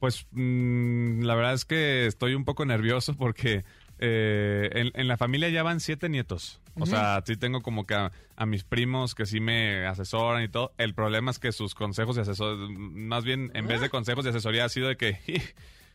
Pues 0.04 0.26
mm, 0.32 1.22
la 1.22 1.34
verdad 1.34 1.54
es 1.54 1.64
que 1.64 2.04
estoy 2.04 2.34
un 2.34 2.44
poco 2.44 2.66
nervioso 2.66 3.14
porque 3.14 3.64
eh, 3.98 4.68
en, 4.74 4.90
en 4.92 5.08
la 5.08 5.16
familia 5.16 5.48
ya 5.48 5.62
van 5.62 5.80
siete 5.80 6.10
nietos. 6.10 6.60
O 6.78 6.84
sea, 6.84 7.22
sí 7.24 7.38
tengo 7.38 7.62
como 7.62 7.86
que 7.86 7.94
a, 7.94 8.12
a 8.36 8.44
mis 8.44 8.64
primos 8.64 9.14
que 9.14 9.24
sí 9.24 9.40
me 9.40 9.86
asesoran 9.86 10.42
y 10.42 10.48
todo. 10.48 10.74
El 10.76 10.92
problema 10.92 11.30
es 11.30 11.38
que 11.38 11.52
sus 11.52 11.74
consejos 11.74 12.18
y 12.18 12.20
asesor, 12.20 12.68
más 12.68 13.24
bien 13.24 13.50
en 13.54 13.66
vez 13.66 13.80
de 13.80 13.88
consejos 13.88 14.26
y 14.26 14.28
asesoría 14.28 14.66
ha 14.66 14.68
sido 14.68 14.88
de 14.88 14.98
que, 14.98 15.16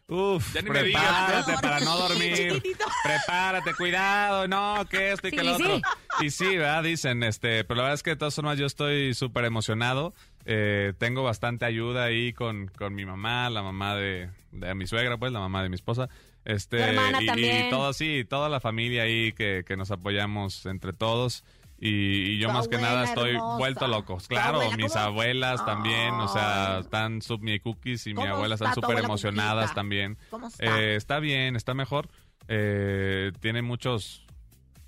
uff, 0.09 0.53
Ya 0.53 0.61
ni 0.61 0.69
me 0.69 0.83
digas, 0.83 1.03
prepárate 1.03 1.51
¿no? 1.53 1.61
para 1.61 1.79
no 1.79 1.97
dormir, 2.07 2.61
prepárate, 3.03 3.73
cuidado, 3.75 4.47
no, 4.47 4.85
que 4.89 5.11
esto 5.13 5.27
y 5.27 5.31
Sí, 5.31 5.37
que 5.37 5.43
lo 5.43 5.55
sí. 5.57 5.63
otro. 5.63 5.81
Y 6.21 6.29
sí, 6.31 6.57
¿verdad? 6.57 6.83
Dicen, 6.83 7.23
este, 7.23 7.63
pero 7.63 7.77
la 7.77 7.83
verdad 7.83 7.95
es 7.95 8.03
que 8.03 8.09
de 8.11 8.15
todas 8.17 8.35
formas 8.35 8.57
yo 8.57 8.65
estoy 8.65 9.13
súper 9.13 9.45
emocionado. 9.45 10.13
Eh, 10.45 10.93
tengo 10.97 11.23
bastante 11.23 11.65
ayuda 11.65 12.05
ahí 12.05 12.33
con, 12.33 12.67
con 12.77 12.93
mi 12.95 13.05
mamá, 13.05 13.49
la 13.49 13.61
mamá 13.61 13.95
de, 13.95 14.29
de 14.51 14.75
mi 14.75 14.87
suegra, 14.87 15.17
pues, 15.17 15.31
la 15.31 15.39
mamá 15.39 15.63
de 15.63 15.69
mi 15.69 15.75
esposa. 15.75 16.09
Este, 16.45 16.95
y, 17.37 17.45
y 17.45 17.69
todo, 17.69 17.93
sí, 17.93 18.25
toda 18.27 18.49
la 18.49 18.59
familia 18.59 19.03
ahí 19.03 19.33
que, 19.33 19.63
que 19.67 19.77
nos 19.77 19.91
apoyamos 19.91 20.65
entre 20.65 20.93
todos. 20.93 21.43
Y, 21.81 22.33
y 22.33 22.37
yo 22.39 22.47
Tu 22.49 22.53
más 22.53 22.67
que 22.67 22.77
nada 22.77 23.05
estoy 23.05 23.31
hermosa. 23.31 23.57
vuelto 23.57 23.87
loco. 23.87 24.17
Claro, 24.27 24.61
abuela, 24.61 24.75
mis 24.77 24.95
abuelas 24.95 25.65
también, 25.65 26.13
o 26.15 26.27
sea, 26.27 26.79
están 26.79 27.21
sub 27.21 27.41
mi 27.41 27.59
cookies 27.59 28.05
y 28.07 28.09
mi 28.09 28.15
¿Cómo 28.15 28.27
abuela 28.33 28.55
está 28.55 28.69
están 28.69 28.83
súper 28.83 29.03
emocionadas 29.03 29.65
Cuquita? 29.67 29.75
también. 29.75 30.17
¿Cómo 30.29 30.47
está? 30.47 30.65
Eh, 30.81 30.95
está 30.95 31.19
bien, 31.19 31.55
está 31.55 31.73
mejor. 31.73 32.09
Eh, 32.49 33.31
tiene 33.39 33.61
muchos 33.61 34.25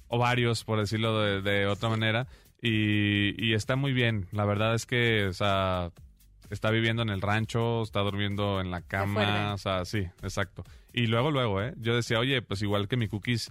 ovarios, 0.07 0.63
por 0.65 0.79
decirlo 0.79 1.19
de, 1.21 1.41
de 1.41 1.67
otra 1.67 1.87
manera. 1.89 2.27
Y, 2.61 3.33
y 3.43 3.53
está 3.53 3.75
muy 3.75 3.93
bien. 3.93 4.27
La 4.31 4.45
verdad 4.45 4.75
es 4.75 4.85
que, 4.85 5.25
o 5.27 5.33
sea, 5.33 5.91
está 6.49 6.69
viviendo 6.71 7.01
en 7.01 7.09
el 7.09 7.21
rancho, 7.21 7.81
está 7.83 8.01
durmiendo 8.01 8.59
en 8.59 8.69
la 8.69 8.81
cama. 8.81 9.53
O 9.53 9.57
sea, 9.57 9.85
sí, 9.85 10.05
exacto. 10.21 10.63
Y 10.93 11.07
luego, 11.07 11.31
luego, 11.31 11.61
¿eh? 11.61 11.73
Yo 11.77 11.95
decía, 11.95 12.19
oye, 12.19 12.41
pues 12.41 12.61
igual 12.61 12.87
que 12.89 12.97
mi 12.97 13.07
cookies, 13.07 13.49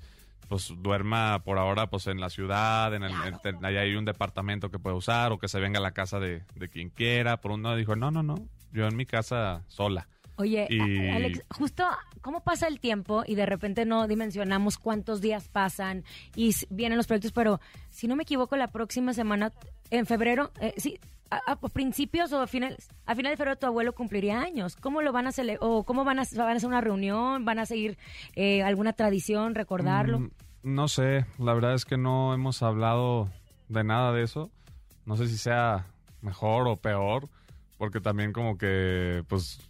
pues 0.50 0.74
duerma 0.78 1.42
por 1.44 1.58
ahora, 1.58 1.86
pues 1.88 2.08
en 2.08 2.18
la 2.20 2.28
ciudad, 2.28 2.92
en 2.92 3.04
el, 3.04 3.12
en- 3.12 3.38
en- 3.44 3.64
allá 3.64 3.82
hay 3.82 3.94
un 3.94 4.04
departamento 4.04 4.68
que 4.68 4.80
puede 4.80 4.96
usar, 4.96 5.30
o 5.30 5.38
que 5.38 5.46
se 5.46 5.60
venga 5.60 5.78
a 5.78 5.82
la 5.82 5.92
casa 5.92 6.18
de, 6.18 6.42
de 6.56 6.68
quien 6.68 6.90
quiera. 6.90 7.36
Por 7.40 7.52
un 7.52 7.62
lado 7.62 7.76
dijo, 7.76 7.94
no, 7.94 8.10
no, 8.10 8.24
no, 8.24 8.34
yo 8.72 8.88
en 8.88 8.96
mi 8.96 9.06
casa 9.06 9.62
sola. 9.68 10.08
Oye, 10.40 10.66
Y- 10.70 11.09
Alex, 11.11 11.42
justo, 11.50 11.85
¿cómo 12.22 12.42
pasa 12.42 12.66
el 12.66 12.81
tiempo 12.81 13.22
y 13.26 13.35
de 13.35 13.44
repente 13.46 13.85
no 13.85 14.09
dimensionamos 14.09 14.79
cuántos 14.79 15.20
días 15.20 15.48
pasan 15.48 16.05
y 16.35 16.55
vienen 16.70 16.96
los 16.96 17.07
proyectos? 17.07 17.33
Pero 17.33 17.61
si 17.90 18.09
no 18.09 18.16
me 18.16 18.22
equivoco, 18.22 18.57
la 18.57 18.68
próxima 18.68 19.12
semana, 19.12 19.53
en 19.90 20.07
febrero, 20.07 20.50
eh, 20.61 20.72
sí, 20.79 20.98
a, 21.31 21.53
a 21.53 21.57
principios 21.68 22.33
o 22.33 22.40
a 22.40 22.46
finales, 22.46 22.88
a 23.07 23.14
finales 23.14 23.35
de 23.38 23.42
febrero 23.44 23.59
tu 23.59 23.66
abuelo 23.66 23.92
cumpliría 23.94 24.40
años. 24.40 24.76
¿Cómo 24.76 25.03
lo 25.03 25.12
van 25.12 25.26
a 25.26 25.33
celebrar? 25.33 25.68
¿O 25.68 25.85
cómo 25.85 26.05
van 26.05 26.18
a, 26.18 26.24
van 26.37 26.48
a 26.48 26.53
hacer 26.57 26.68
una 26.68 26.81
reunión? 26.81 27.44
¿Van 27.44 27.59
a 27.59 27.66
seguir 27.66 27.98
eh, 28.35 28.62
alguna 28.62 28.94
tradición, 28.94 29.55
recordarlo? 29.55 30.20
Mm, 30.20 30.31
No 30.62 30.88
sé, 30.88 31.26
la 31.38 31.55
verdad 31.55 31.74
es 31.74 31.85
que 31.85 31.96
no 31.96 32.35
hemos 32.35 32.62
hablado 32.62 33.29
de 33.68 33.85
nada 33.85 34.12
de 34.12 34.22
eso. 34.24 34.50
No 35.07 35.16
sé 35.16 35.29
si 35.29 35.37
sea 35.38 35.87
mejor 36.20 36.66
o 36.66 36.76
peor, 36.76 37.29
porque 37.79 38.00
también 38.00 38.33
como 38.33 38.59
que, 38.59 39.24
pues, 39.29 39.61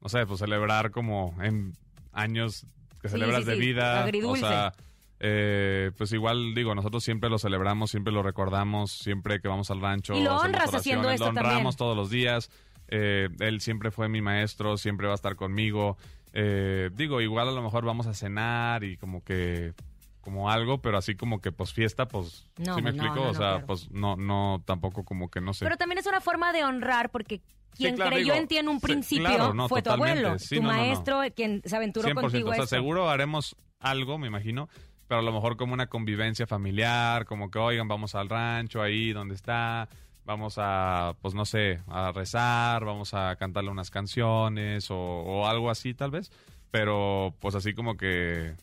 no 0.00 0.08
sé, 0.08 0.26
pues 0.26 0.38
celebrar 0.40 0.90
como 0.90 1.34
en 1.42 1.74
años 2.12 2.66
que 3.00 3.08
Sí, 3.08 3.12
celebras 3.12 3.44
sí, 3.44 3.50
de 3.50 3.54
sí, 3.56 3.60
vida. 3.60 4.02
agridulce. 4.04 4.44
O 4.44 4.48
sea, 4.48 4.72
eh, 5.20 5.90
pues 5.96 6.12
igual 6.12 6.54
digo, 6.54 6.74
nosotros 6.74 7.04
siempre 7.04 7.28
lo 7.30 7.38
celebramos, 7.38 7.90
siempre 7.90 8.12
lo 8.12 8.22
recordamos, 8.22 8.92
siempre 8.92 9.40
que 9.40 9.48
vamos 9.48 9.70
al 9.70 9.80
rancho. 9.80 10.14
Y 10.14 10.22
lo 10.22 10.36
honras 10.36 10.74
haciendo 10.74 11.10
esto 11.10 11.24
Lo 11.24 11.30
honramos 11.30 11.52
también. 11.54 11.76
todos 11.76 11.96
los 11.96 12.10
días. 12.10 12.50
Eh, 12.88 13.28
él 13.40 13.60
siempre 13.60 13.90
fue 13.90 14.08
mi 14.08 14.20
maestro, 14.22 14.76
siempre 14.76 15.06
va 15.06 15.12
a 15.12 15.16
estar 15.16 15.36
conmigo. 15.36 15.96
Eh, 16.32 16.90
digo, 16.94 17.20
igual 17.20 17.48
a 17.48 17.52
lo 17.52 17.62
mejor 17.62 17.84
vamos 17.84 18.06
a 18.06 18.14
cenar 18.14 18.82
y 18.84 18.96
como 18.96 19.22
que 19.22 19.74
como 20.20 20.50
algo, 20.50 20.82
pero 20.82 20.98
así 20.98 21.14
como 21.14 21.40
que 21.40 21.50
pues 21.52 21.72
fiesta, 21.72 22.06
pues 22.06 22.46
No, 22.58 22.74
¿sí 22.76 22.82
me 22.82 22.92
no, 22.92 22.96
explico? 22.96 23.14
no, 23.16 23.30
o 23.30 23.34
sea, 23.34 23.52
claro. 23.52 23.66
pues 23.66 23.90
no 23.90 24.16
no 24.16 24.62
tampoco 24.66 25.04
como 25.04 25.30
que 25.30 25.40
no 25.40 25.54
sé. 25.54 25.64
Pero 25.64 25.76
también 25.76 25.98
es 25.98 26.06
una 26.06 26.20
forma 26.20 26.52
de 26.52 26.64
honrar 26.64 27.10
porque 27.10 27.40
quien 27.84 27.96
claro, 27.96 28.10
creyó 28.10 28.32
digo, 28.32 28.36
en 28.42 28.48
ti 28.48 28.56
en 28.58 28.68
un 28.68 28.80
sí, 28.80 28.86
principio 28.86 29.26
claro, 29.26 29.54
no, 29.54 29.68
fue 29.68 29.82
tu 29.82 29.90
abuelo, 29.90 30.38
Sí, 30.38 30.56
tu 30.56 30.62
no, 30.62 30.68
no, 30.68 30.74
no. 30.76 30.80
maestro, 30.82 31.20
quien 31.34 31.62
se 31.64 31.76
aventuró 31.76 32.08
100%, 32.08 32.20
contigo 32.20 32.50
o 32.50 32.54
sea, 32.54 32.66
seguro 32.66 33.08
haremos 33.10 33.56
algo, 33.78 34.18
me 34.18 34.26
imagino, 34.26 34.68
pero 35.08 35.20
a 35.20 35.22
lo 35.22 35.32
mejor 35.32 35.56
como 35.56 35.74
una 35.74 35.86
convivencia 35.88 36.46
familiar, 36.46 37.24
como 37.24 37.50
que 37.50 37.58
oigan, 37.58 37.88
vamos 37.88 38.14
al 38.14 38.28
rancho 38.28 38.80
ahí 38.82 39.12
donde 39.12 39.34
está, 39.34 39.88
vamos 40.24 40.54
a, 40.58 41.14
pues 41.20 41.34
no 41.34 41.44
sé, 41.44 41.80
a 41.88 42.12
rezar, 42.12 42.84
vamos 42.84 43.14
a 43.14 43.34
cantarle 43.36 43.70
unas 43.70 43.90
canciones 43.90 44.90
o, 44.90 44.96
o 44.96 45.46
algo 45.46 45.70
así 45.70 45.94
tal 45.94 46.10
vez, 46.10 46.30
pero 46.70 47.34
pues 47.40 47.54
así 47.54 47.74
como 47.74 47.96
que 47.96 48.54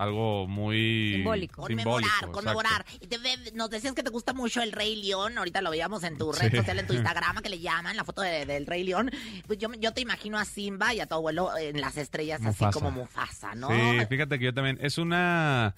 algo 0.00 0.46
muy 0.46 1.12
Simbólico. 1.16 1.66
simbólico, 1.66 2.10
Conmemorar, 2.22 2.30
conmemorar. 2.32 2.84
Y 3.00 3.06
te 3.06 3.18
ve- 3.18 3.52
nos 3.54 3.68
decías 3.70 3.92
que 3.94 4.02
te 4.02 4.10
gusta 4.10 4.32
mucho 4.32 4.62
el 4.62 4.72
Rey 4.72 4.96
León. 5.02 5.36
Ahorita 5.38 5.60
lo 5.62 5.70
veíamos 5.70 6.02
en 6.04 6.16
tu 6.16 6.32
Sí. 6.32 6.40
red 6.48 6.56
social, 6.56 6.78
en 6.78 6.86
tu 6.86 6.94
Instagram, 7.14 7.36
que 7.42 7.48
le 7.50 7.58
llaman 7.60 7.96
la 7.96 8.04
foto 8.04 8.22
de- 8.22 8.46
del 8.46 8.66
Rey 8.66 8.82
León. 8.84 9.10
Pues 9.46 9.58
yo, 9.58 9.68
yo 9.78 9.92
te 9.92 10.00
imagino 10.00 10.38
a 10.38 10.44
Simba 10.44 10.94
y 10.94 11.00
a 11.00 11.06
tu 11.06 11.14
abuelo 11.16 11.50
en 11.58 11.80
las 11.80 11.96
estrellas, 11.96 12.40
así 12.44 12.64
como 12.72 12.90
Mufasa, 12.90 13.54
¿no? 13.54 13.68
Sí, 13.68 14.06
fíjate 14.08 14.38
que 14.38 14.46
yo 14.46 14.54
también. 14.54 14.78
Es 14.80 14.98
una. 14.98 15.74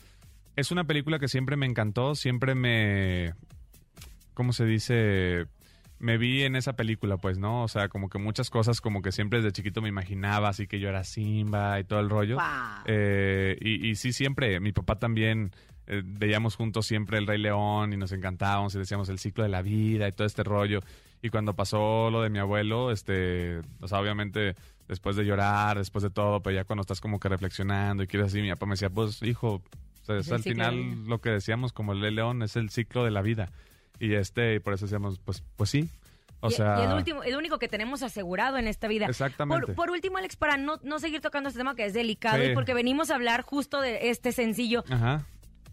Es 0.54 0.70
una 0.70 0.84
película 0.84 1.18
que 1.18 1.28
siempre 1.28 1.56
me 1.56 1.66
encantó. 1.66 2.14
Siempre 2.14 2.54
me. 2.54 3.32
¿Cómo 4.34 4.52
se 4.52 4.64
dice? 4.64 5.46
Me 6.02 6.18
vi 6.18 6.42
en 6.42 6.56
esa 6.56 6.74
película, 6.74 7.16
pues, 7.16 7.38
¿no? 7.38 7.62
O 7.62 7.68
sea, 7.68 7.88
como 7.88 8.08
que 8.10 8.18
muchas 8.18 8.50
cosas, 8.50 8.80
como 8.80 9.02
que 9.02 9.12
siempre 9.12 9.38
desde 9.38 9.52
chiquito 9.52 9.80
me 9.80 9.88
imaginaba, 9.88 10.48
así 10.48 10.66
que 10.66 10.80
yo 10.80 10.88
era 10.88 11.04
Simba 11.04 11.78
y 11.78 11.84
todo 11.84 12.00
el 12.00 12.10
rollo. 12.10 12.38
Eh, 12.86 13.56
y, 13.60 13.88
y 13.88 13.94
sí, 13.94 14.12
siempre, 14.12 14.58
mi 14.58 14.72
papá 14.72 14.98
también, 14.98 15.52
eh, 15.86 16.02
veíamos 16.04 16.56
juntos 16.56 16.86
siempre 16.86 17.18
El 17.18 17.26
Rey 17.26 17.38
León 17.38 17.92
y 17.92 17.96
nos 17.96 18.12
encantábamos 18.12 18.74
y 18.74 18.78
decíamos 18.78 19.08
el 19.08 19.18
ciclo 19.18 19.42
de 19.42 19.50
la 19.50 19.62
vida 19.62 20.08
y 20.08 20.12
todo 20.12 20.26
este 20.26 20.42
rollo. 20.42 20.80
Y 21.22 21.30
cuando 21.30 21.54
pasó 21.54 22.10
lo 22.10 22.22
de 22.22 22.30
mi 22.30 22.38
abuelo, 22.38 22.90
este, 22.90 23.60
o 23.80 23.88
sea, 23.88 24.00
obviamente 24.00 24.54
después 24.88 25.16
de 25.16 25.24
llorar, 25.24 25.78
después 25.78 26.02
de 26.02 26.10
todo, 26.10 26.42
pero 26.42 26.56
ya 26.56 26.64
cuando 26.64 26.80
estás 26.82 27.00
como 27.00 27.20
que 27.20 27.28
reflexionando 27.28 28.02
y 28.02 28.06
quieres 28.06 28.28
así, 28.28 28.42
mi 28.42 28.50
papá 28.50 28.66
me 28.66 28.72
decía, 28.72 28.90
pues 28.90 29.22
hijo, 29.22 29.62
o 30.02 30.04
sea, 30.04 30.18
Es 30.18 30.32
al 30.32 30.42
final 30.42 31.06
lo 31.06 31.20
que 31.20 31.30
decíamos 31.30 31.72
como 31.72 31.92
el 31.92 32.00
Rey 32.00 32.12
León 32.12 32.42
es 32.42 32.56
el 32.56 32.70
ciclo 32.70 33.04
de 33.04 33.10
la 33.10 33.22
vida. 33.22 33.52
Y 34.02 34.14
este, 34.14 34.54
y 34.56 34.58
por 34.58 34.74
eso 34.74 34.86
decíamos, 34.86 35.20
pues, 35.20 35.44
pues 35.56 35.70
sí. 35.70 35.88
O 36.40 36.50
sea, 36.50 36.80
y 36.80 36.86
el 36.86 36.92
último, 36.94 37.22
el 37.22 37.36
único 37.36 37.60
que 37.60 37.68
tenemos 37.68 38.02
asegurado 38.02 38.58
en 38.58 38.66
esta 38.66 38.88
vida. 38.88 39.06
Exactamente. 39.06 39.66
Por, 39.68 39.74
por 39.76 39.90
último, 39.92 40.18
Alex, 40.18 40.34
para 40.34 40.56
no, 40.56 40.80
no 40.82 40.98
seguir 40.98 41.20
tocando 41.20 41.48
este 41.48 41.60
tema 41.60 41.76
que 41.76 41.84
es 41.84 41.94
delicado 41.94 42.42
Sí. 42.42 42.50
y 42.50 42.54
porque 42.54 42.74
venimos 42.74 43.10
a 43.10 43.14
hablar 43.14 43.42
justo 43.42 43.80
de 43.80 44.10
este 44.10 44.32
sencillo, 44.32 44.82
Ajá. 44.90 45.24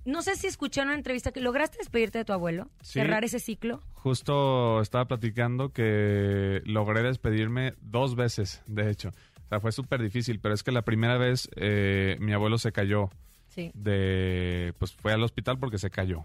no 0.05 0.21
sé 0.21 0.35
si 0.35 0.45
escuché 0.45 0.83
una 0.83 0.93
entrevista 0.93 1.31
que 1.31 1.41
lograste 1.41 1.79
despedirte 1.79 2.19
de 2.19 2.25
tu 2.25 2.33
abuelo, 2.33 2.69
Sí. 2.83 2.99
cerrar 2.99 3.25
ese 3.25 3.39
ciclo. 3.39 3.81
Justo 3.93 4.79
estaba 4.81 5.05
platicando 5.05 5.73
que 5.73 6.61
logré 6.65 7.01
despedirme 7.01 7.73
dos 7.81 8.15
veces, 8.15 8.61
de 8.67 8.91
hecho. 8.91 9.09
O 9.09 9.47
sea, 9.49 9.59
fue 9.59 9.71
súper 9.71 10.03
difícil, 10.03 10.39
pero 10.39 10.53
es 10.53 10.61
que 10.61 10.71
la 10.71 10.83
primera 10.83 11.17
vez 11.17 11.49
eh, 11.55 12.15
mi 12.19 12.31
abuelo 12.33 12.59
se 12.59 12.71
cayó. 12.71 13.09
Sí. 13.47 13.71
de 13.73 14.73
pues 14.77 14.93
fue 14.93 15.11
al 15.13 15.23
hospital 15.23 15.57
porque 15.57 15.79
se 15.79 15.89
cayó 15.89 16.23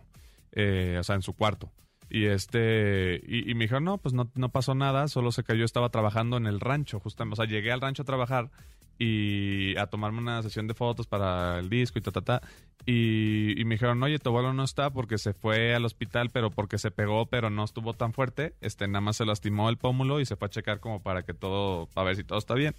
eh, 0.53 0.99
o 1.01 1.03
sea 1.03 1.15
en 1.17 1.23
su 1.23 1.33
cuarto 1.33 1.73
y 2.11 2.27
este 2.27 3.21
y, 3.27 3.55
me 3.55 3.65
dijeron 3.65 3.85
no 3.85 3.99
pues 3.99 4.15
no, 4.15 4.31
no 4.35 4.49
pasó 4.51 4.75
nada 4.75 5.09
solo 5.09 5.33
se 5.33 5.45
cayó 5.45 5.65
estaba 5.65 5.89
trabajando 5.89 6.37
en 6.37 6.47
el 6.47 6.61
rancho 6.61 7.01
justamente 7.01 7.35
o 7.35 7.37
sea 7.37 7.47
llegué 7.47 7.73
al 7.73 7.81
rancho 7.81 8.03
a 8.03 8.05
trabajar 8.07 8.51
y 8.99 9.77
a 9.77 9.87
tomarme 9.87 10.19
una 10.19 10.43
sesión 10.43 10.69
de 10.69 10.75
fotos 10.75 11.07
para 11.07 11.59
el 11.59 11.69
disco 11.69 11.99
y 11.99 12.03
ta 12.03 12.13
ta 12.13 12.21
ta 12.21 12.43
y, 12.87 13.63
me 13.65 13.75
dijeron 13.75 14.03
oye 14.03 14.19
tu 14.19 14.29
abuelo 14.29 14.53
no 14.53 14.65
está 14.65 14.91
porque 14.91 15.19
se 15.19 15.33
fue 15.33 15.75
al 15.75 15.85
hospital 15.85 16.31
pero 16.31 16.51
porque 16.51 16.79
se 16.79 16.91
pegó 16.91 17.27
pero 17.27 17.51
no 17.51 17.65
estuvo 17.65 17.95
tan 17.95 18.13
fuerte 18.13 18.55
este 18.61 18.87
nada 18.87 19.01
más 19.01 19.17
se 19.17 19.25
lastimó 19.25 19.69
el 19.69 19.79
pómulo 19.79 20.21
y 20.21 20.27
se 20.27 20.37
fue 20.37 20.47
a 20.47 20.51
checar 20.51 20.81
como 20.81 21.03
para 21.03 21.23
que 21.23 21.35
todo 21.35 21.87
para 21.95 22.07
ver 22.07 22.17
si 22.17 22.25
todo 22.25 22.39
está 22.39 22.55
bien 22.55 22.75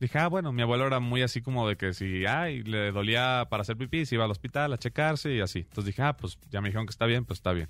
Dije, 0.00 0.16
ah, 0.18 0.28
bueno, 0.28 0.52
mi 0.52 0.62
abuelo 0.62 0.86
era 0.86 1.00
muy 1.00 1.22
así 1.22 1.42
como 1.42 1.68
de 1.68 1.76
que 1.76 1.92
si, 1.92 2.24
ay, 2.24 2.62
le 2.62 2.92
dolía 2.92 3.48
para 3.50 3.62
hacer 3.62 3.76
pipí, 3.76 4.06
se 4.06 4.14
iba 4.14 4.24
al 4.24 4.30
hospital 4.30 4.72
a 4.72 4.78
checarse 4.78 5.34
y 5.34 5.40
así. 5.40 5.60
Entonces 5.60 5.86
dije, 5.86 6.02
ah, 6.02 6.16
pues 6.16 6.38
ya 6.50 6.60
me 6.60 6.68
dijeron 6.68 6.86
que 6.86 6.92
está 6.92 7.06
bien, 7.06 7.24
pues 7.24 7.38
está 7.38 7.52
bien. 7.52 7.68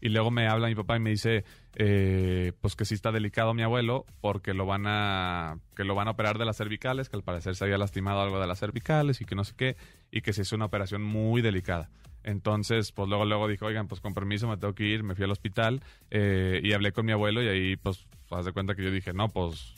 Y 0.00 0.08
luego 0.10 0.30
me 0.30 0.48
habla 0.48 0.68
mi 0.68 0.74
papá 0.74 0.96
y 0.96 1.00
me 1.00 1.10
dice, 1.10 1.44
eh, 1.74 2.52
pues 2.60 2.76
que 2.76 2.84
sí 2.84 2.94
está 2.94 3.12
delicado 3.12 3.54
mi 3.54 3.62
abuelo 3.62 4.06
porque 4.20 4.54
lo 4.54 4.66
van 4.66 4.84
a, 4.86 5.58
que 5.76 5.84
lo 5.84 5.94
van 5.94 6.08
a 6.08 6.12
operar 6.12 6.38
de 6.38 6.44
las 6.44 6.56
cervicales, 6.56 7.08
que 7.08 7.16
al 7.16 7.22
parecer 7.22 7.56
se 7.56 7.64
había 7.64 7.78
lastimado 7.78 8.20
algo 8.20 8.40
de 8.40 8.46
las 8.46 8.58
cervicales 8.60 9.20
y 9.20 9.24
que 9.24 9.34
no 9.34 9.44
sé 9.44 9.54
qué, 9.56 9.76
y 10.10 10.20
que 10.20 10.32
se 10.32 10.42
hizo 10.42 10.56
una 10.56 10.66
operación 10.66 11.02
muy 11.02 11.42
delicada. 11.42 11.90
Entonces, 12.24 12.92
pues 12.92 13.08
luego, 13.08 13.24
luego 13.24 13.48
dijo, 13.48 13.66
oigan, 13.66 13.88
pues 13.88 14.00
con 14.00 14.12
permiso 14.12 14.48
me 14.48 14.56
tengo 14.56 14.74
que 14.74 14.84
ir, 14.84 15.02
me 15.02 15.14
fui 15.14 15.24
al 15.24 15.30
hospital 15.30 15.82
eh, 16.10 16.60
y 16.62 16.72
hablé 16.72 16.92
con 16.92 17.06
mi 17.06 17.12
abuelo 17.12 17.42
y 17.42 17.48
ahí, 17.48 17.76
pues, 17.76 18.06
haz 18.30 18.44
de 18.44 18.52
cuenta 18.52 18.74
que 18.74 18.84
yo 18.84 18.90
dije, 18.90 19.12
no, 19.12 19.28
pues, 19.28 19.74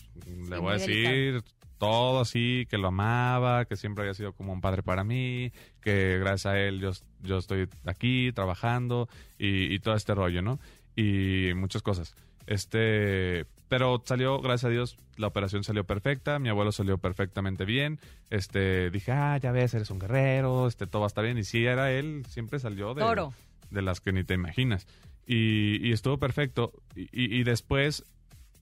le 0.48 0.58
voy 0.58 0.70
a 0.70 0.78
decir 0.78 1.42
todo 1.80 2.20
así, 2.20 2.66
que 2.70 2.78
lo 2.78 2.88
amaba, 2.88 3.64
que 3.64 3.74
siempre 3.74 4.02
había 4.02 4.14
sido 4.14 4.32
como 4.34 4.52
un 4.52 4.60
padre 4.60 4.84
para 4.84 5.02
mí, 5.02 5.50
que 5.80 6.18
gracias 6.20 6.46
a 6.54 6.58
él 6.60 6.78
yo, 6.78 6.92
yo 7.22 7.38
estoy 7.38 7.68
aquí 7.84 8.30
trabajando 8.32 9.08
y, 9.38 9.74
y 9.74 9.78
todo 9.80 9.96
este 9.96 10.14
rollo, 10.14 10.42
¿no? 10.42 10.60
Y 10.94 11.52
muchas 11.56 11.82
cosas. 11.82 12.14
Este, 12.46 13.46
pero 13.68 14.02
salió, 14.04 14.40
gracias 14.40 14.64
a 14.66 14.72
Dios, 14.72 14.96
la 15.16 15.28
operación 15.28 15.64
salió 15.64 15.84
perfecta, 15.84 16.38
mi 16.38 16.48
abuelo 16.48 16.72
salió 16.72 16.98
perfectamente 16.98 17.64
bien. 17.64 17.98
Este, 18.28 18.90
dije, 18.90 19.12
ah, 19.12 19.38
ya 19.38 19.50
ves, 19.52 19.72
eres 19.74 19.90
un 19.90 19.98
guerrero, 20.00 20.66
este, 20.68 20.86
todo 20.86 21.00
va 21.00 21.06
a 21.06 21.08
estar 21.08 21.24
bien. 21.24 21.38
Y 21.38 21.44
sí, 21.44 21.64
era 21.64 21.90
él, 21.92 22.24
siempre 22.28 22.58
salió 22.58 22.92
de, 22.94 23.00
Toro. 23.02 23.32
de 23.70 23.82
las 23.82 24.00
que 24.00 24.12
ni 24.12 24.24
te 24.24 24.34
imaginas. 24.34 24.86
Y, 25.26 25.86
y 25.88 25.92
estuvo 25.92 26.18
perfecto. 26.18 26.72
Y, 26.94 27.02
y- 27.12 27.40
y 27.40 27.44
después 27.44 28.04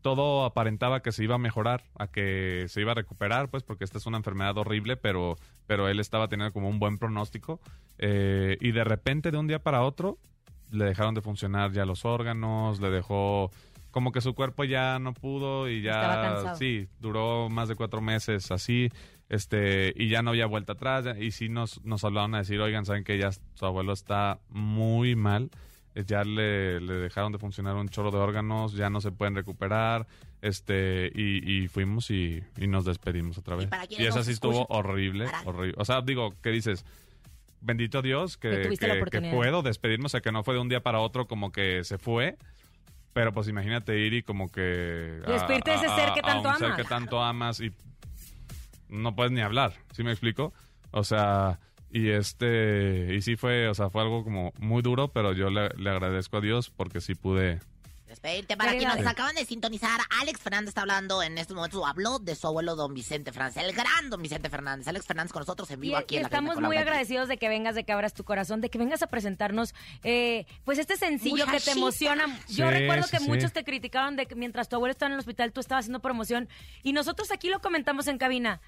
todo 0.02 0.44
aparentaba 0.44 1.00
que 1.00 1.12
se 1.12 1.24
iba 1.24 1.34
a 1.34 1.38
mejorar, 1.38 1.84
a 1.98 2.06
que 2.06 2.66
se 2.68 2.80
iba 2.80 2.92
a 2.92 2.94
recuperar, 2.94 3.48
pues 3.48 3.62
porque 3.62 3.84
esta 3.84 3.98
es 3.98 4.06
una 4.06 4.18
enfermedad 4.18 4.56
horrible, 4.56 4.96
pero, 4.96 5.36
pero 5.66 5.88
él 5.88 6.00
estaba 6.00 6.28
teniendo 6.28 6.52
como 6.52 6.68
un 6.68 6.78
buen 6.78 6.98
pronóstico. 6.98 7.60
Eh, 7.98 8.56
y 8.60 8.72
de 8.72 8.84
repente, 8.84 9.30
de 9.30 9.38
un 9.38 9.46
día 9.46 9.58
para 9.58 9.82
otro, 9.82 10.18
le 10.70 10.84
dejaron 10.84 11.14
de 11.14 11.22
funcionar 11.22 11.72
ya 11.72 11.84
los 11.84 12.04
órganos, 12.04 12.80
le 12.80 12.90
dejó 12.90 13.50
como 13.90 14.12
que 14.12 14.20
su 14.20 14.34
cuerpo 14.34 14.64
ya 14.64 14.98
no 14.98 15.14
pudo 15.14 15.68
y 15.68 15.82
ya 15.82 16.54
sí 16.56 16.88
duró 17.00 17.48
más 17.48 17.68
de 17.68 17.74
cuatro 17.74 18.00
meses 18.00 18.50
así 18.50 18.90
este 19.28 19.92
y 19.96 20.08
ya 20.08 20.22
no 20.22 20.30
había 20.30 20.46
vuelta 20.46 20.74
atrás 20.74 21.06
y 21.18 21.30
sí 21.30 21.48
nos 21.48 21.82
nos 21.84 22.04
hablaron 22.04 22.34
a 22.34 22.38
decir 22.38 22.60
oigan 22.60 22.84
saben 22.84 23.02
que 23.02 23.18
ya 23.18 23.30
su 23.32 23.66
abuelo 23.66 23.94
está 23.94 24.40
muy 24.50 25.16
mal 25.16 25.50
ya 26.06 26.22
le, 26.24 26.80
le 26.80 26.94
dejaron 26.94 27.32
de 27.32 27.38
funcionar 27.38 27.74
un 27.76 27.88
chorro 27.88 28.10
de 28.10 28.18
órganos 28.18 28.72
ya 28.74 28.88
no 28.90 29.00
se 29.00 29.10
pueden 29.10 29.34
recuperar 29.34 30.06
este 30.42 31.10
y, 31.14 31.64
y 31.64 31.68
fuimos 31.68 32.10
y, 32.10 32.42
y 32.56 32.66
nos 32.68 32.84
despedimos 32.84 33.36
otra 33.38 33.56
vez. 33.56 33.66
para 33.66 33.84
y, 33.88 34.04
esa 34.06 34.22
sí 34.22 34.32
estuvo 34.32 34.66
horrible 34.68 35.24
para- 35.26 35.42
horrible 35.42 35.74
o 35.78 35.84
sea 35.84 36.00
digo 36.02 36.34
qué 36.42 36.50
dices 36.50 36.84
bendito 37.60 38.02
Dios 38.02 38.36
Que 38.36 38.68
puedo 39.34 39.62
despedirme, 39.62 40.06
o 40.06 40.08
sea, 40.08 40.20
que 40.20 40.30
no 40.30 40.44
fue 40.44 40.54
de 40.54 40.60
un 40.60 40.68
día 40.68 40.80
para 40.82 41.00
otro 41.00 41.26
como 41.26 41.50
que 41.50 41.82
se 41.82 41.98
fue, 41.98 42.36
pero 43.12 43.32
pues 43.32 43.48
imagínate 43.48 43.98
ir 43.98 44.14
y 44.14 44.22
como 44.22 44.48
que... 44.48 45.20
Y 45.26 45.30
despedirte 45.32 45.70
de 45.72 45.76
ese 45.78 45.88
ser 45.88 46.12
que 46.14 46.20
tanto 46.22 46.48
un 46.50 46.54
ser 46.56 46.66
amas. 46.66 46.76
que 46.76 46.84
tanto 46.84 47.20
amas 47.20 47.60
y 47.60 47.72
no 48.88 49.16
puedes 49.16 49.32
ni 49.32 49.40
hablar, 49.40 49.72
¿sí 49.92 50.04
me 50.04 50.12
explico? 50.12 50.52
O 50.92 51.02
sea, 51.02 51.58
y 51.90 52.10
este, 52.10 53.14
y 53.14 53.22
sí 53.22 53.36
fue, 53.36 53.68
o 53.68 53.74
sea, 53.74 53.90
fue 53.90 54.02
algo 54.02 54.24
como 54.24 54.52
muy 54.58 54.82
duro, 54.82 55.08
pero 55.08 55.32
yo 55.32 55.50
le, 55.50 55.68
le 55.76 55.90
agradezco 55.90 56.36
a 56.38 56.40
Dios 56.40 56.70
porque 56.70 57.00
sí 57.00 57.14
pude... 57.14 57.60
Despedirte 58.06 58.56
para 58.56 58.70
quienes 58.72 58.96
nos 58.96 59.06
acaban 59.06 59.34
de 59.34 59.44
sintonizar. 59.44 60.00
Alex 60.22 60.40
Fernández 60.40 60.68
está 60.68 60.80
hablando 60.80 61.22
en 61.22 61.36
estos 61.36 61.54
momentos, 61.54 61.78
o 61.78 61.86
habló 61.86 62.18
de 62.18 62.34
su 62.36 62.46
abuelo 62.46 62.74
don 62.74 62.94
Vicente 62.94 63.32
Fernández, 63.32 63.58
el 63.62 63.74
gran 63.74 64.08
don 64.08 64.22
Vicente 64.22 64.48
Fernández. 64.48 64.88
Alex 64.88 65.04
Fernández 65.06 65.30
con 65.30 65.40
nosotros 65.40 65.70
en 65.70 65.78
Y, 65.80 65.82
vivo 65.82 65.98
aquí 65.98 66.14
y 66.14 66.16
en 66.16 66.22
la 66.22 66.28
estamos 66.28 66.54
con 66.54 66.64
muy 66.64 66.78
agradecidos 66.78 67.28
de 67.28 67.36
que 67.36 67.50
vengas, 67.50 67.74
de 67.74 67.84
que 67.84 67.92
abras 67.92 68.14
tu 68.14 68.24
corazón, 68.24 68.62
de 68.62 68.70
que 68.70 68.78
vengas 68.78 69.02
a 69.02 69.08
presentarnos, 69.08 69.74
eh, 70.04 70.46
pues 70.64 70.78
este 70.78 70.96
sencillo 70.96 71.44
que 71.46 71.60
te 71.60 71.72
emociona. 71.72 72.26
Yo 72.48 72.66
Sí, 72.68 72.74
recuerdo 72.74 73.06
que 73.10 73.18
sí. 73.18 73.28
muchos 73.28 73.52
te 73.52 73.62
criticaron 73.62 74.16
de 74.16 74.24
que 74.24 74.34
mientras 74.34 74.70
tu 74.70 74.76
abuelo 74.76 74.92
estaba 74.92 75.08
en 75.08 75.12
el 75.12 75.18
hospital 75.18 75.52
tú 75.52 75.60
estabas 75.60 75.84
haciendo 75.84 76.00
promoción 76.00 76.48
y 76.82 76.94
nosotros 76.94 77.30
aquí 77.30 77.50
lo 77.50 77.60
comentamos 77.60 78.06
en 78.06 78.16
cabina. 78.16 78.62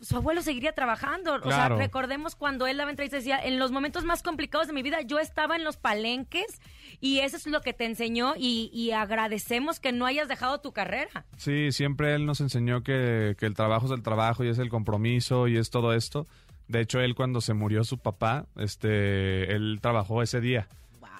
Su 0.00 0.16
abuelo 0.16 0.42
seguiría 0.42 0.72
trabajando. 0.72 1.34
O 1.34 1.50
sea, 1.50 1.68
recordemos 1.68 2.36
cuando 2.36 2.66
él 2.66 2.76
daba 2.76 2.90
entrevista 2.90 3.16
decía, 3.16 3.38
en 3.42 3.58
los 3.58 3.72
momentos 3.72 4.04
más 4.04 4.22
complicados 4.22 4.68
de 4.68 4.72
mi 4.72 4.82
vida 4.82 5.00
yo 5.02 5.18
estaba 5.18 5.56
en 5.56 5.64
los 5.64 5.76
palenques 5.76 6.60
y 7.00 7.18
eso 7.20 7.36
es 7.36 7.46
lo 7.46 7.60
que 7.60 7.72
te 7.72 7.84
enseñó 7.84 8.34
y, 8.36 8.70
y 8.72 8.92
agradecemos 8.92 9.80
que 9.80 9.92
no 9.92 10.06
hayas 10.06 10.28
dejado 10.28 10.60
tu 10.60 10.72
carrera. 10.72 11.26
Sí, 11.36 11.72
siempre 11.72 12.14
él 12.14 12.26
nos 12.26 12.40
enseñó 12.40 12.82
que, 12.82 13.34
que 13.38 13.46
el 13.46 13.54
trabajo 13.54 13.86
es 13.86 13.92
el 13.92 14.02
trabajo 14.02 14.44
y 14.44 14.48
es 14.48 14.58
el 14.58 14.68
compromiso 14.68 15.48
y 15.48 15.56
es 15.56 15.70
todo 15.70 15.92
esto. 15.92 16.26
De 16.68 16.80
hecho, 16.80 17.00
él 17.00 17.14
cuando 17.14 17.40
se 17.40 17.54
murió 17.54 17.82
su 17.82 17.98
papá, 17.98 18.46
este, 18.56 19.52
él 19.54 19.78
trabajó 19.80 20.22
ese 20.22 20.40
día 20.40 20.68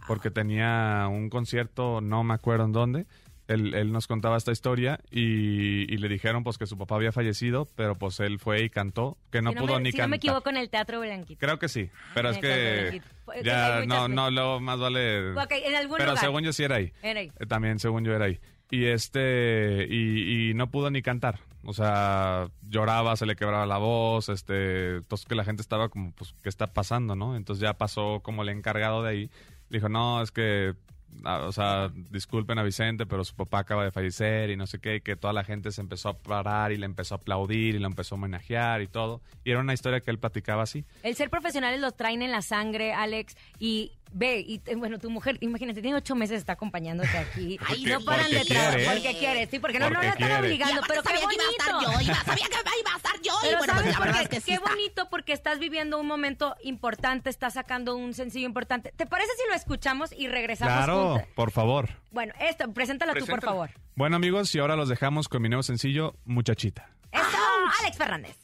porque 0.09 0.31
tenía 0.31 1.07
un 1.11 1.29
concierto, 1.29 2.01
no 2.01 2.25
me 2.25 2.35
acuerdo 2.35 2.65
en 2.65 2.73
dónde. 2.73 3.07
Él, 3.49 3.75
él 3.75 3.91
nos 3.93 4.07
contaba 4.07 4.37
esta 4.37 4.53
historia 4.53 5.01
y, 5.11 5.93
y 5.93 5.97
le 5.97 6.09
dijeron 6.09 6.45
pues 6.45 6.59
que 6.59 6.67
su 6.67 6.79
papá 6.79 6.95
había 6.97 7.13
fallecido, 7.13 7.67
pero 7.75 7.97
pues 7.97 8.21
él 8.21 8.39
fue 8.39 8.63
y 8.63 8.71
cantó, 8.71 9.17
que 9.31 9.43
no 9.43 9.51
si 9.53 9.57
pudo 9.57 9.75
me, 9.77 9.81
ni 9.85 9.91
si 9.91 9.97
no 9.97 10.03
cantar. 10.03 10.11
me 10.11 10.17
equivoco 10.17 10.51
en 10.51 10.57
el 10.59 10.69
Teatro 10.71 11.01
Blanquito. 11.01 11.41
Creo 11.41 11.59
que 11.59 11.69
sí, 11.69 11.91
pero 12.15 12.29
es 12.31 12.39
que 12.39 13.01
ya 13.43 13.85
no, 13.87 14.07
no, 14.07 14.31
luego 14.31 14.61
más 14.61 14.79
vale... 14.79 15.33
Ok, 15.33 15.53
en 15.65 15.75
algún 15.75 15.97
Pero 15.97 16.11
lugar. 16.11 16.25
según 16.25 16.45
yo 16.45 16.53
sí 16.53 16.63
era 16.63 16.77
ahí. 16.77 16.93
Era 17.03 17.21
ahí. 17.21 17.33
Eh, 17.41 17.47
También, 17.47 17.79
según 17.79 18.05
yo, 18.05 18.13
era 18.15 18.27
ahí. 18.27 18.39
Y 18.71 18.85
este, 18.85 19.87
y, 19.89 20.51
y 20.51 20.55
no 20.55 20.71
pudo 20.71 20.91
ni 20.91 21.01
cantar. 21.01 21.41
O 21.65 21.73
sea, 21.73 22.49
lloraba, 22.69 23.17
se 23.17 23.27
le 23.27 23.35
quebraba 23.35 23.65
la 23.67 23.79
voz, 23.79 24.29
este, 24.29 24.97
entonces 24.97 25.27
que 25.27 25.35
la 25.35 25.45
gente 25.45 25.63
estaba 25.63 25.89
como, 25.89 26.13
pues, 26.13 26.35
¿qué 26.43 26.49
está 26.49 26.69
pasando, 26.73 27.17
no? 27.17 27.35
Entonces 27.35 27.63
ya 27.63 27.75
pasó 27.75 28.21
como 28.23 28.43
el 28.43 28.51
encargado 28.51 29.03
de 29.03 29.11
ahí. 29.11 29.31
Dijo, 29.71 29.89
no, 29.89 30.23
es 30.23 30.31
que, 30.31 30.75
ah, 30.75 30.98
o 31.25 31.53
sea, 31.53 31.91
disculpen 32.11 32.59
a 32.59 32.63
Vicente, 32.63 33.07
pero 33.07 33.25
su 33.25 33.35
papá 33.35 33.61
acaba 33.61 33.85
de 33.85 33.91
fallecer 33.91 34.51
y 34.51 34.57
no 34.57 34.67
sé 34.67 34.79
qué, 34.79 34.97
y 34.97 35.01
que 35.01 35.17
toda 35.17 35.33
la 35.33 35.45
gente 35.45 35.73
se 35.73 35.81
empezó 35.81 36.09
a 36.11 36.19
parar 36.19 36.73
y 36.73 36.77
le 36.77 36.87
empezó 36.87 37.15
a 37.15 37.19
aplaudir 37.19 37.75
y 37.75 37.79
lo 37.79 37.87
empezó 37.87 38.15
a 38.15 38.19
homenajear 38.19 38.83
y 38.83 38.87
todo. 38.87 39.21
Y 39.45 39.51
era 39.51 39.61
una 39.61 39.75
historia 39.75 40.01
que 40.01 40.11
él 40.11 40.19
platicaba 40.19 40.63
así. 40.63 40.85
El 41.03 41.15
ser 41.17 41.31
profesionales 41.31 41.81
lo 41.81 41.93
traen 41.93 42.23
en 42.23 42.31
la 42.31 42.43
sangre, 42.43 42.93
Alex, 42.93 43.37
y 43.59 43.93
ve, 44.13 44.39
y 44.47 44.61
bueno, 44.77 44.99
tu 44.99 45.11
mujer, 45.11 45.37
imagínate, 45.41 45.83
tiene 45.83 45.97
ocho 45.97 46.15
meses, 46.15 46.39
está 46.39 46.53
acompañándote 46.55 47.17
aquí. 47.17 47.59
Ay, 47.69 47.85
no 47.85 48.01
paran 48.05 48.31
de 48.31 48.45
trabajar. 48.45 48.81
Porque 48.85 49.17
quiere, 49.19 49.47
sí, 49.51 49.59
porque 49.59 49.79
no, 49.79 49.91
no 49.91 49.95
Porque 49.97 50.07
la 50.07 50.13
están 50.13 50.29
quiere. 50.29 50.43
Y 50.49 50.53
obligando, 50.53 50.83
pero 50.89 51.03
qué 51.03 51.09
sabía 51.09 51.29
que 51.29 51.35
iba 51.35 51.45
a 51.45 51.51
estar 51.51 51.75
bonito. 51.75 51.93
yo, 51.93 52.01
iba- 52.01 52.25
sabía 52.25 52.47
que 52.47 52.81
iba 52.81 52.93
a 52.93 52.97
estar 52.97 53.21
yo. 53.23 53.33
y 53.33 53.47
Pero 53.47 53.59
bueno, 53.59 53.73
pues 53.75 53.85
¿sabes 53.85 53.93
la 53.93 53.99
por 53.99 54.07
verdad 54.07 54.19
qué? 54.19 54.23
es 54.25 54.29
que 54.31 54.41
sí 54.41 54.47
Qué 54.47 54.55
está. 54.55 54.71
bonito 54.71 55.09
porque 55.11 55.33
estás 55.33 55.59
viviendo 55.59 55.99
un 56.01 56.07
momento 56.07 56.57
importante, 56.63 57.31
estás 57.31 57.55
sacando 57.55 57.97
un 57.97 58.15
sencillo 58.15 58.47
importante. 58.47 58.93
¿Te 58.97 59.07
parece 59.07 59.31
si 59.43 59.49
lo 59.49 59.55
escuchamos 59.55 60.13
y 60.13 60.29
regresamos 60.29 60.75
Claro, 60.75 61.11
juntos? 61.13 61.29
por 61.35 61.51
favor. 61.51 61.89
Bueno, 62.11 62.33
esto, 62.41 62.73
preséntalo 62.73 63.13
tú, 63.13 63.21
por 63.21 63.27
Preséntalo. 63.27 63.53
favor. 63.53 63.71
Bueno, 63.95 64.17
amigos, 64.17 64.55
y 64.55 64.59
ahora 64.61 64.77
los 64.77 64.89
dejamos 64.89 65.29
con 65.29 65.43
mi 65.43 65.49
nuevo 65.49 65.63
sencillo, 65.63 66.15
Muchachita. 66.25 66.91
Esto, 67.11 67.39
Alex 67.81 67.97
Fernández. 67.97 68.37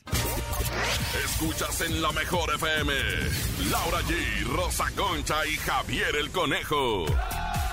Escuchas 1.25 1.81
en 1.83 2.03
la 2.03 2.13
mejor 2.13 2.55
FM. 2.55 2.93
Laura 3.71 4.01
G, 4.03 4.47
Rosa 4.55 4.87
Concha 4.97 5.47
y 5.47 5.57
Javier 5.57 6.17
el 6.17 6.31
Conejo. 6.31 7.07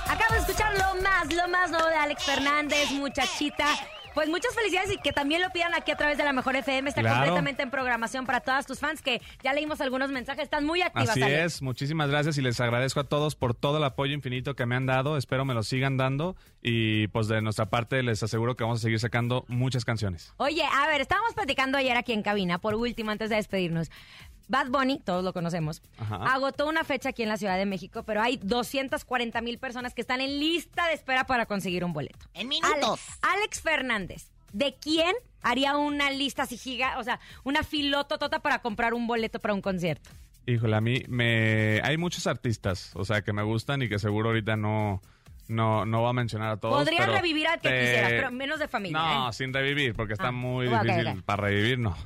Acabo 0.08 0.34
de 0.34 0.40
escuchar 0.40 0.72
lo 0.74 1.00
más, 1.02 1.32
lo 1.32 1.48
más 1.48 1.70
nuevo 1.70 1.86
de 1.88 1.94
Alex 1.96 2.24
Fernández, 2.24 2.90
muchachita. 2.90 3.66
Pues 4.14 4.28
muchas 4.28 4.54
felicidades 4.54 4.92
y 4.92 4.98
que 4.98 5.12
también 5.12 5.40
lo 5.42 5.50
pidan 5.50 5.74
aquí 5.74 5.90
a 5.90 5.96
través 5.96 6.18
de 6.18 6.24
la 6.24 6.32
Mejor 6.32 6.56
FM. 6.56 6.88
Está 6.88 7.00
Claro. 7.00 7.16
completamente 7.16 7.62
en 7.62 7.70
programación 7.70 8.26
para 8.26 8.40
todas 8.40 8.66
tus 8.66 8.78
fans 8.78 9.00
que 9.02 9.20
ya 9.42 9.52
leímos 9.52 9.80
algunos 9.80 10.10
mensajes. 10.10 10.44
Están 10.44 10.64
muy 10.66 10.82
activas, 10.82 11.10
Así 11.10 11.22
es, 11.22 11.62
muchísimas 11.62 12.10
gracias 12.10 12.36
y 12.38 12.42
les 12.42 12.60
agradezco 12.60 13.00
a 13.00 13.04
todos 13.04 13.36
por 13.36 13.54
todo 13.54 13.78
el 13.78 13.84
apoyo 13.84 14.12
infinito 14.12 14.54
que 14.54 14.66
me 14.66 14.76
han 14.76 14.86
dado. 14.86 15.16
Espero 15.16 15.44
me 15.44 15.54
lo 15.54 15.62
sigan 15.62 15.96
dando 15.96 16.36
y 16.62 17.08
pues 17.08 17.28
de 17.28 17.40
nuestra 17.42 17.66
parte 17.66 18.02
les 18.02 18.22
aseguro 18.22 18.56
que 18.56 18.64
vamos 18.64 18.80
a 18.80 18.82
seguir 18.82 19.00
sacando 19.00 19.44
muchas 19.48 19.84
canciones. 19.84 20.32
Oye, 20.36 20.62
a 20.64 20.86
ver, 20.88 21.00
estábamos 21.00 21.34
platicando 21.34 21.78
ayer 21.78 21.96
aquí 21.96 22.12
en 22.12 22.22
cabina, 22.22 22.58
por 22.58 22.74
último, 22.74 23.10
antes 23.10 23.30
de 23.30 23.36
despedirnos. 23.36 23.90
Bad 24.48 24.68
Bunny, 24.68 25.00
todos 25.04 25.24
lo 25.24 25.32
conocemos, 25.32 25.82
Ajá. 25.98 26.16
agotó 26.16 26.68
una 26.68 26.84
fecha 26.84 27.10
aquí 27.10 27.22
en 27.22 27.28
la 27.28 27.36
Ciudad 27.36 27.56
de 27.56 27.66
México, 27.66 28.02
pero 28.04 28.20
hay 28.22 28.38
240 28.42 29.40
mil 29.40 29.58
personas 29.58 29.94
que 29.94 30.00
están 30.00 30.20
en 30.20 30.38
lista 30.40 30.86
de 30.88 30.94
espera 30.94 31.24
para 31.24 31.46
conseguir 31.46 31.84
un 31.84 31.92
boleto. 31.92 32.26
En 32.34 32.48
minutos. 32.48 33.00
Ale- 33.22 33.36
Alex 33.38 33.60
Fernández, 33.62 34.30
¿de 34.52 34.74
quién 34.80 35.14
haría 35.42 35.76
una 35.76 36.10
lista 36.10 36.42
así 36.42 36.56
giga, 36.58 36.98
o 36.98 37.04
sea, 37.04 37.18
una 37.44 37.62
filototota 37.62 38.40
para 38.40 38.60
comprar 38.60 38.94
un 38.94 39.06
boleto 39.06 39.40
para 39.40 39.54
un 39.54 39.62
concierto? 39.62 40.10
Híjole, 40.46 40.74
a 40.76 40.80
mí 40.80 41.02
me... 41.08 41.80
Hay 41.84 41.96
muchos 41.98 42.26
artistas, 42.26 42.90
o 42.94 43.04
sea, 43.04 43.22
que 43.22 43.32
me 43.32 43.42
gustan 43.44 43.80
y 43.82 43.88
que 43.88 43.98
seguro 43.98 44.30
ahorita 44.30 44.56
no... 44.56 45.00
No, 45.48 45.84
no 45.84 46.00
voy 46.00 46.10
a 46.10 46.12
mencionar 46.14 46.50
a 46.52 46.56
todos. 46.56 46.78
Podrías 46.78 47.04
pero 47.06 47.16
revivir 47.18 47.46
al 47.46 47.60
que 47.60 47.68
te- 47.68 47.80
quisieras, 47.80 48.10
pero 48.10 48.30
menos 48.30 48.58
de 48.58 48.68
familia. 48.68 48.98
No, 48.98 49.28
¿eh? 49.28 49.32
sin 49.32 49.52
revivir, 49.52 49.92
porque 49.94 50.14
está 50.14 50.28
Ah, 50.28 50.32
muy 50.32 50.66
difícil 50.68 51.22
para 51.24 51.42
revivir, 51.42 51.78
no. 51.78 51.96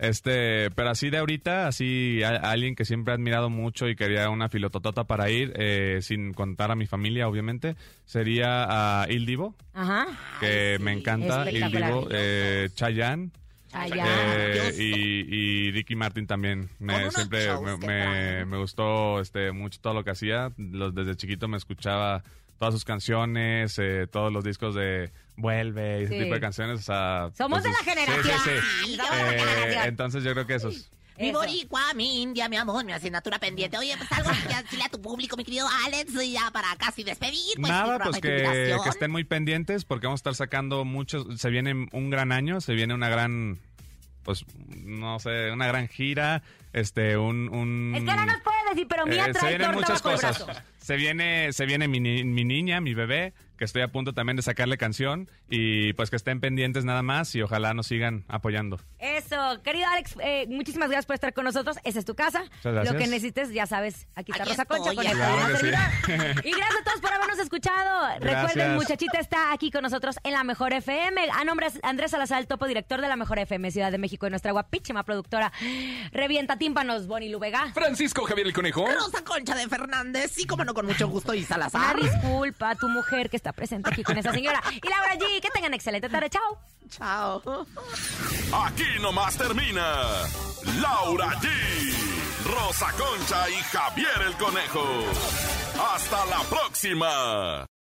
Este, 0.00 0.70
pero 0.70 0.88
así 0.90 1.10
de 1.10 1.18
ahorita, 1.18 1.66
así 1.68 2.22
a- 2.22 2.36
alguien 2.50 2.74
que 2.74 2.86
siempre 2.86 3.12
he 3.12 3.16
admirado 3.16 3.50
mucho 3.50 3.86
y 3.86 3.94
quería 3.96 4.30
una 4.30 4.48
filototota 4.48 5.04
para 5.04 5.28
ir, 5.28 5.52
eh, 5.56 5.98
sin 6.00 6.32
contar 6.32 6.70
a 6.70 6.74
mi 6.74 6.86
familia, 6.86 7.28
obviamente, 7.28 7.76
sería 8.06 9.02
a 9.02 9.06
Il 9.10 9.26
Divo, 9.26 9.54
Ajá. 9.74 10.06
que 10.40 10.78
me 10.80 10.92
encanta, 10.92 11.50
Il. 11.50 11.70
Divo, 11.70 12.08
eh, 12.10 12.70
Chayanne. 12.74 13.30
Eh, 13.72 14.72
y, 14.78 14.86
y 15.68 15.70
Ricky 15.70 15.94
Martin 15.94 16.26
también. 16.26 16.70
Me, 16.80 17.08
siempre 17.12 17.46
me, 17.60 17.76
me- 17.86 18.44
me 18.44 18.56
gustó 18.56 19.20
este, 19.20 19.52
mucho 19.52 19.78
todo 19.80 19.94
lo 19.94 20.02
que 20.02 20.10
hacía. 20.10 20.50
Los, 20.56 20.92
desde 20.94 21.14
chiquito 21.14 21.46
me 21.46 21.56
escuchaba 21.56 22.24
todas 22.60 22.74
sus 22.74 22.84
canciones, 22.84 23.78
eh, 23.78 24.06
todos 24.06 24.30
los 24.30 24.44
discos 24.44 24.74
de 24.74 25.10
Vuelve 25.36 26.02
y 26.02 26.04
ese 26.04 26.12
Sí. 26.14 26.22
tipo 26.24 26.34
de 26.34 26.40
canciones. 26.40 26.80
o 26.80 26.82
sea, 26.82 27.30
Somos 27.36 27.62
de 27.62 27.70
la 27.70 27.78
entonces- 27.78 28.04
generación. 28.06 28.38
Sí, 28.44 28.50
sí, 28.50 28.86
sí. 28.90 28.96
Somos 28.96 29.16
de 29.16 29.22
la 29.24 29.32
Eh, 29.32 29.38
generación. 29.38 29.84
entonces 29.86 30.24
yo 30.24 30.32
creo 30.34 30.46
que 30.46 30.54
esos. 30.56 30.90
Mi 31.18 31.30
Eso. 31.30 31.38
boricua, 31.38 31.94
mi 31.94 32.22
india, 32.22 32.48
mi 32.50 32.56
amor, 32.56 32.84
mi 32.84 32.92
asignatura 32.92 33.38
pendiente. 33.38 33.76
Oye, 33.78 33.94
pues 33.96 34.10
algo 34.12 34.30
que 34.30 34.54
decirle 34.62 34.84
a 34.84 34.88
tu 34.90 35.00
público, 35.00 35.36
mi 35.38 35.44
querido 35.44 35.66
Alex, 35.86 36.12
y 36.22 36.32
ya 36.32 36.50
para 36.50 36.76
casi 36.76 37.02
despedir. 37.02 37.40
Pues, 37.56 37.70
Nada, 37.70 37.82
mi 37.82 37.88
programa 37.88 38.04
pues 38.10 38.20
de 38.20 38.20
que, 38.82 38.88
estén 38.90 39.10
muy 39.10 39.24
pendientes 39.24 39.84
porque 39.86 40.06
vamos 40.06 40.18
a 40.18 40.22
estar 40.22 40.34
sacando 40.34 40.84
muchos. 40.84 41.40
Se 41.40 41.48
viene 41.48 41.88
un 41.92 42.10
gran 42.10 42.30
año, 42.32 42.60
se 42.60 42.74
viene 42.74 42.92
una 42.92 43.08
gran. 43.08 43.58
Pues 44.22 44.44
no 44.68 45.18
sé, 45.18 45.50
una 45.50 45.66
gran 45.66 45.88
gira. 45.88 46.42
Este, 46.74 47.16
un. 47.16 47.48
un 47.48 47.94
Es 47.96 48.00
que 48.04 48.14
no 48.16 48.24
nos 48.26 48.40
puedes 48.42 48.64
decir, 48.70 48.86
pero 48.88 49.06
mira, 49.06 49.24
Eh, 49.24 49.32
se 49.32 49.38
trae 49.40 49.48
vienen 49.56 49.72
torta 49.72 49.80
muchas 49.92 50.02
bajo 50.02 50.10
el 50.10 50.20
cosas. 50.20 50.46
brazo. 50.46 50.60
Se 50.90 50.96
viene, 50.96 51.52
se 51.52 51.66
viene 51.66 51.86
mi, 51.86 52.00
mi 52.00 52.44
niña, 52.44 52.80
mi 52.80 52.94
bebé, 52.94 53.32
que 53.60 53.66
estoy 53.66 53.82
a 53.82 53.88
punto 53.88 54.14
también 54.14 54.36
de 54.36 54.42
sacarle 54.42 54.78
canción. 54.78 55.30
Y 55.50 55.92
pues 55.92 56.08
que 56.08 56.16
estén 56.16 56.40
pendientes 56.40 56.86
nada 56.86 57.02
más 57.02 57.34
y 57.34 57.42
ojalá 57.42 57.74
nos 57.74 57.88
sigan 57.88 58.24
apoyando. 58.26 58.80
Eso, 58.98 59.36
querido 59.62 59.86
Alex, 59.86 60.16
eh, 60.22 60.46
muchísimas 60.48 60.88
gracias 60.88 61.04
por 61.04 61.12
estar 61.12 61.34
con 61.34 61.44
nosotros. 61.44 61.76
Esa 61.84 61.98
es 61.98 62.06
tu 62.06 62.14
casa. 62.14 62.42
gracias. 62.64 62.90
Lo 62.90 62.98
que 62.98 63.06
necesites, 63.06 63.52
ya 63.52 63.66
sabes, 63.66 64.08
aquí 64.14 64.32
está 64.32 64.44
Aquí 64.44 64.52
Rosa 64.52 64.64
Concha 64.64 64.94
con 64.94 65.06
el 65.06 65.12
Claro 65.12 65.36
programa 65.36 65.58
que 65.58 66.40
sí. 66.42 66.48
Y 66.48 66.52
gracias 66.52 66.80
a 66.80 66.84
todos 66.84 67.00
por 67.02 67.12
habernos 67.12 67.38
escuchado. 67.38 68.18
Recuerden, 68.18 68.74
muchachita 68.76 69.18
está 69.20 69.52
aquí 69.52 69.70
con 69.70 69.82
nosotros 69.82 70.16
en 70.24 70.32
La 70.32 70.42
Mejor 70.42 70.72
FM. 70.72 71.28
A 71.38 71.44
nombre 71.44 71.68
de 71.68 71.80
Andrés 71.82 72.12
Salazar, 72.12 72.40
el 72.40 72.46
topo 72.46 72.66
director 72.66 73.02
de 73.02 73.08
La 73.08 73.16
Mejor 73.16 73.38
FM 73.40 73.70
Ciudad 73.72 73.92
de 73.92 73.98
México 73.98 74.26
y 74.26 74.30
nuestra 74.30 74.52
guapísima 74.52 75.04
productora 75.04 75.52
Revienta 76.12 76.56
Tímpanos, 76.56 77.06
Bonnie 77.06 77.28
Lubega. 77.28 77.72
Francisco 77.74 78.24
Javier 78.24 78.46
el 78.46 78.54
Conejo. 78.54 78.86
Rosa 78.86 79.22
Concha 79.22 79.54
de 79.54 79.68
Fernández, 79.68 80.32
sí, 80.34 80.46
como 80.46 80.64
no, 80.64 80.72
con 80.72 80.86
mucho 80.86 81.08
gusto, 81.08 81.34
y 81.34 81.40
Una 81.40 81.48
Salazar. 81.48 82.00
disculpa 82.00 82.70
a 82.70 82.74
tu 82.74 82.88
mujer 82.88 83.28
que 83.28 83.36
está 83.50 83.52
presente 83.52 83.90
aquí 83.90 84.02
con 84.02 84.16
esa 84.16 84.32
señora. 84.32 84.62
Y 84.70 84.88
Laura 84.88 85.14
G, 85.14 85.40
que 85.40 85.50
tengan 85.50 85.74
excelente 85.74 86.08
tarde. 86.08 86.30
Chao. 86.30 86.58
Chao. 86.88 87.66
Aquí 88.64 88.98
nomás 89.00 89.36
termina 89.36 90.06
Laura 90.80 91.30
G, 91.40 91.48
Rosa 92.44 92.92
Concha 92.92 93.48
y 93.50 93.54
Javier 93.54 94.22
el 94.26 94.34
Conejo. 94.34 94.84
Hasta 95.94 96.26
la 96.26 96.40
próxima. 96.44 97.70